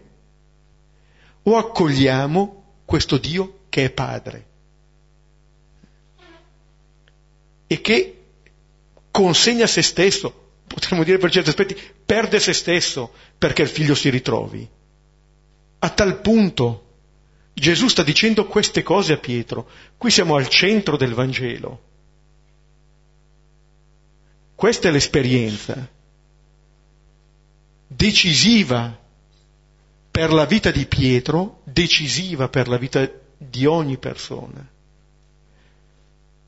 o 1.43 1.57
accogliamo 1.57 2.63
questo 2.85 3.17
Dio 3.17 3.59
che 3.69 3.85
è 3.85 3.89
padre. 3.89 4.49
e 7.71 7.79
che 7.79 8.17
consegna 9.11 9.65
se 9.65 9.81
stesso, 9.81 10.49
potremmo 10.67 11.05
dire 11.05 11.17
per 11.19 11.31
certi 11.31 11.51
aspetti, 11.51 11.77
perde 12.05 12.37
se 12.37 12.51
stesso 12.51 13.13
perché 13.37 13.61
il 13.61 13.69
figlio 13.69 13.95
si 13.95 14.09
ritrovi. 14.09 14.67
A 15.79 15.89
tal 15.89 16.19
punto 16.19 16.90
Gesù 17.53 17.87
sta 17.87 18.03
dicendo 18.03 18.45
queste 18.47 18.83
cose 18.83 19.13
a 19.13 19.17
Pietro. 19.17 19.69
Qui 19.97 20.09
siamo 20.09 20.35
al 20.35 20.47
centro 20.47 20.97
del 20.97 21.13
Vangelo. 21.13 21.89
Questa 24.55 24.87
è 24.87 24.91
l'esperienza 24.91 25.99
decisiva 27.93 28.97
per 30.09 30.31
la 30.31 30.45
vita 30.45 30.71
di 30.71 30.85
Pietro, 30.85 31.61
decisiva 31.65 32.47
per 32.47 32.67
la 32.67 32.77
vita 32.77 33.09
di 33.37 33.65
ogni 33.65 33.97
persona. 33.97 34.65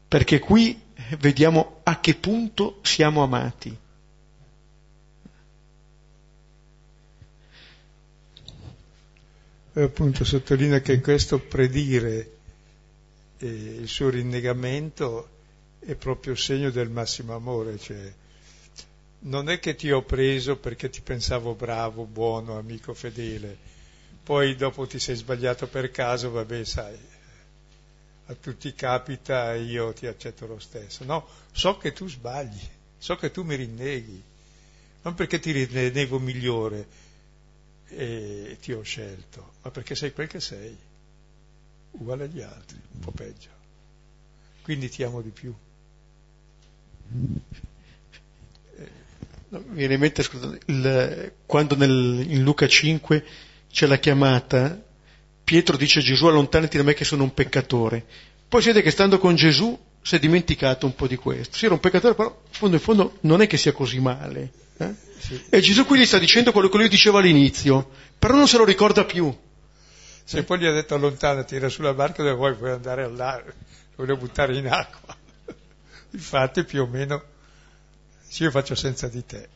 Perché 0.08 0.40
qui 0.40 0.80
vediamo 1.18 1.80
a 1.84 2.00
che 2.00 2.16
punto 2.16 2.80
siamo 2.82 3.24
amati. 3.24 3.76
Appunto 9.82 10.24
sottolinea 10.24 10.82
che 10.82 11.02
questo 11.02 11.40
predire 11.40 12.32
eh, 13.40 13.48
il 13.48 13.88
suo 13.88 14.10
rinnegamento 14.10 15.30
è 15.80 15.96
proprio 15.96 16.36
segno 16.36 16.70
del 16.70 16.90
massimo 16.90 17.34
amore, 17.34 17.80
cioè 17.80 18.14
non 19.26 19.50
è 19.50 19.60
che 19.60 19.76
ti 19.76 19.90
ho 19.92 20.04
preso 20.04 20.58
perché 20.58 20.90
ti 20.90 21.02
pensavo 21.02 21.56
bravo, 21.56 22.06
buono, 22.06 22.58
amico 22.58 22.94
fedele, 22.94 23.58
poi 24.24 24.56
dopo 24.56 24.86
ti 24.86 25.00
sei 25.00 25.16
sbagliato 25.16 25.68
per 25.68 25.92
caso, 25.92 26.30
vabbè 26.30 26.64
sai, 26.64 26.98
a 28.28 28.34
tutti 28.36 28.74
capita 28.74 29.54
e 29.54 29.64
io 29.64 29.92
ti 29.94 30.08
accetto 30.08 30.46
lo 30.46 30.60
stesso. 30.60 31.04
No, 31.04 31.28
so 31.52 31.78
che 31.78 31.94
tu 31.94 32.08
sbagli, 32.08 32.62
so 32.98 33.16
che 33.16 33.32
tu 33.32 33.44
mi 33.44 33.56
rinneghi, 33.56 34.24
non 35.02 35.16
perché 35.16 35.40
ti 35.40 35.52
rinnego 35.52 36.20
migliore 36.20 36.86
e 37.96 38.58
ti 38.62 38.72
ho 38.72 38.82
scelto, 38.82 39.54
ma 39.62 39.72
perché 39.72 39.96
sei 39.96 40.14
quel 40.14 40.28
che 40.28 40.40
sei, 40.40 40.76
uguale 41.92 42.26
agli 42.26 42.42
altri, 42.42 42.80
un 42.94 43.00
po' 43.00 43.12
peggio. 43.12 43.50
Quindi 44.62 44.90
ti 44.90 45.04
amo 45.04 45.22
di 45.22 45.30
più. 45.30 45.54
Mi 49.50 49.64
viene 49.72 49.94
in 49.96 50.00
mente, 50.00 50.24
scusate, 50.24 50.60
il, 50.66 51.34
quando 51.46 51.76
nel, 51.76 52.26
in 52.28 52.44
Luca 52.44 52.68
5 52.68 53.26
c'è 53.70 53.86
la 53.86 53.98
chiamata 53.98 54.82
Pietro 55.44 55.76
dice 55.76 56.00
a 56.00 56.02
Gesù 56.02 56.26
allontanati 56.28 56.78
da 56.78 56.84
me 56.84 56.94
che 56.94 57.04
sono 57.04 57.24
un 57.24 57.34
peccatore. 57.34 58.06
Poi 58.48 58.62
si 58.62 58.68
vede 58.68 58.82
che 58.82 58.92
stando 58.92 59.20
con 59.20 59.36
Gesù 59.36 59.78
si 60.02 60.16
è 60.16 60.20
dimenticato 60.20 60.86
un 60.86 60.96
po' 60.96 61.08
di 61.08 61.16
questo. 61.18 61.58
Sì, 61.58 61.66
era 61.66 61.74
un 61.74 61.80
peccatore, 61.80 62.16
però 62.16 62.30
in 62.30 62.54
fondo 62.54 62.76
in 62.76 62.82
fondo 62.82 63.18
non 63.22 63.42
è 63.42 63.48
che 63.48 63.58
sia 63.58 63.74
così 63.74 64.00
male. 64.00 64.52
Eh? 64.78 64.94
Sì. 65.18 65.42
E 65.50 65.60
Gesù 65.62 65.86
qui 65.86 66.00
gli 66.00 66.06
sta 66.06 66.18
dicendo 66.18 66.52
quello 66.52 66.70
che 66.70 66.78
lui 66.78 66.90
diceva 66.90 67.20
all'inizio, 67.20 67.90
però 68.18 68.36
non 68.36 68.48
se 68.48 68.58
lo 68.58 68.66
ricorda 68.66 69.06
più. 69.06 69.36
Se 70.24 70.40
eh? 70.40 70.44
poi 70.44 70.60
gli 70.60 70.66
ha 70.66 70.72
detto 70.72 70.96
allontana, 70.96 71.44
tira 71.44 71.70
sulla 71.70 71.94
barca 71.94 72.24
dove 72.24 72.36
vuoi, 72.36 72.56
puoi 72.56 72.72
andare 72.72 73.10
là, 73.10 73.42
lo 73.46 73.54
voglio 73.96 74.18
buttare 74.18 74.58
in 74.58 74.68
acqua. 74.68 75.16
Infatti 76.12 76.64
più 76.64 76.82
o 76.82 76.88
meno, 76.88 77.24
se 78.28 78.44
io 78.44 78.52
faccio 78.52 78.76
senza 78.76 79.08
di 79.08 79.26
te, 79.26 79.48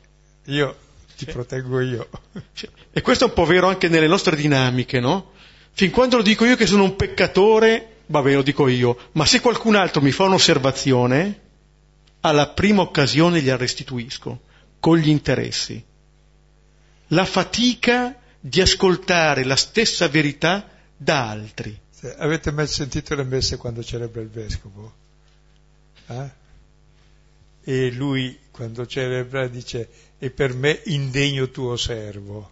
io 0.46 0.76
ti 1.18 1.26
sì. 1.26 1.32
proteggo 1.32 1.80
io. 1.82 2.10
Sì. 2.54 2.70
E 2.92 3.02
questo 3.02 3.26
è 3.26 3.28
un 3.28 3.34
po' 3.34 3.46
vero 3.46 3.68
anche 3.68 3.88
nelle 3.88 4.08
nostre 4.08 4.36
dinamiche, 4.36 5.00
no? 5.00 5.32
Fin 5.72 5.92
quando 5.92 6.18
lo 6.18 6.24
dico 6.24 6.46
io 6.46 6.56
che 6.56 6.66
sono 6.66 6.84
un 6.84 6.96
peccatore, 6.96 7.98
va 8.08 8.22
bene, 8.22 8.38
lo 8.38 8.42
dico 8.42 8.68
io, 8.68 8.98
ma 9.14 9.26
se 9.26 9.42
qualcun 9.42 9.76
altro 9.76 10.02
mi 10.02 10.12
fa 10.12 10.24
un'osservazione, 10.24 11.42
alla 12.22 12.50
prima 12.50 12.82
occasione 12.82 13.42
gli 13.42 13.50
restituisco, 13.50 14.42
con 14.80 14.98
gli 14.98 15.10
interessi. 15.10 15.84
La 17.08 17.26
fatica 17.26 18.20
di 18.40 18.62
ascoltare 18.62 19.44
la 19.44 19.56
stessa 19.56 20.08
verità 20.08 20.70
da 20.96 21.30
altri. 21.30 21.78
Avete 22.18 22.52
mai 22.52 22.68
sentito 22.68 23.16
le 23.16 23.24
messe 23.24 23.58
quando 23.58 23.84
celebra 23.84 24.22
il 24.22 24.30
vescovo? 24.30 24.94
Eh? 26.08 26.30
E 27.64 27.92
lui, 27.92 28.40
quando 28.52 28.86
celebra, 28.86 29.48
dice, 29.48 29.90
e 30.20 30.30
per 30.30 30.54
me 30.54 30.82
indegno 30.86 31.50
tuo 31.50 31.76
servo. 31.76 32.52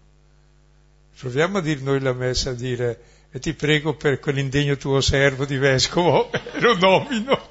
Proviamo 1.18 1.60
a 1.60 1.62
dire 1.62 1.80
noi 1.82 2.02
la 2.02 2.14
messa, 2.14 2.50
a 2.50 2.54
dire, 2.54 3.02
e 3.32 3.40
ti 3.40 3.54
prego 3.54 3.96
per 3.96 4.20
quell'indegno 4.20 4.76
tuo 4.76 5.00
servo 5.02 5.46
di 5.46 5.58
vescovo, 5.58 6.30
lo 6.60 6.78
nomino, 6.78 7.50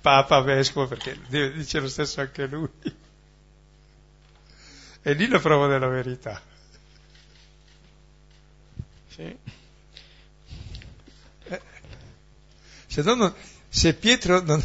papa 0.00 0.40
vescovo, 0.40 0.86
perché 0.86 1.18
dice 1.28 1.80
lo 1.80 1.88
stesso 1.88 2.20
anche 2.20 2.46
lui. 2.46 2.68
E 5.02 5.12
lì 5.14 5.28
la 5.28 5.38
prova 5.38 5.66
della 5.66 5.88
verità. 5.88 6.40
Sì. 9.08 9.36
Eh, 11.44 11.60
se, 12.86 13.02
non, 13.02 13.34
se, 13.68 13.94
Pietro 13.94 14.40
non, 14.42 14.62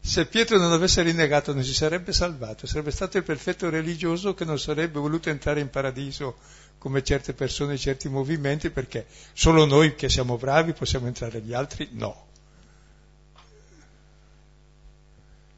se 0.00 0.26
Pietro 0.26 0.58
non 0.58 0.72
avesse 0.72 1.02
rinnegato 1.02 1.52
non 1.52 1.62
si 1.62 1.74
sarebbe 1.74 2.12
salvato, 2.12 2.66
sarebbe 2.66 2.90
stato 2.90 3.18
il 3.18 3.24
perfetto 3.24 3.70
religioso 3.70 4.34
che 4.34 4.44
non 4.44 4.58
sarebbe 4.58 4.98
voluto 4.98 5.30
entrare 5.30 5.60
in 5.60 5.70
paradiso 5.70 6.38
come 6.78 7.02
certe 7.02 7.34
persone, 7.34 7.76
certi 7.76 8.08
movimenti, 8.08 8.70
perché 8.70 9.06
solo 9.32 9.64
noi 9.64 9.94
che 9.94 10.08
siamo 10.08 10.36
bravi 10.36 10.72
possiamo 10.72 11.06
entrare, 11.06 11.40
gli 11.40 11.52
altri 11.52 11.88
no. 11.92 12.26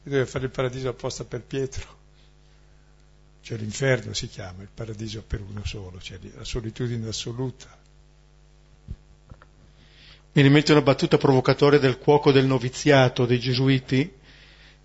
Deve 0.03 0.27
fare 0.27 0.47
il 0.47 0.51
paradiso 0.51 0.89
apposta 0.89 1.25
per 1.25 1.43
Pietro. 1.43 2.00
Cioè 3.43 3.59
l'inferno 3.59 4.12
si 4.12 4.28
chiama, 4.28 4.62
il 4.62 4.68
paradiso 4.72 5.22
per 5.26 5.41
uno 5.41 5.62
solo, 5.64 6.01
cioè 6.01 6.18
la 6.36 6.45
solitudine 6.45 7.09
assoluta. 7.09 7.78
Mi 10.32 10.43
rimette 10.43 10.72
una 10.72 10.82
battuta 10.82 11.18
provocatoria 11.18 11.78
del 11.78 11.99
cuoco 11.99 12.30
del 12.30 12.47
noviziato 12.47 13.26
dei 13.26 13.41
gesuiti, 13.41 14.18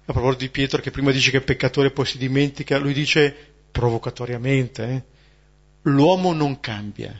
a 0.07 0.13
proposito 0.13 0.43
di 0.43 0.49
Pietro 0.49 0.81
che 0.81 0.91
prima 0.91 1.11
dice 1.11 1.31
che 1.31 1.37
è 1.37 1.41
peccatore 1.41 1.87
e 1.87 1.91
poi 1.91 2.05
si 2.05 2.17
dimentica, 2.17 2.77
lui 2.77 2.93
dice 2.93 3.35
provocatoriamente, 3.71 4.83
eh, 4.89 5.03
l'uomo 5.83 6.33
non 6.33 6.59
cambia, 6.59 7.19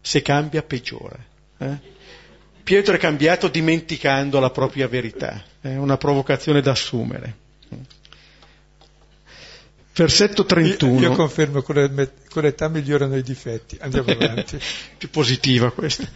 se 0.00 0.22
cambia 0.22 0.62
peggiora. 0.62 1.18
Eh? 1.58 1.78
Pietro 2.62 2.94
è 2.94 2.98
cambiato 2.98 3.48
dimenticando 3.48 4.40
la 4.40 4.50
propria 4.50 4.88
verità, 4.88 5.42
è 5.60 5.76
una 5.76 5.96
provocazione 5.96 6.60
da 6.60 6.70
assumere. 6.70 7.40
Versetto 9.94 10.46
31. 10.46 11.00
Io, 11.00 11.08
io 11.10 11.14
confermo, 11.14 11.60
con, 11.62 11.74
le, 11.74 12.12
con 12.30 12.42
l'età 12.42 12.68
migliorano 12.68 13.16
i 13.16 13.22
difetti. 13.22 13.76
Andiamo 13.80 14.10
avanti. 14.12 14.58
Più 14.96 15.10
positiva 15.10 15.70
questa. 15.70 16.08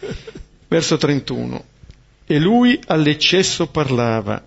Verso 0.67 0.97
31. 0.97 1.63
E 2.25 2.39
lui 2.39 2.79
all'eccesso 2.87 3.67
parlava, 3.67 4.45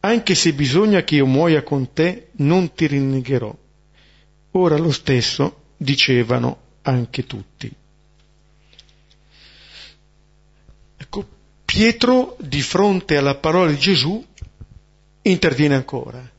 anche 0.00 0.34
se 0.34 0.52
bisogna 0.52 1.02
che 1.02 1.16
io 1.16 1.26
muoia 1.26 1.62
con 1.62 1.92
te, 1.92 2.28
non 2.32 2.72
ti 2.74 2.86
rinnegherò. 2.86 3.54
Ora 4.52 4.76
lo 4.76 4.92
stesso 4.92 5.62
dicevano 5.76 6.58
anche 6.82 7.24
tutti. 7.26 7.72
Ecco, 10.98 11.28
Pietro 11.64 12.36
di 12.40 12.62
fronte 12.62 13.16
alla 13.16 13.34
parola 13.36 13.70
di 13.70 13.78
Gesù 13.78 14.24
interviene 15.22 15.74
ancora 15.74 16.34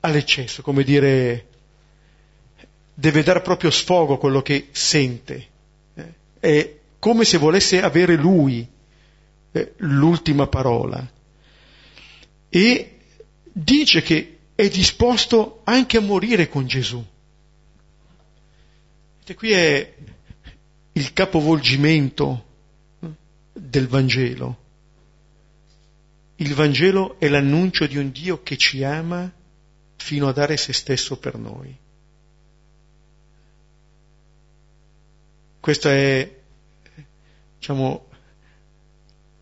all'eccesso, 0.00 0.62
come 0.62 0.84
dire, 0.84 1.46
deve 2.94 3.22
dare 3.22 3.40
proprio 3.42 3.70
sfogo 3.70 4.14
a 4.14 4.18
quello 4.18 4.42
che 4.42 4.68
sente. 4.72 5.46
Eh? 5.94 6.14
È 6.38 6.78
come 6.98 7.24
se 7.24 7.38
volesse 7.38 7.80
avere 7.80 8.16
lui 8.16 8.66
eh, 9.52 9.72
l'ultima 9.78 10.46
parola. 10.46 11.08
E 12.48 12.96
dice 13.52 14.02
che 14.02 14.38
è 14.54 14.68
disposto 14.68 15.60
anche 15.64 15.96
a 15.96 16.00
morire 16.00 16.48
con 16.48 16.66
Gesù. 16.66 17.04
E 19.24 19.34
qui 19.34 19.52
è 19.52 19.94
il 20.92 21.12
capovolgimento 21.12 22.44
eh, 23.00 23.06
del 23.52 23.86
Vangelo. 23.86 24.66
Il 26.36 26.54
Vangelo 26.54 27.18
è 27.18 27.28
l'annuncio 27.28 27.86
di 27.86 27.96
un 27.96 28.10
Dio 28.10 28.42
che 28.42 28.56
ci 28.56 28.82
ama 28.82 29.30
fino 29.98 30.28
a 30.28 30.32
dare 30.32 30.56
se 30.56 30.72
stesso 30.72 31.18
per 31.18 31.36
noi. 31.36 31.76
Questa 35.60 35.90
è, 35.90 36.36
diciamo, 37.58 38.06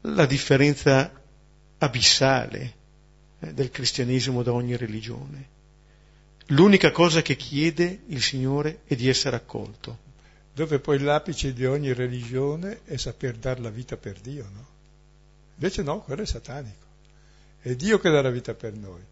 la 0.01 0.27
differenza 0.27 1.13
abissale 1.79 2.75
eh, 3.39 3.53
del 3.53 3.71
cristianesimo 3.71 4.43
da 4.43 4.53
ogni 4.53 4.77
religione. 4.77 5.55
L'unica 6.51 6.91
cosa 6.91 7.23
che 7.23 7.37
chiede 7.37 8.03
il 8.07 8.23
Signore 8.23 8.81
è 8.87 8.95
di 8.95 9.09
essere 9.09 9.37
accolto. 9.37 10.05
Dove 10.55 10.79
poi 10.79 10.99
l'apice 10.99 11.53
di 11.53 11.67
ogni 11.67 11.93
religione 11.93 12.81
è 12.85 12.97
saper 12.97 13.37
dare 13.37 13.61
la 13.61 13.69
vita 13.69 13.97
per 13.97 14.19
Dio, 14.21 14.49
no? 14.53 14.67
Invece 15.55 15.83
no, 15.83 16.01
quello 16.01 16.23
è 16.23 16.27
satanico. 16.27 16.87
È 17.61 17.75
Dio 17.75 17.99
che 17.99 18.11
dà 18.11 18.23
la 18.23 18.31
vita 18.31 18.55
per 18.55 18.73
noi. 18.73 19.03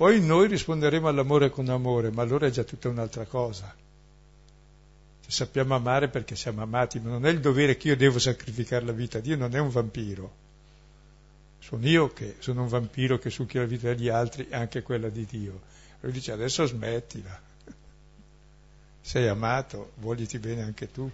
Poi 0.00 0.18
noi 0.18 0.48
risponderemo 0.48 1.08
all'amore 1.08 1.50
con 1.50 1.68
amore, 1.68 2.10
ma 2.10 2.22
allora 2.22 2.46
è 2.46 2.50
già 2.50 2.64
tutta 2.64 2.88
un'altra 2.88 3.26
cosa. 3.26 3.76
Ci 5.20 5.30
sappiamo 5.30 5.74
amare 5.74 6.08
perché 6.08 6.36
siamo 6.36 6.62
amati, 6.62 6.98
ma 7.00 7.10
non 7.10 7.26
è 7.26 7.28
il 7.28 7.38
dovere 7.38 7.76
che 7.76 7.88
io 7.88 7.96
devo 7.98 8.18
sacrificare 8.18 8.86
la 8.86 8.92
vita. 8.92 9.20
Dio 9.20 9.36
non 9.36 9.54
è 9.54 9.58
un 9.58 9.68
vampiro. 9.68 10.32
Sono 11.58 11.86
io 11.86 12.14
che 12.14 12.36
sono 12.38 12.62
un 12.62 12.68
vampiro 12.68 13.18
che 13.18 13.28
succhia 13.28 13.60
la 13.60 13.66
vita 13.66 13.88
degli 13.88 14.08
altri 14.08 14.46
e 14.48 14.54
anche 14.54 14.80
quella 14.80 15.10
di 15.10 15.26
Dio. 15.26 15.60
Lui 16.00 16.12
dice 16.12 16.32
adesso 16.32 16.64
smettila. 16.64 17.38
Sei 19.02 19.28
amato, 19.28 19.90
vogliti 19.96 20.38
bene 20.38 20.62
anche 20.62 20.90
tu. 20.90 21.10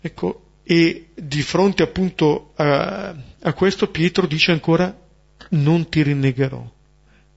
Ecco, 0.00 0.44
e 0.62 1.08
di 1.12 1.42
fronte 1.42 1.82
appunto 1.82 2.52
a, 2.56 3.14
a 3.42 3.52
questo 3.52 3.90
Pietro 3.90 4.26
dice 4.26 4.52
ancora 4.52 5.08
non 5.50 5.88
ti 5.88 6.02
rinnegherò, 6.02 6.70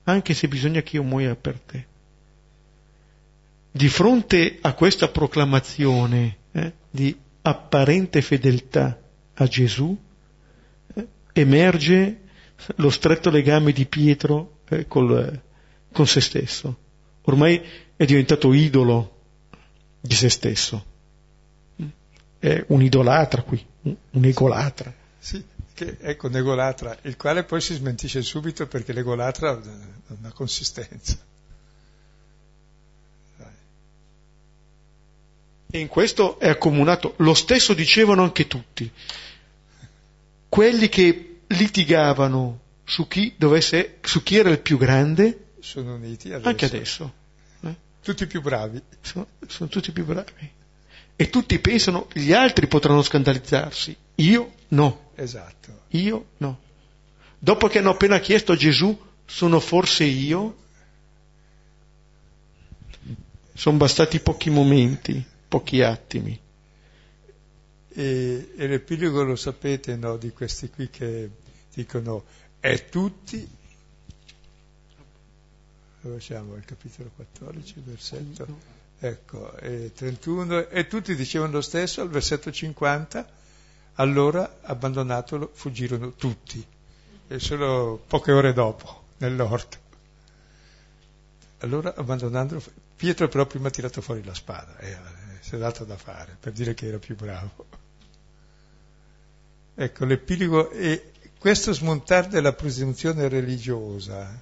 anche 0.04 0.34
se 0.34 0.48
bisogna 0.48 0.82
che 0.82 0.96
io 0.96 1.02
muoia 1.02 1.34
per 1.34 1.58
te. 1.58 1.86
Di 3.70 3.88
fronte 3.88 4.58
a 4.60 4.72
questa 4.74 5.08
proclamazione 5.08 6.36
eh, 6.52 6.72
di 6.90 7.16
apparente 7.42 8.22
fedeltà 8.22 9.00
a 9.34 9.46
Gesù, 9.46 9.96
eh, 10.94 11.06
emerge 11.32 12.20
lo 12.76 12.90
stretto 12.90 13.30
legame 13.30 13.72
di 13.72 13.84
Pietro 13.86 14.58
eh, 14.68 14.86
col, 14.86 15.40
con 15.92 16.06
se 16.06 16.20
stesso. 16.20 16.76
Ormai 17.22 17.60
è 17.96 18.04
diventato 18.04 18.52
idolo 18.52 19.22
di 20.00 20.14
se 20.14 20.28
stesso. 20.28 20.92
È 22.38 22.64
un 22.68 22.82
idolatra 22.82 23.42
qui, 23.42 23.64
un 23.82 24.24
egolatra. 24.24 24.92
Sì, 25.18 25.42
che 25.74 25.96
ecco 26.00 26.28
Negolatra, 26.28 26.96
il 27.02 27.16
quale 27.16 27.44
poi 27.44 27.60
si 27.60 27.74
smentisce 27.74 28.22
subito 28.22 28.66
perché 28.66 28.92
l'egolatra 28.92 29.50
ha 29.50 29.60
una 30.18 30.32
consistenza. 30.32 31.18
E 35.70 35.80
in 35.80 35.88
questo 35.88 36.38
è 36.38 36.48
accomunato, 36.48 37.14
lo 37.18 37.34
stesso 37.34 37.74
dicevano 37.74 38.22
anche 38.22 38.46
tutti, 38.46 38.88
quelli 40.48 40.88
che 40.88 41.40
litigavano 41.48 42.60
su 42.84 43.08
chi, 43.08 43.34
dovesse, 43.36 43.98
su 44.02 44.22
chi 44.22 44.36
era 44.36 44.50
il 44.50 44.60
più 44.60 44.78
grande, 44.78 45.46
sono 45.58 45.94
uniti 45.94 46.32
adesso. 46.32 46.48
Anche 46.48 46.64
adesso. 46.66 47.14
Eh? 47.62 47.74
Tutti 48.00 48.26
più 48.26 48.40
bravi. 48.40 48.80
Sono, 49.00 49.26
sono 49.48 49.68
tutti 49.68 49.90
più 49.90 50.04
bravi. 50.04 50.30
E 51.16 51.30
tutti 51.30 51.58
pensano, 51.58 52.06
gli 52.12 52.32
altri 52.32 52.68
potranno 52.68 53.02
scandalizzarsi, 53.02 53.96
io 54.16 54.52
no. 54.68 55.03
Esatto. 55.14 55.82
Io 55.88 56.26
no. 56.38 56.60
Dopo 57.38 57.68
che 57.68 57.78
hanno 57.78 57.90
appena 57.90 58.18
chiesto 58.20 58.52
a 58.52 58.56
Gesù 58.56 58.98
sono 59.26 59.60
forse 59.60 60.04
io? 60.04 60.56
Sono 63.52 63.76
bastati 63.76 64.18
pochi 64.20 64.50
momenti, 64.50 65.24
pochi 65.46 65.82
attimi. 65.82 66.40
E, 67.96 68.52
e 68.56 68.66
l'epilogo 68.66 69.22
lo 69.22 69.36
sapete, 69.36 69.94
no, 69.96 70.16
di 70.16 70.30
questi 70.30 70.68
qui 70.68 70.90
che 70.90 71.30
dicono 71.72 72.24
è 72.58 72.88
tutti, 72.88 73.46
dove 76.00 76.20
siamo? 76.20 76.54
Al 76.54 76.64
capitolo 76.64 77.10
14, 77.14 77.74
versetto, 77.84 78.58
ecco, 78.98 79.54
e 79.58 79.92
31, 79.94 80.68
e 80.70 80.86
tutti 80.86 81.14
dicevano 81.14 81.52
lo 81.52 81.60
stesso, 81.60 82.00
al 82.00 82.08
versetto 82.08 82.50
50, 82.50 83.28
allora 83.94 84.58
abbandonatolo, 84.62 85.50
fuggirono 85.52 86.12
tutti, 86.12 86.64
e 87.28 87.38
solo 87.38 88.02
poche 88.06 88.32
ore 88.32 88.52
dopo, 88.52 89.04
nell'orto. 89.18 89.78
Allora 91.58 91.94
abbandonandolo, 91.94 92.62
Pietro 92.96 93.28
però 93.28 93.46
prima 93.46 93.68
ha 93.68 93.70
tirato 93.70 94.00
fuori 94.00 94.22
la 94.24 94.34
spada, 94.34 94.78
eh, 94.78 94.96
si 95.40 95.54
è 95.54 95.58
dato 95.58 95.84
da 95.84 95.96
fare, 95.96 96.36
per 96.38 96.52
dire 96.52 96.74
che 96.74 96.86
era 96.86 96.98
più 96.98 97.16
bravo. 97.16 97.66
Ecco, 99.74 100.04
l'epilogo 100.04 100.70
e 100.70 101.12
questo 101.38 101.72
smontare 101.72 102.28
della 102.28 102.52
presunzione 102.52 103.28
religiosa 103.28 104.40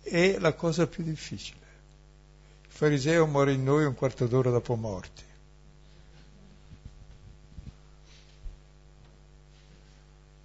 è 0.00 0.38
la 0.38 0.52
cosa 0.52 0.86
più 0.86 1.02
difficile. 1.02 1.62
Il 2.64 2.70
fariseo 2.70 3.26
muore 3.26 3.52
in 3.52 3.64
noi 3.64 3.84
un 3.84 3.94
quarto 3.94 4.26
d'ora 4.26 4.50
dopo 4.50 4.76
morti. 4.76 5.23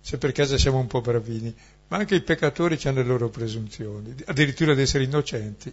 Se 0.10 0.18
per 0.18 0.32
caso 0.32 0.58
siamo 0.58 0.80
un 0.80 0.88
po' 0.88 1.02
bravini, 1.02 1.56
ma 1.90 1.98
anche 1.98 2.16
i 2.16 2.22
peccatori 2.24 2.80
hanno 2.86 3.02
le 3.02 3.06
loro 3.08 3.30
presunzioni, 3.30 4.16
addirittura 4.26 4.74
di 4.74 4.82
essere 4.82 5.04
innocenti. 5.04 5.72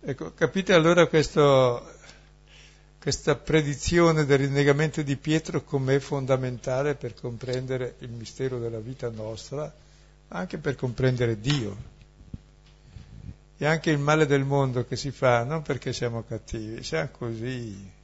Ecco, 0.00 0.32
capite 0.32 0.72
allora 0.72 1.06
questo, 1.08 1.86
questa 2.98 3.36
predizione 3.36 4.24
del 4.24 4.38
rinnegamento 4.38 5.02
di 5.02 5.16
Pietro 5.16 5.62
come 5.64 6.00
fondamentale 6.00 6.94
per 6.94 7.12
comprendere 7.12 7.96
il 7.98 8.08
mistero 8.08 8.58
della 8.58 8.80
vita 8.80 9.10
nostra, 9.10 9.64
ma 10.28 10.38
anche 10.38 10.56
per 10.56 10.76
comprendere 10.76 11.38
Dio. 11.38 11.76
E 13.58 13.66
anche 13.66 13.90
il 13.90 13.98
male 13.98 14.24
del 14.24 14.44
mondo 14.44 14.86
che 14.86 14.96
si 14.96 15.10
fa 15.10 15.44
non 15.44 15.60
perché 15.60 15.92
siamo 15.92 16.22
cattivi, 16.22 16.82
siamo 16.82 17.10
così. 17.12 17.95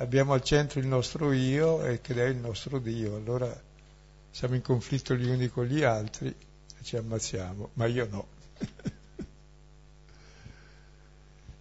Abbiamo 0.00 0.32
al 0.32 0.42
centro 0.42 0.78
il 0.78 0.86
nostro 0.86 1.32
io 1.32 1.84
e 1.84 2.00
che 2.00 2.14
è 2.14 2.28
il 2.28 2.36
nostro 2.36 2.78
Dio, 2.78 3.16
allora 3.16 3.52
siamo 4.30 4.54
in 4.54 4.62
conflitto 4.62 5.16
gli 5.16 5.28
uni 5.28 5.48
con 5.48 5.64
gli 5.64 5.82
altri 5.82 6.28
e 6.28 6.84
ci 6.84 6.96
ammazziamo, 6.96 7.70
ma 7.74 7.86
io 7.86 8.06
no. 8.08 8.26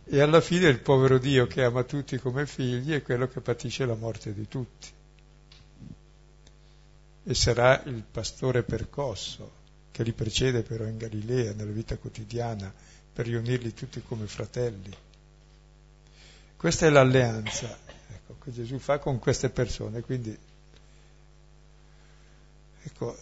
E 0.09 0.21
alla 0.21 0.39
fine 0.39 0.69
il 0.69 0.79
povero 0.79 1.17
Dio 1.17 1.47
che 1.47 1.65
ama 1.65 1.83
tutti 1.83 2.17
come 2.17 2.47
figli 2.47 2.93
è 2.93 3.01
quello 3.01 3.27
che 3.27 3.41
patisce 3.41 3.85
la 3.85 3.95
morte 3.95 4.33
di 4.33 4.47
tutti. 4.47 4.87
E 7.25 7.33
sarà 7.33 7.83
il 7.83 8.05
pastore 8.09 8.63
percosso 8.63 9.51
che 9.91 10.03
li 10.03 10.13
precede 10.13 10.61
però 10.61 10.85
in 10.85 10.95
Galilea, 10.95 11.51
nella 11.51 11.71
vita 11.71 11.97
quotidiana, 11.97 12.73
per 13.11 13.25
riunirli 13.25 13.73
tutti 13.73 14.01
come 14.01 14.27
fratelli. 14.27 14.95
Questa 16.55 16.85
è 16.85 16.89
l'alleanza 16.89 17.86
che 18.47 18.53
Gesù 18.53 18.79
fa 18.79 18.97
con 18.97 19.19
queste 19.19 19.49
persone. 19.49 20.01
Quindi, 20.01 20.35
ecco, 22.83 23.17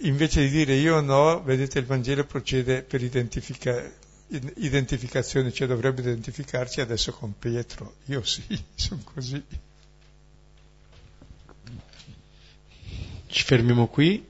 invece 0.00 0.42
di 0.42 0.50
dire 0.50 0.74
io 0.74 1.00
no, 1.00 1.42
vedete 1.42 1.78
il 1.78 1.86
Vangelo 1.86 2.24
procede 2.26 2.82
per 2.82 3.02
identificare 3.02 3.96
identificazione, 4.28 5.52
cioè 5.52 5.66
dovrebbe 5.66 6.02
identificarci 6.02 6.80
adesso 6.80 7.10
con 7.12 7.36
Pietro. 7.36 7.94
Io 8.06 8.22
sì, 8.22 8.42
sono 8.74 9.00
così. 9.02 9.42
Ci 13.26 13.42
fermiamo 13.44 13.88
qui, 13.88 14.24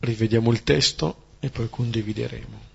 rivediamo 0.00 0.50
il 0.50 0.62
testo 0.64 1.36
e 1.38 1.50
poi 1.50 1.68
condivideremo. 1.68 2.69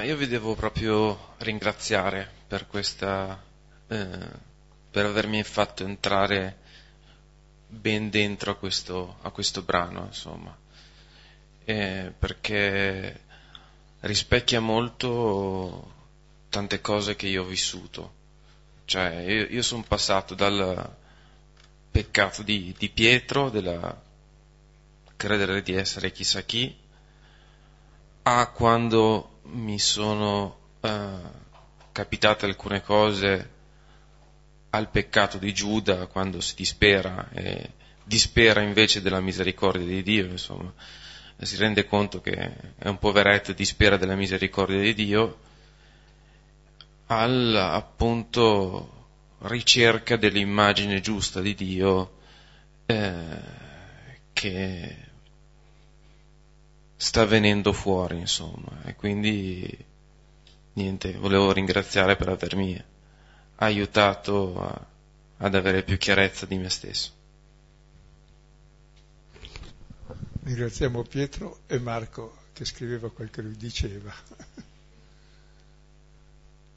Ah, 0.00 0.04
io 0.04 0.16
vi 0.16 0.26
devo 0.26 0.54
proprio 0.54 1.34
ringraziare 1.40 2.26
per 2.48 2.66
questa, 2.66 3.38
eh, 3.86 4.28
per 4.90 5.04
avermi 5.04 5.42
fatto 5.42 5.84
entrare 5.84 6.56
ben 7.66 8.08
dentro 8.08 8.52
a 8.52 8.54
questo, 8.54 9.18
a 9.20 9.30
questo 9.30 9.60
brano, 9.60 10.06
insomma, 10.06 10.56
eh, 11.66 12.14
perché 12.18 13.20
rispecchia 14.00 14.58
molto 14.58 15.92
tante 16.48 16.80
cose 16.80 17.14
che 17.14 17.26
io 17.26 17.42
ho 17.42 17.46
vissuto. 17.46 18.14
Cioè, 18.86 19.06
io, 19.18 19.48
io 19.50 19.62
sono 19.62 19.84
passato 19.86 20.34
dal 20.34 20.96
peccato 21.90 22.42
di, 22.42 22.74
di 22.78 22.88
Pietro, 22.88 23.50
della 23.50 24.02
credere 25.14 25.60
di 25.60 25.74
essere 25.74 26.10
chissà 26.10 26.40
chi, 26.40 26.74
a 28.22 28.48
quando 28.48 29.29
mi 29.52 29.78
sono 29.78 30.58
eh, 30.80 31.18
capitate 31.92 32.46
alcune 32.46 32.82
cose 32.82 33.50
al 34.70 34.88
peccato 34.88 35.38
di 35.38 35.52
Giuda 35.52 36.06
quando 36.06 36.40
si 36.40 36.54
dispera 36.54 37.28
e 37.32 37.70
dispera 38.04 38.60
invece 38.62 39.02
della 39.02 39.20
misericordia 39.20 39.86
di 39.86 40.02
Dio, 40.02 40.26
insomma, 40.26 40.72
si 41.38 41.56
rende 41.56 41.86
conto 41.86 42.20
che 42.20 42.32
è 42.76 42.88
un 42.88 42.98
poveretto 42.98 43.50
e 43.50 43.54
dispera 43.54 43.96
della 43.96 44.16
misericordia 44.16 44.80
di 44.80 44.94
Dio, 44.94 45.38
alla 47.06 47.72
appunto 47.72 48.98
ricerca 49.42 50.16
dell'immagine 50.16 51.00
giusta 51.00 51.40
di 51.40 51.54
Dio 51.54 52.18
eh, 52.86 53.38
che 54.32 54.96
sta 57.00 57.24
venendo 57.24 57.72
fuori, 57.72 58.18
insomma, 58.18 58.82
e 58.84 58.94
quindi 58.94 59.86
niente, 60.74 61.14
volevo 61.14 61.50
ringraziare 61.50 62.14
per 62.14 62.28
avermi 62.28 62.78
aiutato 63.56 64.60
a, 64.60 64.86
ad 65.38 65.54
avere 65.54 65.82
più 65.82 65.96
chiarezza 65.96 66.44
di 66.44 66.58
me 66.58 66.68
stesso. 66.68 67.12
Ringraziamo 70.42 71.02
Pietro 71.04 71.60
e 71.66 71.78
Marco 71.78 72.36
che 72.52 72.66
scriveva 72.66 73.10
quel 73.10 73.30
che 73.30 73.40
lui 73.40 73.56
diceva. 73.56 74.12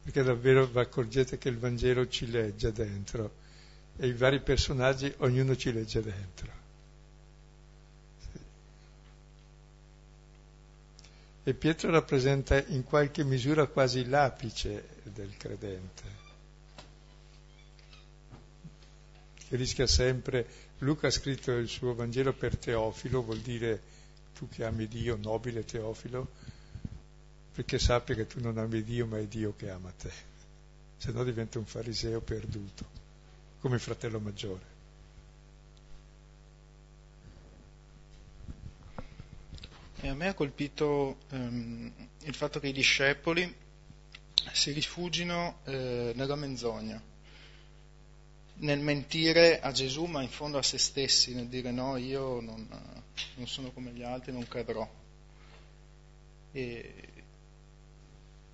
Perché 0.03 0.23
davvero 0.23 0.65
vi 0.67 0.79
accorgete 0.79 1.37
che 1.37 1.49
il 1.49 1.57
Vangelo 1.57 2.07
ci 2.07 2.31
legge 2.31 2.71
dentro 2.71 3.35
e 3.97 4.07
i 4.07 4.13
vari 4.13 4.39
personaggi 4.39 5.13
ognuno 5.17 5.57
ci 5.57 5.73
legge 5.73 6.01
dentro. 6.01 6.62
E 11.45 11.53
Pietro 11.53 11.89
rappresenta 11.91 12.63
in 12.67 12.83
qualche 12.83 13.25
misura 13.25 13.67
quasi 13.67 14.07
l'apice 14.07 14.87
del 15.03 15.35
credente, 15.35 16.03
che 19.49 19.55
rischia 19.57 19.85
sempre, 19.85 20.47
Luca 20.79 21.07
ha 21.07 21.11
scritto 21.11 21.51
il 21.51 21.67
suo 21.67 21.93
Vangelo 21.95 22.33
per 22.33 22.57
Teofilo, 22.57 23.23
vuol 23.23 23.39
dire 23.39 23.81
tu 24.33 24.47
che 24.47 24.63
ami 24.63 24.87
Dio, 24.87 25.17
nobile 25.17 25.65
Teofilo, 25.65 26.27
perché 27.53 27.77
sappia 27.77 28.15
che 28.15 28.25
tu 28.25 28.39
non 28.39 28.57
ami 28.57 28.81
Dio, 28.81 29.05
ma 29.05 29.17
è 29.17 29.25
Dio 29.25 29.53
che 29.55 29.69
ama 29.69 29.91
te, 29.91 30.11
se 30.97 31.11
no 31.11 31.25
diventa 31.25 31.59
un 31.59 31.65
fariseo 31.65 32.21
perduto, 32.21 32.85
come 33.59 33.75
il 33.75 33.81
fratello 33.81 34.19
maggiore. 34.19 34.72
E 40.03 40.09
a 40.09 40.13
me 40.13 40.27
ha 40.27 40.33
colpito 40.33 41.19
ehm, 41.29 41.89
il 42.23 42.35
fatto 42.35 42.59
che 42.59 42.67
i 42.67 42.73
discepoli 42.73 43.55
si 44.51 44.73
rifugino 44.73 45.59
eh, 45.63 46.11
nella 46.13 46.35
menzogna, 46.35 47.01
nel 48.55 48.79
mentire 48.79 49.61
a 49.61 49.71
Gesù, 49.71 50.03
ma 50.03 50.21
in 50.21 50.27
fondo 50.27 50.57
a 50.57 50.61
se 50.61 50.77
stessi, 50.77 51.33
nel 51.33 51.47
dire 51.47 51.71
no, 51.71 51.95
io 51.95 52.41
non, 52.41 52.67
non 53.35 53.47
sono 53.47 53.71
come 53.71 53.91
gli 53.91 54.03
altri, 54.03 54.33
non 54.33 54.45
cadrò. 54.45 54.85
E, 56.51 56.93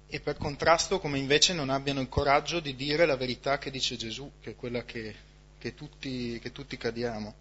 e 0.06 0.20
per 0.20 0.38
contrasto 0.38 1.00
come 1.00 1.18
invece 1.18 1.54
non 1.54 1.72
abbiano 1.72 2.02
il 2.02 2.10
coraggio 2.10 2.60
di 2.60 2.76
dire 2.76 3.08
la 3.08 3.18
verità 3.18 3.58
che 3.58 3.72
dice 3.72 3.96
Gesù, 3.96 4.34
che 4.40 4.52
è 4.52 4.56
quella 4.56 4.86
che, 4.86 5.16
che, 5.58 5.74
tutti, 5.74 6.38
che 6.38 6.52
tutti 6.52 6.78
cadiamo. 6.78 7.34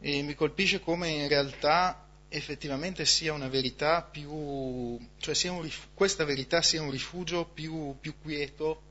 E 0.00 0.22
mi 0.22 0.34
colpisce 0.34 0.80
come 0.80 1.10
in 1.10 1.28
realtà 1.28 2.03
effettivamente 2.36 3.04
sia 3.06 3.32
una 3.32 3.48
verità 3.48 4.02
più, 4.02 4.98
cioè 5.18 5.34
sia 5.34 5.52
un, 5.52 5.70
questa 5.94 6.24
verità 6.24 6.62
sia 6.62 6.82
un 6.82 6.90
rifugio 6.90 7.44
più, 7.44 7.96
più 8.00 8.18
quieto 8.20 8.82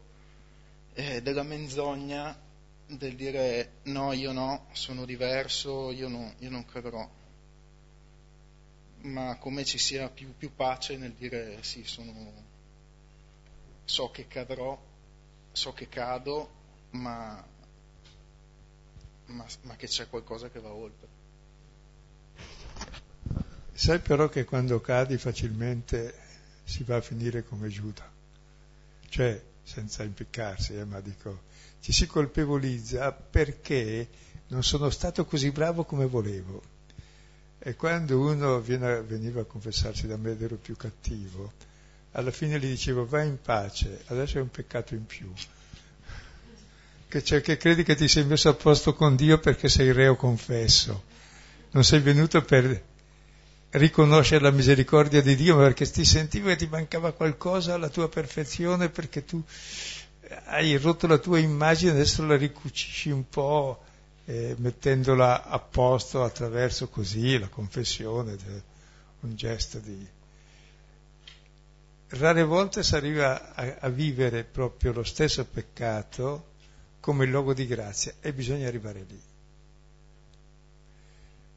eh, 0.94 1.22
della 1.22 1.44
menzogna 1.44 2.40
del 2.86 3.16
dire 3.16 3.80
no, 3.84 4.14
io 4.14 4.32
no, 4.32 4.68
sono 4.74 5.06
diverso, 5.06 5.92
io, 5.92 6.08
no, 6.08 6.34
io 6.40 6.50
non 6.50 6.66
cadrò 6.66 7.10
ma 9.04 9.38
come 9.38 9.66
ci 9.66 9.78
sia 9.78 10.10
più, 10.10 10.36
più 10.36 10.54
pace 10.56 10.96
nel 10.98 11.14
dire 11.14 11.62
sì, 11.64 11.84
sono, 11.84 12.14
so 13.84 14.12
che 14.12 14.28
cadrò, 14.28 14.80
so 15.52 15.74
che 15.74 15.90
cado, 15.90 16.50
ma, 16.92 17.46
ma, 19.26 19.46
ma 19.62 19.76
che 19.76 19.88
c'è 19.88 20.08
qualcosa 20.08 20.50
che 20.50 20.60
va 20.60 20.72
oltre. 20.72 21.13
Sai 23.74 24.00
però 24.00 24.30
che 24.30 24.46
quando 24.46 24.80
cadi 24.82 25.18
facilmente 25.18 26.14
si 26.64 26.84
va 26.84 26.98
a 26.98 27.02
finire 27.02 27.44
come 27.44 27.68
Giuda, 27.70 28.10
cioè 29.10 29.42
senza 29.64 30.04
impiccarsi, 30.04 30.76
eh, 30.76 30.86
ma 30.86 31.00
dico, 31.00 31.44
ci 31.82 31.92
si 31.92 32.06
colpevolizza 32.06 33.12
perché 33.12 34.08
non 34.48 34.64
sono 34.64 34.90
stato 34.90 35.26
così 35.26 35.52
bravo 35.52 35.84
come 35.84 36.06
volevo 36.06 36.62
e 37.66 37.76
quando 37.76 38.20
uno 38.20 38.60
viene, 38.60 39.02
veniva 39.04 39.40
a 39.40 39.46
confessarsi 39.46 40.06
da 40.06 40.18
me 40.18 40.32
ed 40.32 40.42
ero 40.42 40.58
più 40.58 40.76
cattivo, 40.76 41.54
alla 42.12 42.32
fine 42.32 42.60
gli 42.60 42.68
dicevo 42.68 43.06
vai 43.06 43.28
in 43.28 43.42
pace, 43.42 44.02
adesso 44.08 44.38
è 44.38 44.42
un 44.42 44.52
peccato 44.52 44.96
in 44.96 45.06
più. 45.06 45.32
Che, 47.08 47.24
cioè, 47.24 47.40
che 47.40 47.56
credi 47.56 47.84
che 47.84 47.96
ti 47.96 48.10
sei 48.10 48.26
messo 48.26 48.50
a 48.50 48.54
posto 48.54 48.94
con 48.94 49.16
Dio 49.16 49.40
perché 49.40 49.70
sei 49.70 49.94
reo 49.94 50.18
confesso. 50.18 51.04
Non 51.72 51.86
sei 51.86 52.02
venuto 52.02 52.42
per 52.42 52.84
riconoscere 53.74 54.44
la 54.44 54.52
misericordia 54.52 55.22
di 55.22 55.36
Dio, 55.36 55.58
perché 55.58 55.90
ti 55.90 56.06
sentivo 56.06 56.50
che 56.50 56.56
ti 56.56 56.68
mancava 56.68 57.12
qualcosa 57.12 57.74
alla 57.74 57.90
tua 57.90 58.10
perfezione, 58.10 58.90
perché 58.90 59.24
tu 59.26 59.42
hai 60.46 60.78
rotto 60.78 61.08
la 61.08 61.18
tua 61.18 61.40
immagine, 61.40 61.92
adesso 61.92 62.26
la 62.26 62.36
ricucisci 62.36 63.10
un 63.10 63.28
po' 63.30 63.84
eh, 64.26 64.56
mettendola 64.58 65.46
a 65.46 65.60
posto 65.60 66.24
attraverso 66.24 66.88
così 66.90 67.38
la 67.38 67.48
confessione, 67.48 68.38
un 69.22 69.36
gesto 69.36 69.80
di... 69.80 70.08
Rare 72.10 72.44
volte 72.44 72.84
si 72.84 72.96
arriva 72.96 73.56
a, 73.56 73.78
a 73.80 73.90
vivere 73.90 74.44
proprio 74.44 74.94
lo 74.94 75.04
stesso 75.04 75.44
peccato 75.46 76.52
come 77.00 77.26
luogo 77.26 77.54
di 77.54 77.66
grazia 77.66 78.14
e 78.22 78.34
bisogna 78.34 78.68
arrivare 78.68 79.04
lì. 79.08 79.33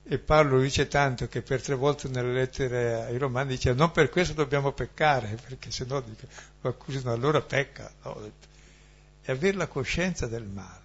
E 0.09 0.19
Paolo 0.19 0.61
dice 0.61 0.87
tanto 0.87 1.27
che 1.27 1.43
per 1.43 1.61
tre 1.61 1.75
volte 1.75 2.07
nelle 2.07 2.33
lettere 2.33 3.07
ai 3.07 3.19
Romani 3.19 3.49
dice 3.51 3.73
non 3.73 3.91
per 3.91 4.09
questo 4.09 4.35
dobbiamo 4.35 4.71
peccare, 4.71 5.37
perché 5.43 5.73
se 5.73 5.85
no 5.85 6.03
accusano 6.61 7.13
allora 7.13 7.41
pecca. 7.41 7.93
No? 8.05 8.31
E 9.23 9.33
avere 9.33 9.57
la 9.57 9.67
coscienza 9.67 10.29
del 10.29 10.45
male 10.45 10.85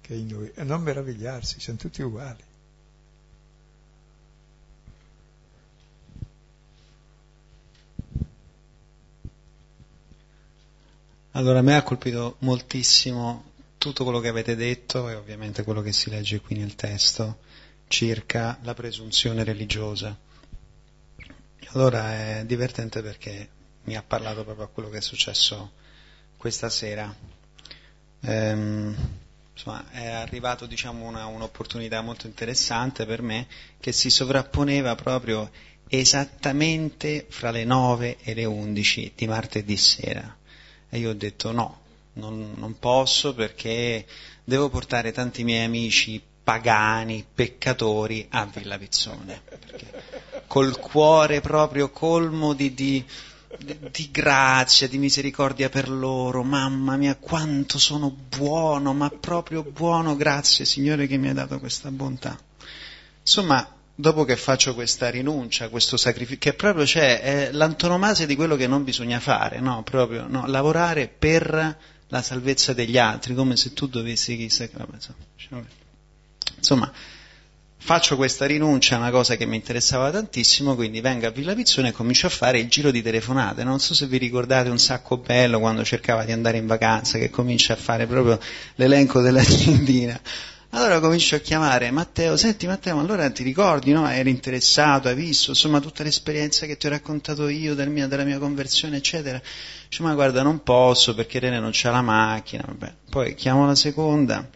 che 0.00 0.14
è 0.14 0.16
in 0.16 0.28
noi 0.28 0.52
e 0.54 0.62
non 0.62 0.82
meravigliarsi, 0.82 1.58
siamo 1.58 1.80
tutti 1.80 2.02
uguali. 2.02 2.44
Allora 11.32 11.58
a 11.58 11.62
me 11.62 11.74
ha 11.74 11.82
colpito 11.82 12.36
moltissimo 12.38 13.50
tutto 13.76 14.04
quello 14.04 14.20
che 14.20 14.28
avete 14.28 14.54
detto 14.54 15.08
e 15.08 15.14
ovviamente 15.14 15.64
quello 15.64 15.82
che 15.82 15.92
si 15.92 16.08
legge 16.10 16.40
qui 16.40 16.56
nel 16.56 16.76
testo 16.76 17.38
circa 17.88 18.58
la 18.62 18.74
presunzione 18.74 19.44
religiosa. 19.44 20.16
Allora 21.68 22.38
è 22.38 22.44
divertente 22.46 23.02
perché 23.02 23.48
mi 23.84 23.96
ha 23.96 24.02
parlato 24.02 24.44
proprio 24.44 24.66
a 24.66 24.68
quello 24.68 24.88
che 24.88 24.98
è 24.98 25.02
successo 25.02 25.72
questa 26.36 26.68
sera. 26.68 27.14
Ehm, 28.20 28.96
insomma, 29.52 29.90
è 29.90 30.06
arrivato 30.06 30.66
diciamo, 30.66 31.06
una, 31.06 31.26
un'opportunità 31.26 32.00
molto 32.00 32.26
interessante 32.26 33.06
per 33.06 33.22
me 33.22 33.46
che 33.78 33.92
si 33.92 34.10
sovrapponeva 34.10 34.94
proprio 34.94 35.50
esattamente 35.88 37.26
fra 37.28 37.50
le 37.50 37.64
9 37.64 38.18
e 38.22 38.34
le 38.34 38.44
11 38.44 39.12
di 39.14 39.26
martedì 39.26 39.76
sera. 39.76 40.36
E 40.88 40.98
io 40.98 41.10
ho 41.10 41.14
detto 41.14 41.52
no, 41.52 41.80
non, 42.14 42.54
non 42.56 42.78
posso 42.78 43.34
perché 43.34 44.06
devo 44.44 44.68
portare 44.68 45.12
tanti 45.12 45.44
miei 45.44 45.64
amici 45.64 46.22
pagani, 46.46 47.26
peccatori 47.34 48.24
a 48.30 48.44
Villa 48.44 48.78
Pizzone. 48.78 49.42
Col 50.46 50.78
cuore 50.78 51.40
proprio 51.40 51.90
colmo 51.90 52.52
di, 52.52 52.72
di 52.72 53.04
di 53.90 54.10
grazia, 54.12 54.86
di 54.86 54.98
misericordia 54.98 55.68
per 55.68 55.88
loro. 55.88 56.44
Mamma 56.44 56.96
mia, 56.96 57.16
quanto 57.16 57.78
sono 57.78 58.10
buono, 58.10 58.92
ma 58.92 59.08
proprio 59.08 59.64
buono, 59.64 60.14
grazie 60.14 60.64
Signore 60.64 61.08
che 61.08 61.16
mi 61.16 61.28
hai 61.28 61.34
dato 61.34 61.58
questa 61.58 61.90
bontà. 61.90 62.38
Insomma, 63.20 63.66
dopo 63.94 64.24
che 64.24 64.36
faccio 64.36 64.74
questa 64.74 65.08
rinuncia, 65.10 65.68
questo 65.68 65.96
sacrificio, 65.96 66.38
che 66.38 66.54
proprio 66.54 66.84
c'è, 66.84 67.20
è 67.22 67.52
l'antonomasia 67.52 68.26
di 68.26 68.36
quello 68.36 68.54
che 68.54 68.68
non 68.68 68.84
bisogna 68.84 69.18
fare, 69.18 69.58
no? 69.58 69.82
Proprio, 69.82 70.26
no? 70.28 70.46
Lavorare 70.46 71.08
per 71.08 71.76
la 72.08 72.22
salvezza 72.22 72.72
degli 72.72 72.98
altri, 72.98 73.34
come 73.34 73.56
se 73.56 73.72
tu 73.72 73.88
dovessi 73.88 74.36
chissà 74.36 74.68
che... 74.68 74.76
Insomma, 76.56 76.90
faccio 77.78 78.16
questa 78.16 78.46
rinuncia 78.46 78.96
a 78.96 78.98
una 78.98 79.10
cosa 79.10 79.36
che 79.36 79.46
mi 79.46 79.56
interessava 79.56 80.10
tantissimo, 80.10 80.74
quindi 80.74 81.00
vengo 81.00 81.26
a 81.26 81.30
Villa 81.30 81.54
Pizzone 81.54 81.88
e 81.88 81.92
comincio 81.92 82.26
a 82.26 82.30
fare 82.30 82.58
il 82.58 82.68
giro 82.68 82.90
di 82.90 83.02
telefonate. 83.02 83.64
Non 83.64 83.78
so 83.78 83.94
se 83.94 84.06
vi 84.06 84.18
ricordate 84.18 84.68
un 84.68 84.78
sacco 84.78 85.18
bello 85.18 85.60
quando 85.60 85.84
cercava 85.84 86.24
di 86.24 86.32
andare 86.32 86.58
in 86.58 86.66
vacanza, 86.66 87.18
che 87.18 87.30
comincia 87.30 87.74
a 87.74 87.76
fare 87.76 88.06
proprio 88.06 88.38
l'elenco 88.74 89.20
dell'agendina. 89.20 90.20
Allora 90.70 91.00
comincio 91.00 91.36
a 91.36 91.38
chiamare 91.38 91.90
Matteo, 91.90 92.36
senti 92.36 92.66
Matteo, 92.66 92.96
ma 92.96 93.00
allora 93.00 93.30
ti 93.30 93.42
ricordi, 93.42 93.92
no? 93.92 94.06
Eri 94.06 94.28
interessato, 94.28 95.08
hai 95.08 95.14
visto, 95.14 95.50
insomma, 95.50 95.80
tutta 95.80 96.02
l'esperienza 96.02 96.66
che 96.66 96.76
ti 96.76 96.86
ho 96.86 96.90
raccontato 96.90 97.48
io 97.48 97.74
del 97.74 97.88
mio, 97.88 98.08
della 98.08 98.24
mia 98.24 98.38
conversione, 98.38 98.98
eccetera. 98.98 99.40
Dice, 99.88 100.02
ma 100.02 100.12
guarda, 100.12 100.42
non 100.42 100.62
posso 100.62 101.14
perché 101.14 101.38
Rene 101.38 101.60
non 101.60 101.70
c'ha 101.72 101.90
la 101.92 102.02
macchina, 102.02 102.64
vabbè. 102.66 102.94
Poi 103.08 103.34
chiamo 103.34 103.64
la 103.64 103.74
seconda, 103.74 104.46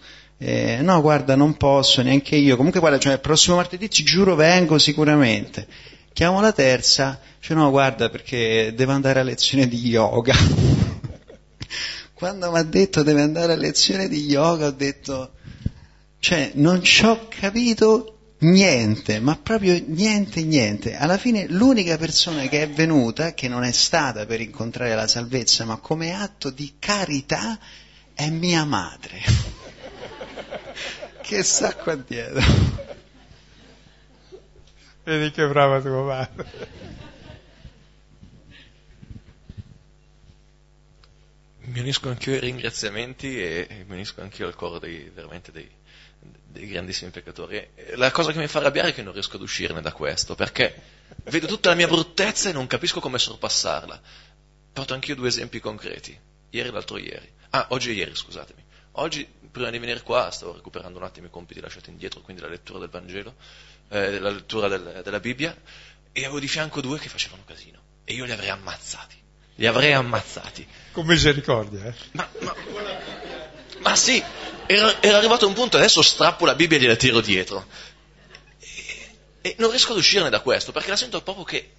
eh, 0.43 0.78
no 0.80 1.03
guarda 1.03 1.34
non 1.34 1.59
posso 1.59 2.01
neanche 2.01 2.34
io, 2.34 2.57
comunque 2.57 2.80
guarda, 2.80 2.99
cioè, 2.99 3.12
il 3.12 3.20
prossimo 3.20 3.57
martedì 3.57 3.91
ci 3.91 4.03
giuro 4.05 4.34
vengo 4.34 4.78
sicuramente. 4.78 5.66
Chiamo 6.14 6.41
la 6.41 6.53
terza, 6.53 7.20
cioè 7.41 7.55
no 7.59 7.68
guarda 7.68 8.09
perché 8.09 8.72
devo 8.74 8.93
andare 8.93 9.20
a 9.20 9.22
lezione 9.22 9.68
di 9.68 9.76
yoga. 9.86 10.34
Quando 12.14 12.51
mi 12.51 12.59
ha 12.59 12.62
detto 12.62 13.03
deve 13.03 13.20
andare 13.20 13.53
a 13.53 13.57
lezione 13.57 14.09
di 14.09 14.24
yoga 14.24 14.68
ho 14.68 14.70
detto, 14.70 15.32
cioè 16.20 16.53
non 16.55 16.82
ci 16.82 17.05
ho 17.05 17.28
capito 17.28 18.16
niente, 18.38 19.20
ma 19.20 19.36
proprio 19.36 19.78
niente, 19.88 20.43
niente. 20.43 20.97
Alla 20.97 21.18
fine 21.18 21.49
l'unica 21.49 21.99
persona 21.99 22.49
che 22.49 22.62
è 22.62 22.68
venuta, 22.70 23.34
che 23.34 23.47
non 23.47 23.62
è 23.62 23.72
stata 23.72 24.24
per 24.24 24.41
incontrare 24.41 24.95
la 24.95 25.07
salvezza, 25.07 25.66
ma 25.66 25.76
come 25.76 26.14
atto 26.14 26.49
di 26.49 26.76
carità, 26.78 27.59
è 28.14 28.30
mia 28.30 28.64
madre 28.64 29.20
che 31.23 31.43
sa 31.43 31.75
qua 31.75 31.95
dietro. 31.95 32.89
Vedi 35.05 35.31
che 35.31 35.47
brava 35.47 35.81
tua 35.81 36.03
madre. 36.03 36.89
Mi 41.59 41.81
unisco 41.81 42.09
anch'io 42.09 42.35
ai 42.35 42.41
ringraziamenti 42.41 43.41
e 43.41 43.85
mi 43.87 43.95
unisco 43.95 44.21
anch'io 44.21 44.47
al 44.47 44.57
coro 44.57 44.79
dei, 44.79 45.09
veramente 45.14 45.53
dei, 45.53 45.71
dei 46.18 46.66
grandissimi 46.66 47.11
peccatori. 47.11 47.64
La 47.95 48.11
cosa 48.11 48.33
che 48.33 48.39
mi 48.39 48.49
fa 48.49 48.59
arrabbiare 48.59 48.89
è 48.89 48.95
che 48.95 49.03
non 49.03 49.12
riesco 49.12 49.37
ad 49.37 49.43
uscirne 49.43 49.81
da 49.81 49.93
questo, 49.93 50.35
perché 50.35 50.83
vedo 51.25 51.47
tutta 51.47 51.71
la 51.71 51.77
mia 51.77 51.87
bruttezza 51.87 52.49
e 52.49 52.53
non 52.53 52.66
capisco 52.66 53.01
come 53.01 53.18
sorpassarla. 53.18 54.01
Porto 54.73 54.95
anch'io 54.95 55.14
due 55.14 55.29
esempi 55.29 55.61
concreti, 55.61 56.18
ieri 56.51 56.68
e 56.68 56.73
l'altro 56.73 56.99
ieri. 56.99 57.31
Ah, 57.51 57.66
oggi 57.71 57.91
e 57.91 57.93
ieri, 57.95 58.14
scusatemi. 58.14 58.64
Oggi, 58.93 59.26
prima 59.51 59.70
di 59.70 59.78
venire 59.78 60.03
qua, 60.03 60.30
stavo 60.30 60.53
recuperando 60.53 60.99
un 60.99 61.05
attimo 61.05 61.26
i 61.26 61.30
compiti 61.30 61.61
lasciati 61.61 61.91
indietro, 61.91 62.20
quindi 62.20 62.43
la 62.43 62.49
lettura 62.49 62.78
del 62.78 62.88
Vangelo. 62.88 63.34
eh, 63.91 64.11
della 64.11 64.30
lettura 64.30 64.68
del, 64.68 65.01
della 65.03 65.20
Bibbia, 65.20 65.55
e 66.12 66.20
avevo 66.24 66.41
di 66.41 66.49
fianco 66.49 66.80
due 66.80 66.99
che 66.99 67.09
facevano 67.09 67.43
casino. 67.45 67.78
E 68.05 68.14
io 68.14 68.24
li 68.24 68.32
avrei 68.32 68.49
ammazzati. 68.49 69.16
Li 69.57 69.66
avrei 69.66 69.93
ammazzati. 69.93 70.66
Con 70.93 71.07
misericordia, 71.07 71.84
eh? 71.84 71.95
Ma, 72.12 72.28
ma, 72.41 72.55
ma 73.80 73.97
sì, 73.97 74.22
era, 74.66 75.03
era, 75.03 75.18
arrivato 75.18 75.47
un 75.47 75.55
punto, 75.55 75.76
adesso 75.76 76.03
strappo 76.03 76.47
la 76.47 76.55
Bibbia 76.55 76.78
e 76.78 76.80
gliela 76.80 76.97
tiro 76.97 77.20
dietro. 77.20 77.66
E, 78.59 79.11
e 79.43 79.55
non 79.59 79.70
riesco 79.70 79.93
ad 79.93 79.99
uscirne 79.99 80.30
da 80.30 80.41
questo, 80.41 80.72
perché 80.72 80.91
la 80.91 80.97
sento 80.97 81.20
proprio 81.22 81.45
che 81.45 81.70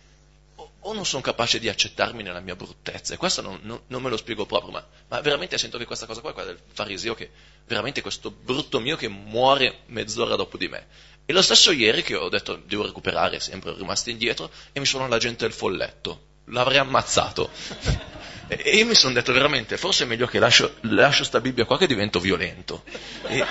o 0.83 0.93
non 0.93 1.05
sono 1.05 1.21
capace 1.21 1.59
di 1.59 1.69
accettarmi 1.69 2.23
nella 2.23 2.39
mia 2.39 2.55
bruttezza, 2.55 3.13
e 3.13 3.17
questo 3.17 3.41
non, 3.41 3.59
non, 3.63 3.81
non 3.87 4.01
me 4.01 4.09
lo 4.09 4.17
spiego 4.17 4.45
proprio, 4.45 4.71
ma, 4.71 4.85
ma, 5.09 5.21
veramente 5.21 5.57
sento 5.57 5.77
che 5.77 5.85
questa 5.85 6.05
cosa 6.05 6.21
qua 6.21 6.31
è 6.31 6.33
quella 6.33 6.49
del 6.49 6.59
fariseo, 6.71 7.13
che 7.13 7.29
veramente 7.67 8.01
questo 8.01 8.31
brutto 8.31 8.79
mio 8.79 8.95
che 8.95 9.07
muore 9.07 9.81
mezz'ora 9.87 10.35
dopo 10.35 10.57
di 10.57 10.67
me. 10.67 10.87
E 11.25 11.33
lo 11.33 11.43
stesso 11.43 11.71
ieri 11.71 12.01
che 12.01 12.15
ho 12.15 12.29
detto 12.29 12.59
devo 12.65 12.83
recuperare, 12.83 13.39
sempre 13.39 13.73
rimasto 13.73 14.09
indietro, 14.09 14.49
e 14.71 14.79
mi 14.79 14.87
suona 14.87 15.07
la 15.07 15.19
gente 15.19 15.45
del 15.45 15.53
folletto, 15.53 16.29
l'avrei 16.45 16.79
ammazzato. 16.79 17.51
e, 18.47 18.59
e 18.63 18.77
io 18.77 18.85
mi 18.87 18.95
sono 18.95 19.13
detto 19.13 19.31
veramente, 19.33 19.77
forse 19.77 20.05
è 20.05 20.07
meglio 20.07 20.25
che 20.25 20.39
lascio, 20.39 20.77
lascio 20.81 21.23
sta 21.23 21.39
Bibbia 21.39 21.65
qua 21.65 21.77
che 21.77 21.85
divento 21.85 22.19
violento. 22.19 22.83
E, 23.27 23.45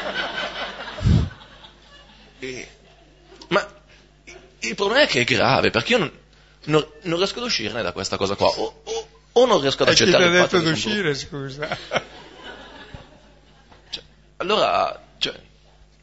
e, 2.41 2.69
ma 3.49 3.69
il 4.59 4.75
problema 4.75 5.03
è 5.03 5.07
che 5.07 5.21
è 5.21 5.25
grave, 5.25 5.71
perché 5.71 5.93
io 5.93 5.99
non, 5.99 6.20
non, 6.65 6.87
non, 7.03 7.19
riesco 7.19 7.39
ad 7.39 7.45
uscirne 7.45 7.83
da 7.83 7.93
questa 7.93 8.17
cosa 8.17 8.35
qua. 8.35 8.49
O, 8.49 8.83
o, 8.85 9.09
o 9.33 9.47
non 9.47 9.61
riesco 9.61 9.83
ad 9.83 9.89
e 9.89 9.93
accettare 9.93 10.27
il 10.27 10.37
fatto 10.37 10.59
di 10.59 10.71
uscire, 10.71 11.15
scusa. 11.15 11.69
Cioè, 13.91 14.03
allora, 14.37 15.09
cioè, 15.19 15.39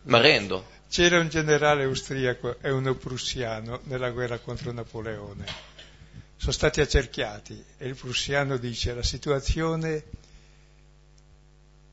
mi 0.03 0.15
arrendo. 0.15 0.75
C'era 0.89 1.19
un 1.19 1.27
generale 1.27 1.83
austriaco 1.83 2.57
e 2.61 2.71
uno 2.71 2.95
prussiano 2.95 3.81
nella 3.83 4.09
guerra 4.09 4.39
contro 4.39 4.71
Napoleone. 4.71 5.45
Sono 6.37 6.51
stati 6.51 6.81
accerchiati 6.81 7.63
e 7.77 7.87
il 7.87 7.95
prussiano 7.95 8.57
dice 8.57 8.93
la 8.93 9.03
situazione 9.03 10.03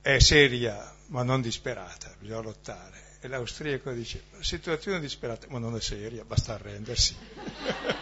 è 0.00 0.18
seria 0.18 0.94
ma 1.06 1.22
non 1.22 1.40
disperata, 1.40 2.14
bisogna 2.18 2.40
lottare. 2.40 3.02
E 3.20 3.28
l'austriaco 3.28 3.90
dice 3.92 4.24
la 4.32 4.42
situazione 4.42 4.98
è 4.98 5.00
disperata 5.00 5.46
ma 5.48 5.58
non 5.58 5.74
è 5.76 5.80
seria, 5.80 6.24
basta 6.24 6.54
arrendersi. 6.54 7.16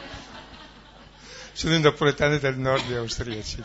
sono 1.52 1.74
i 1.74 1.80
napoletani 1.80 2.38
del 2.38 2.58
nord 2.58 2.86
di 2.86 2.94
austriaci. 2.94 3.62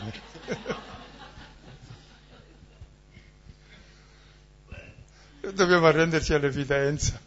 Dobbiamo 5.52 5.86
arrenderci 5.86 6.34
all'evidenza. 6.34 7.20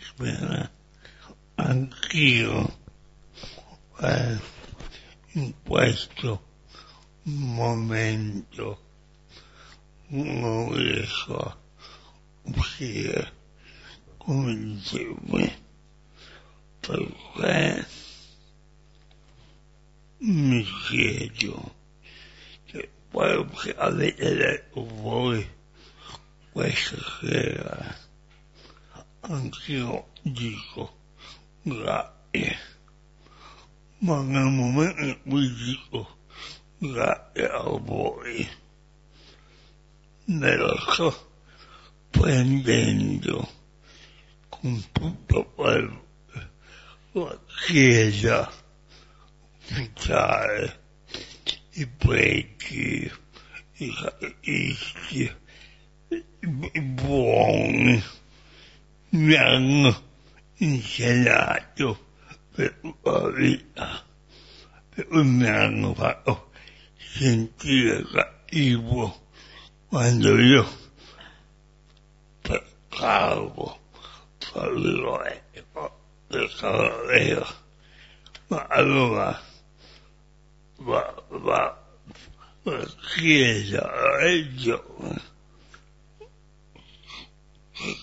Spera, 0.00 0.70
anch'io 1.56 2.78
eh, 4.00 4.38
in 5.32 5.52
questo 5.62 6.48
momento 7.22 8.82
non 10.08 10.74
riesco 10.74 11.36
a 11.36 11.56
uscire 12.44 13.32
come 14.20 14.54
dicevo, 14.54 15.16
perché 16.78 17.86
mi 20.18 20.62
chiedo 20.86 21.74
che 22.66 22.90
quello 23.10 23.46
che 23.46 23.74
avete 23.74 24.34
detto 24.34 24.86
voi 24.86 25.48
questa 26.52 26.96
sera, 27.20 27.96
anch'io 29.20 30.08
dico 30.22 30.98
grazie, 31.62 32.58
ma 34.00 34.20
nel 34.20 34.52
momento 34.52 35.00
in 35.00 35.18
cui 35.22 35.54
dico 35.54 36.18
grazie 36.76 37.48
a 37.48 37.62
voi, 37.62 38.48
me 40.26 40.56
lo 40.56 40.76
sto 40.78 41.30
prendendo 42.10 43.58
con 44.60 44.84
tutto 44.92 45.44
quello 45.54 46.08
la 47.12 47.38
Chiesa 47.66 48.50
ufficiale, 49.58 50.80
i 51.72 51.86
preti, 51.86 53.10
i 53.78 53.94
catechisti, 53.94 55.32
i 56.72 56.80
buoni, 56.80 58.02
mi 59.10 59.34
hanno 59.34 60.02
insegnato 60.56 62.06
per 62.54 62.78
la 63.02 63.28
vita, 63.30 64.04
per 64.90 65.06
mi 65.10 65.46
hanno 65.48 65.94
fatto 65.94 66.50
sentire 66.96 68.04
quando 69.88 70.38
io 70.38 70.66
peccavo 72.40 73.78
all'epoca 74.54 75.94
del 76.28 76.48
ma 78.46 78.66
allora 78.68 79.40
va, 80.78 81.24
va 81.28 81.80
la 82.62 82.86
Chiesa, 83.14 83.90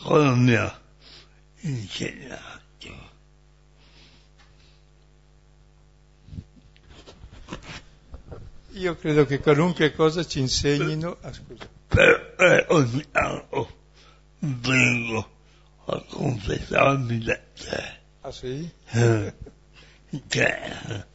cosa 0.04 0.36
mi 0.36 0.56
ha 0.56 0.82
insegnato? 1.62 2.56
Io 8.72 8.95
credo 8.95 9.26
che 9.26 9.39
qualunque 9.39 9.93
cosa 9.93 10.26
ci 10.26 10.39
insegnino... 10.39 11.18
Ah, 11.22 11.34
scusa. 11.34 11.68
Per, 11.88 12.36
eh, 12.38 12.66
ogni 12.70 13.04
anno 13.12 13.76
vengo 14.39 15.37
a 15.90 16.04
confessarmi 16.10 17.20
da 17.20 17.40
te. 17.54 18.00
Ah 18.22 18.32
sì? 18.32 18.70
Eh, 18.92 19.34
cioè, 20.28 21.06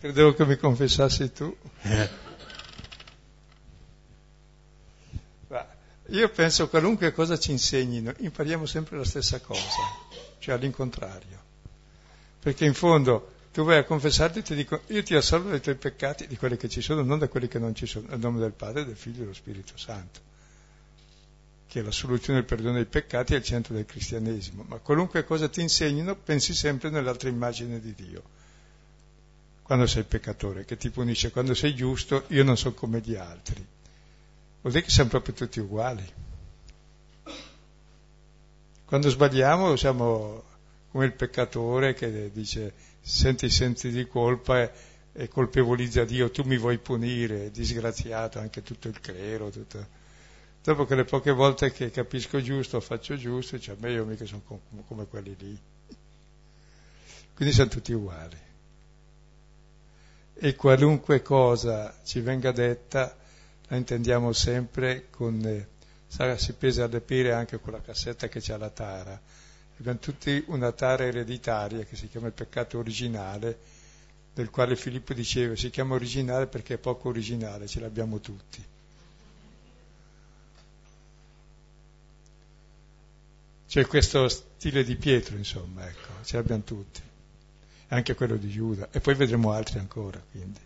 Credevo 0.00 0.34
che 0.34 0.44
mi 0.46 0.56
confessassi 0.56 1.32
tu. 1.32 1.56
eh, 1.82 2.08
Ma 5.48 5.66
io 6.08 6.28
penso 6.30 6.68
qualunque 6.68 7.12
cosa 7.12 7.38
ci 7.38 7.52
insegnino, 7.52 8.12
impariamo 8.18 8.66
sempre 8.66 8.96
la 8.96 9.04
stessa 9.04 9.40
cosa, 9.40 9.78
cioè 10.38 10.54
all'incontrario. 10.54 11.42
Perché 12.40 12.64
in 12.64 12.74
fondo 12.74 13.32
tu 13.52 13.62
vai 13.64 13.78
a 13.78 13.84
confessarti 13.84 14.40
e 14.40 14.42
ti 14.42 14.54
dico, 14.56 14.82
io 14.88 15.02
ti 15.02 15.14
assolvo 15.14 15.50
dai 15.50 15.60
tuoi 15.60 15.76
peccati, 15.76 16.26
di 16.26 16.36
quelli 16.36 16.56
che 16.56 16.68
ci 16.68 16.80
sono, 16.82 17.02
non 17.02 17.18
da 17.20 17.28
quelli 17.28 17.46
che 17.48 17.58
non 17.60 17.74
ci 17.74 17.86
sono, 17.86 18.08
nel 18.08 18.18
nome 18.18 18.40
del 18.40 18.52
Padre, 18.52 18.84
del 18.84 18.96
Figlio 18.96 19.18
e 19.18 19.20
dello 19.20 19.34
Spirito 19.34 19.76
Santo 19.76 20.32
che 21.74 21.82
la 21.82 21.90
soluzione 21.90 22.38
del 22.38 22.46
perdono 22.46 22.74
dei 22.74 22.84
peccati 22.84 23.34
è 23.34 23.38
il 23.38 23.42
centro 23.42 23.74
del 23.74 23.84
cristianesimo, 23.84 24.64
ma 24.68 24.76
qualunque 24.76 25.24
cosa 25.24 25.48
ti 25.48 25.60
insegnino 25.60 26.14
pensi 26.14 26.54
sempre 26.54 26.88
nell'altra 26.88 27.28
immagine 27.28 27.80
di 27.80 27.92
Dio. 27.96 28.22
Quando 29.60 29.84
sei 29.88 30.04
peccatore, 30.04 30.64
che 30.64 30.76
ti 30.76 30.90
punisce, 30.90 31.32
quando 31.32 31.52
sei 31.52 31.74
giusto, 31.74 32.26
io 32.28 32.44
non 32.44 32.56
sono 32.56 32.74
come 32.74 33.00
gli 33.00 33.16
altri. 33.16 33.56
Vuol 34.60 34.72
dire 34.72 34.84
che 34.84 34.90
siamo 34.92 35.10
proprio 35.10 35.34
tutti 35.34 35.58
uguali. 35.58 36.08
Quando 38.84 39.08
sbagliamo 39.08 39.74
siamo 39.74 40.44
come 40.92 41.06
il 41.06 41.12
peccatore 41.12 41.94
che 41.94 42.30
dice 42.32 42.72
senti 43.00 43.50
sensi 43.50 43.90
di 43.90 44.06
colpa 44.06 44.62
e, 44.62 44.70
e 45.12 45.26
colpevolizza 45.26 46.04
Dio, 46.04 46.30
tu 46.30 46.44
mi 46.44 46.56
vuoi 46.56 46.78
punire, 46.78 47.50
disgraziato, 47.50 48.38
anche 48.38 48.62
tutto 48.62 48.86
il 48.86 49.00
clero, 49.00 49.50
tutto 49.50 50.02
Dopo 50.64 50.86
che 50.86 50.94
le 50.94 51.04
poche 51.04 51.30
volte 51.30 51.72
che 51.72 51.90
capisco 51.90 52.40
giusto 52.40 52.80
faccio 52.80 53.18
giusto, 53.18 53.60
cioè, 53.60 53.76
me 53.78 53.92
io 53.92 54.06
mica 54.06 54.24
sono 54.24 54.40
come, 54.86 55.06
quelli 55.06 55.36
lì. 55.38 55.60
Quindi 57.34 57.52
siamo 57.52 57.68
tutti 57.68 57.92
uguali. 57.92 58.38
E 60.32 60.54
qualunque 60.54 61.20
cosa 61.20 61.94
ci 62.02 62.20
venga 62.20 62.50
detta 62.50 63.14
la 63.68 63.76
intendiamo 63.76 64.32
sempre 64.32 65.10
con, 65.10 65.38
eh, 65.44 66.38
si 66.38 66.52
pesa 66.54 66.84
alle 66.84 67.02
pere 67.02 67.32
anche 67.32 67.60
con 67.60 67.72
la 67.74 67.82
cassetta 67.82 68.28
che 68.28 68.40
c'ha 68.40 68.56
la 68.56 68.70
tara. 68.70 69.20
Abbiamo 69.78 69.98
tutti 69.98 70.44
una 70.46 70.72
tara 70.72 71.04
ereditaria 71.04 71.84
che 71.84 71.94
si 71.94 72.08
chiama 72.08 72.28
il 72.28 72.32
peccato 72.32 72.78
originale, 72.78 73.58
del 74.32 74.48
quale 74.48 74.76
Filippo 74.76 75.12
diceva 75.12 75.54
si 75.56 75.68
chiama 75.68 75.94
originale 75.94 76.46
perché 76.46 76.74
è 76.74 76.78
poco 76.78 77.10
originale, 77.10 77.66
ce 77.66 77.80
l'abbiamo 77.80 78.18
tutti. 78.20 78.72
C'è 83.74 83.88
questo 83.88 84.28
stile 84.28 84.84
di 84.84 84.94
Pietro, 84.94 85.36
insomma, 85.36 85.84
ecco, 85.88 86.22
ce 86.22 86.36
l'abbiamo 86.36 86.62
tutti, 86.62 87.02
anche 87.88 88.14
quello 88.14 88.36
di 88.36 88.48
Giuda, 88.48 88.88
e 88.92 89.00
poi 89.00 89.16
vedremo 89.16 89.50
altri 89.50 89.80
ancora, 89.80 90.22
quindi. 90.30 90.60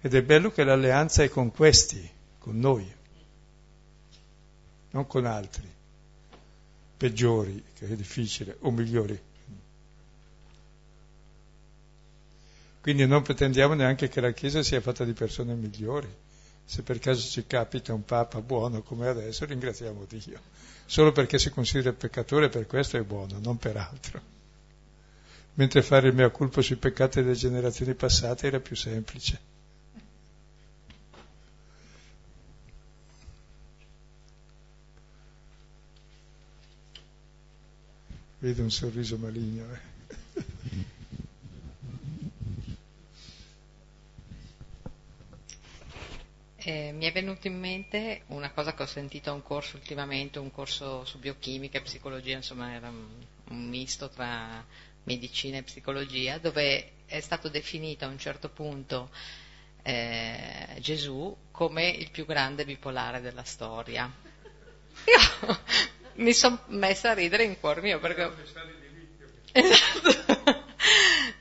Ed 0.00 0.14
è 0.14 0.22
bello 0.22 0.50
che 0.50 0.64
l'alleanza 0.64 1.22
è 1.22 1.28
con 1.28 1.50
questi, 1.50 2.10
con 2.38 2.58
noi, 2.58 2.90
non 4.92 5.06
con 5.06 5.26
altri, 5.26 5.70
peggiori, 6.96 7.62
che 7.74 7.88
è 7.88 7.94
difficile, 7.94 8.56
o 8.60 8.70
migliori. 8.70 9.20
Quindi 12.80 13.06
non 13.06 13.20
pretendiamo 13.20 13.74
neanche 13.74 14.08
che 14.08 14.22
la 14.22 14.32
Chiesa 14.32 14.62
sia 14.62 14.80
fatta 14.80 15.04
di 15.04 15.12
persone 15.12 15.52
migliori. 15.52 16.28
Se 16.70 16.84
per 16.84 17.00
caso 17.00 17.28
ci 17.28 17.48
capita 17.48 17.92
un 17.92 18.04
Papa 18.04 18.40
buono 18.40 18.82
come 18.82 19.08
adesso, 19.08 19.44
ringraziamo 19.44 20.06
Dio. 20.08 20.40
Solo 20.86 21.10
perché 21.10 21.36
si 21.36 21.50
considera 21.50 21.92
peccatore 21.92 22.48
per 22.48 22.68
questo 22.68 22.96
è 22.96 23.02
buono, 23.02 23.40
non 23.40 23.58
per 23.58 23.76
altro. 23.76 24.20
Mentre 25.54 25.82
fare 25.82 26.06
il 26.06 26.14
mea 26.14 26.30
culpa 26.30 26.62
sui 26.62 26.76
peccati 26.76 27.22
delle 27.22 27.34
generazioni 27.34 27.94
passate 27.94 28.46
era 28.46 28.60
più 28.60 28.76
semplice. 28.76 29.40
Vedo 38.38 38.62
un 38.62 38.70
sorriso 38.70 39.16
maligno. 39.16 39.64
Eh. 39.72 39.99
Eh, 46.70 46.92
mi 46.92 47.04
è 47.06 47.10
venuto 47.10 47.48
in 47.48 47.58
mente 47.58 48.22
una 48.28 48.52
cosa 48.52 48.74
che 48.74 48.84
ho 48.84 48.86
sentito 48.86 49.30
a 49.30 49.32
un 49.32 49.42
corso 49.42 49.76
ultimamente, 49.76 50.38
un 50.38 50.52
corso 50.52 51.04
su 51.04 51.18
biochimica 51.18 51.78
e 51.78 51.82
psicologia, 51.82 52.36
insomma 52.36 52.72
era 52.72 52.90
un, 52.90 53.08
un 53.48 53.68
misto 53.68 54.08
tra 54.08 54.64
medicina 55.02 55.56
e 55.56 55.64
psicologia, 55.64 56.38
dove 56.38 56.92
è 57.06 57.18
stato 57.18 57.48
definito 57.48 58.04
a 58.04 58.08
un 58.08 58.18
certo 58.20 58.50
punto 58.50 59.10
eh, 59.82 60.76
Gesù 60.78 61.36
come 61.50 61.88
il 61.88 62.12
più 62.12 62.24
grande 62.24 62.64
bipolare 62.64 63.20
della 63.20 63.42
storia. 63.42 64.08
Io 65.06 65.58
mi 66.22 66.32
sono 66.32 66.62
messa 66.68 67.10
a 67.10 67.14
ridere 67.14 67.42
in 67.42 67.58
cuor 67.58 67.82
mio 67.82 67.98
perché... 67.98 68.30
Esatto 69.50 70.19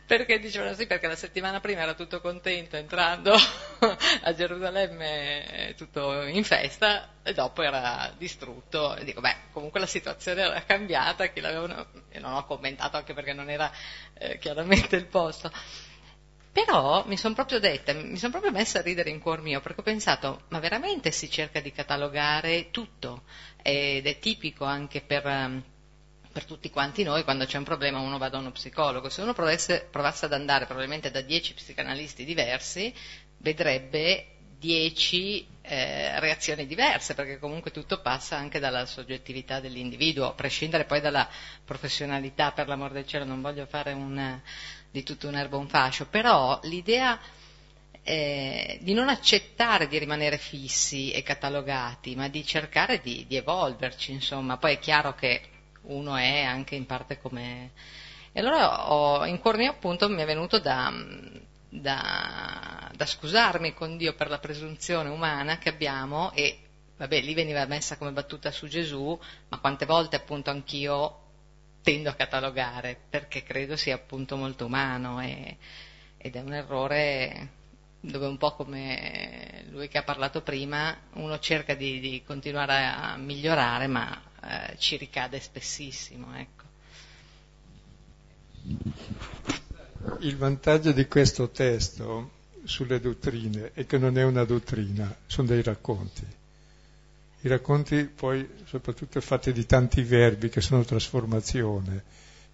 perché 0.10 0.40
dicevano 0.40 0.74
sì, 0.74 0.88
perché 0.88 1.06
la 1.06 1.16
settimana 1.16 1.60
prima 1.60 1.82
era 1.82 1.94
tutto 1.94 2.20
contento 2.20 2.76
entrando 2.78 3.36
a 4.24 4.34
Gerusalemme 4.34 5.76
tutto 5.78 6.24
in 6.24 6.44
festa 6.44 7.18
e 7.22 7.32
dopo 7.36 7.62
era 7.62 8.12
distrutto. 8.18 8.96
E 8.96 9.04
dico, 9.04 9.22
beh, 9.22 9.36
comunque 9.52 9.80
la 9.80 9.86
situazione 9.86 10.42
era 10.42 10.64
cambiata, 10.64 11.28
chi 11.28 11.42
l'avevano... 11.42 11.86
e 12.10 12.18
non 12.18 12.34
ho 12.34 12.44
commentato 12.46 12.98
anche 12.98 13.14
perché 13.14 13.34
non 13.34 13.52
era 13.52 13.72
eh, 14.16 14.40
chiaramente 14.40 14.96
il 14.96 15.06
posto. 15.06 15.52
Però 16.52 17.06
mi 17.06 17.16
sono 17.16 17.36
proprio 17.36 17.60
detta, 17.60 17.94
mi 17.94 18.18
sono 18.18 18.32
proprio 18.32 18.52
messa 18.52 18.80
a 18.80 18.82
ridere 18.82 19.12
in 19.12 19.20
cuor 19.20 19.42
mio, 19.44 19.62
perché 19.62 19.82
ho 19.82 19.84
pensato, 19.84 20.46
ma 20.48 20.58
veramente 20.58 21.12
si 21.12 21.30
cerca 21.30 21.60
di 21.60 21.72
catalogare 21.72 22.72
tutto, 22.72 23.26
ed 23.62 24.08
è 24.08 24.18
tipico 24.18 24.66
anche 24.66 25.02
per 25.02 25.28
ehm, 25.28 25.64
per 26.32 26.46
tutti 26.46 26.70
quanti 26.70 27.04
noi 27.04 27.24
quando 27.24 27.46
c'è 27.46 27.58
un 27.58 27.64
problema 27.64 28.00
uno 28.00 28.18
va 28.18 28.30
da 28.30 28.38
uno 28.38 28.52
psicologo. 28.52 29.10
Se 29.10 29.22
uno 29.22 29.34
provasse, 29.34 29.88
provasse 29.90 30.26
ad 30.26 30.34
andare 30.34 30.66
probabilmente 30.66 31.12
da 31.12 31.22
dieci 31.22 31.54
psicanalisti 31.54 32.24
diversi, 32.24 32.94
vedrebbe 33.38 34.28
dieci 34.60 35.48
eh, 35.62 36.20
reazioni 36.20 36.68
diverse, 36.68 37.14
perché 37.16 37.40
comunque 37.40 37.72
tutto 37.72 38.02
passa 38.02 38.36
anche 38.36 38.60
dalla 38.60 38.86
soggettività 38.86 39.60
dell'individuo, 39.60 40.28
a 40.28 40.34
prescindere 40.34 40.86
poi 40.86 41.00
dalla 41.00 41.28
professionalità, 41.64 42.52
per 42.52 42.68
l'amor 42.68 42.92
del 42.92 43.08
cielo, 43.08 43.24
non 43.24 43.42
voglio 43.42 43.66
fare 43.66 43.94
un, 43.94 44.40
di 44.92 45.04
tutto 45.04 45.28
un 45.28 45.36
erbo 45.36 45.58
un 45.58 45.68
fascio, 45.68 46.08
però 46.08 46.60
l'idea 46.64 47.18
eh, 48.04 48.80
di 48.82 48.94
non 48.94 49.08
accettare 49.08 49.88
di 49.88 49.98
rimanere 49.98 50.38
fissi 50.38 51.12
e 51.12 51.24
catalogati, 51.24 52.16
ma 52.16 52.28
di 52.28 52.46
cercare 52.46 53.00
di, 53.00 53.26
di 53.28 53.38
evolverci, 53.38 54.12
insomma, 54.12 54.58
poi 54.58 54.74
è 54.74 54.80
chiaro 54.80 55.16
che 55.16 55.42
uno 55.84 56.16
è 56.16 56.44
anche 56.44 56.76
in 56.76 56.86
parte 56.86 57.20
come... 57.20 57.72
E 58.32 58.40
allora 58.40 58.92
ho, 58.92 59.26
in 59.26 59.40
cuor 59.40 59.58
mio 59.58 59.72
appunto 59.72 60.08
mi 60.08 60.22
è 60.22 60.26
venuto 60.26 60.60
da, 60.60 60.94
da, 61.70 62.92
da 62.96 63.06
scusarmi 63.06 63.74
con 63.74 63.98
Dio 63.98 64.14
per 64.14 64.30
la 64.30 64.40
presunzione 64.40 65.10
umana 65.10 65.58
che 65.58 65.70
abbiamo 65.70 66.32
e 66.34 66.60
vabbè 66.98 67.22
lì 67.22 67.34
veniva 67.34 67.66
messa 67.66 67.98
come 67.98 68.12
battuta 68.12 68.52
su 68.52 68.68
Gesù, 68.68 69.18
ma 69.48 69.58
quante 69.58 69.86
volte 69.86 70.16
appunto 70.16 70.50
anch'io 70.52 71.28
tendo 71.82 72.10
a 72.10 72.14
catalogare 72.14 73.00
perché 73.10 73.44
credo 73.44 73.76
sia 73.76 73.96
appunto 73.96 74.36
molto 74.36 74.66
umano 74.66 75.22
e, 75.22 75.58
ed 76.18 76.36
è 76.36 76.42
un 76.42 76.54
errore 76.54 77.50
dove 78.02 78.28
un 78.28 78.38
po' 78.38 78.54
come 78.54 79.66
lui 79.70 79.88
che 79.88 79.98
ha 79.98 80.04
parlato 80.04 80.42
prima 80.42 80.96
uno 81.14 81.40
cerca 81.40 81.76
di, 81.76 82.00
di 82.00 82.24
continuare 82.26 82.86
a 82.86 83.18
migliorare 83.18 83.88
ma 83.88 84.22
eh, 84.44 84.76
ci 84.78 84.98
ricade 84.98 85.40
spessissimo. 85.40 86.36
Ecco. 86.36 86.64
Il 90.20 90.38
vantaggio 90.38 90.92
di 90.92 91.08
questo 91.08 91.50
testo 91.50 92.32
sulle 92.64 93.00
dottrine 93.00 93.72
è 93.74 93.86
che 93.86 93.98
non 93.98 94.18
è 94.18 94.24
una 94.24 94.44
dottrina, 94.44 95.16
sono 95.26 95.48
dei 95.48 95.62
racconti. 95.62 96.26
I 97.42 97.48
racconti 97.48 98.04
poi 98.04 98.48
soprattutto 98.66 99.22
fatti 99.22 99.54
di 99.54 99.66
tanti 99.66 100.02
verbi 100.02 100.50
che 100.50 100.62
sono 100.62 100.84
trasformazione 100.84 102.04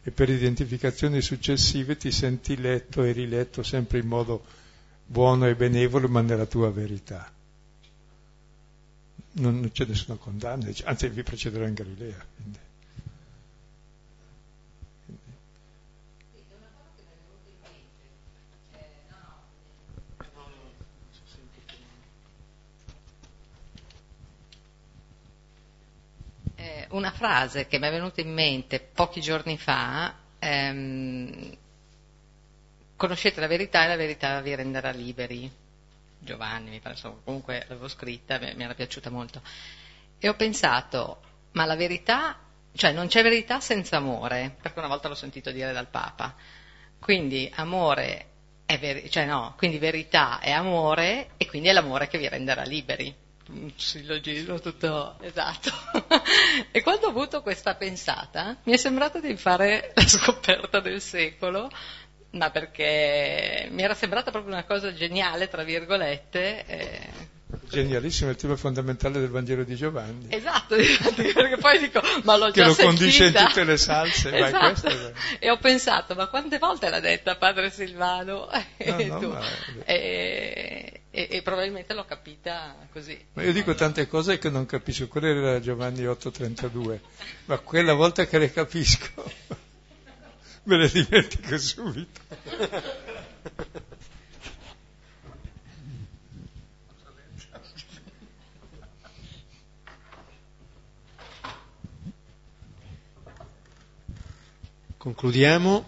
e 0.03 0.11
per 0.11 0.29
identificazioni 0.29 1.21
successive 1.21 1.97
ti 1.97 2.11
senti 2.11 2.55
letto 2.55 3.01
e 3.03 3.11
riletto 3.11 3.63
sempre 3.63 3.97
in 3.97 4.07
modo 4.07 4.45
buono 5.05 5.47
e 5.47 5.55
benevolo 5.55 6.07
ma 6.07 6.21
nella 6.21 6.45
tua 6.45 6.69
verità 6.71 7.31
non, 9.37 9.59
non 9.59 9.71
c'è 9.71 9.85
nessuna 9.85 10.17
condanna, 10.17 10.69
anzi 10.83 11.09
vi 11.09 11.23
precederò 11.23 11.65
in 11.65 11.73
Galilea. 11.73 12.25
Quindi. 12.35 12.59
Eh, 26.57 26.87
una 26.91 27.11
frase 27.11 27.67
che 27.67 27.77
mi 27.79 27.87
è 27.87 27.91
venuta 27.91 28.21
in 28.21 28.31
mente 28.33 28.79
pochi 28.79 29.19
giorni 29.19 29.57
fa, 29.57 30.15
ehm, 30.39 31.57
conoscete 32.95 33.41
la 33.41 33.47
verità 33.47 33.83
e 33.83 33.87
la 33.89 33.95
verità 33.97 34.39
vi 34.41 34.55
renderà 34.55 34.91
liberi. 34.91 35.51
Giovanni, 36.25 36.71
mi 36.71 36.79
pare, 36.81 36.95
insomma, 36.95 37.19
comunque 37.23 37.63
l'avevo 37.69 37.87
scritta, 37.87 38.37
mi 38.39 38.61
era 38.61 38.73
piaciuta 38.73 39.09
molto. 39.09 39.41
E 40.19 40.27
ho 40.27 40.35
pensato, 40.35 41.21
ma 41.51 41.65
la 41.65 41.75
verità, 41.75 42.37
cioè 42.73 42.91
non 42.91 43.07
c'è 43.07 43.23
verità 43.23 43.61
senza 43.61 43.97
amore, 43.97 44.57
perché 44.61 44.79
una 44.79 44.89
volta 44.89 45.07
l'ho 45.07 45.15
sentito 45.15 45.51
dire 45.51 45.71
dal 45.71 45.87
Papa. 45.87 46.35
Quindi 46.99 47.49
amore 47.55 48.25
è 48.65 48.79
veri- 48.79 49.09
cioè 49.09 49.25
no, 49.25 49.53
quindi 49.57 49.77
verità 49.77 50.39
è 50.39 50.51
amore 50.51 51.29
e 51.37 51.45
quindi 51.45 51.69
è 51.69 51.73
l'amore 51.73 52.07
che 52.07 52.17
vi 52.17 52.27
renderà 52.27 52.63
liberi. 52.63 53.23
Un 53.47 53.71
sillogismo 53.75 54.59
tutto 54.59 55.17
esatto. 55.21 55.69
e 56.71 56.81
quando 56.81 57.05
ho 57.05 57.09
avuto 57.11 57.43
questa 57.43 57.75
pensata, 57.75 58.57
mi 58.63 58.73
è 58.73 58.77
sembrato 58.77 59.19
di 59.19 59.37
fare 59.37 59.91
la 59.93 60.07
scoperta 60.07 60.79
del 60.79 60.99
secolo 60.99 61.69
ma 62.35 62.49
perché 62.49 63.67
mi 63.71 63.81
era 63.81 63.93
sembrata 63.93 64.31
proprio 64.31 64.53
una 64.53 64.65
cosa 64.65 64.93
geniale, 64.93 65.47
tra 65.47 65.63
virgolette. 65.63 66.65
Eh. 66.65 67.33
Genialissimo, 67.69 68.31
il 68.31 68.35
tema 68.35 68.55
fondamentale 68.55 69.19
del 69.19 69.29
Vangelo 69.29 69.63
di 69.63 69.75
Giovanni. 69.75 70.27
Esatto, 70.29 70.75
perché 71.15 71.57
poi 71.57 71.79
dico, 71.79 72.01
ma 72.23 72.35
l'ho 72.35 72.47
che 72.47 72.61
già 72.61 72.67
lo 72.67 72.73
sentita. 72.73 72.97
condisce 72.97 73.25
in 73.27 73.33
tutte 73.33 73.63
le 73.63 73.77
salse. 73.77 74.35
esatto. 74.35 74.87
È... 74.87 75.13
E 75.39 75.49
ho 75.49 75.57
pensato, 75.57 76.15
ma 76.15 76.27
quante 76.27 76.57
volte 76.57 76.89
l'ha 76.89 76.99
detta 76.99 77.35
padre 77.37 77.69
Silvano? 77.69 78.49
No, 78.51 78.65
e, 78.77 79.05
no, 79.05 79.19
ma... 79.19 79.41
e, 79.85 81.01
e, 81.11 81.27
e, 81.31 81.41
probabilmente 81.41 81.93
l'ho 81.93 82.05
capita 82.05 82.75
così. 82.91 83.17
Ma 83.33 83.43
io 83.43 83.53
dico 83.53 83.73
tante 83.75 84.07
cose 84.07 84.37
che 84.37 84.49
non 84.49 84.65
capisco, 84.65 85.07
quella 85.07 85.27
era 85.27 85.59
Giovanni 85.61 86.03
8,32, 86.03 86.99
ma 87.45 87.57
quella 87.59 87.93
volta 87.93 88.25
che 88.25 88.37
le 88.37 88.51
capisco 88.51 89.23
me 90.65 90.77
le 90.77 90.89
dimentico 90.89 91.57
subito. 91.57 92.21
Concludiamo 104.97 105.85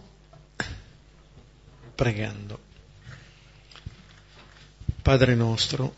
pregando. 1.96 2.60
Padre 5.02 5.34
nostro, 5.34 5.96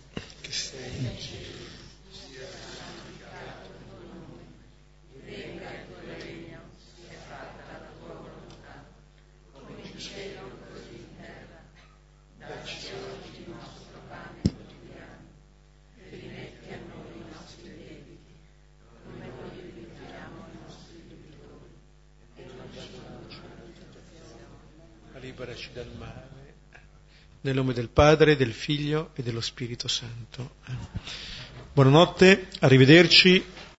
Nel 27.41 27.55
nome 27.55 27.73
del 27.73 27.87
Padre, 27.87 28.35
del 28.35 28.51
Figlio 28.51 29.11
e 29.15 29.23
dello 29.23 29.39
Spirito 29.39 29.87
Santo. 29.87 30.55
Buonanotte, 31.71 32.47
arrivederci. 32.59 33.41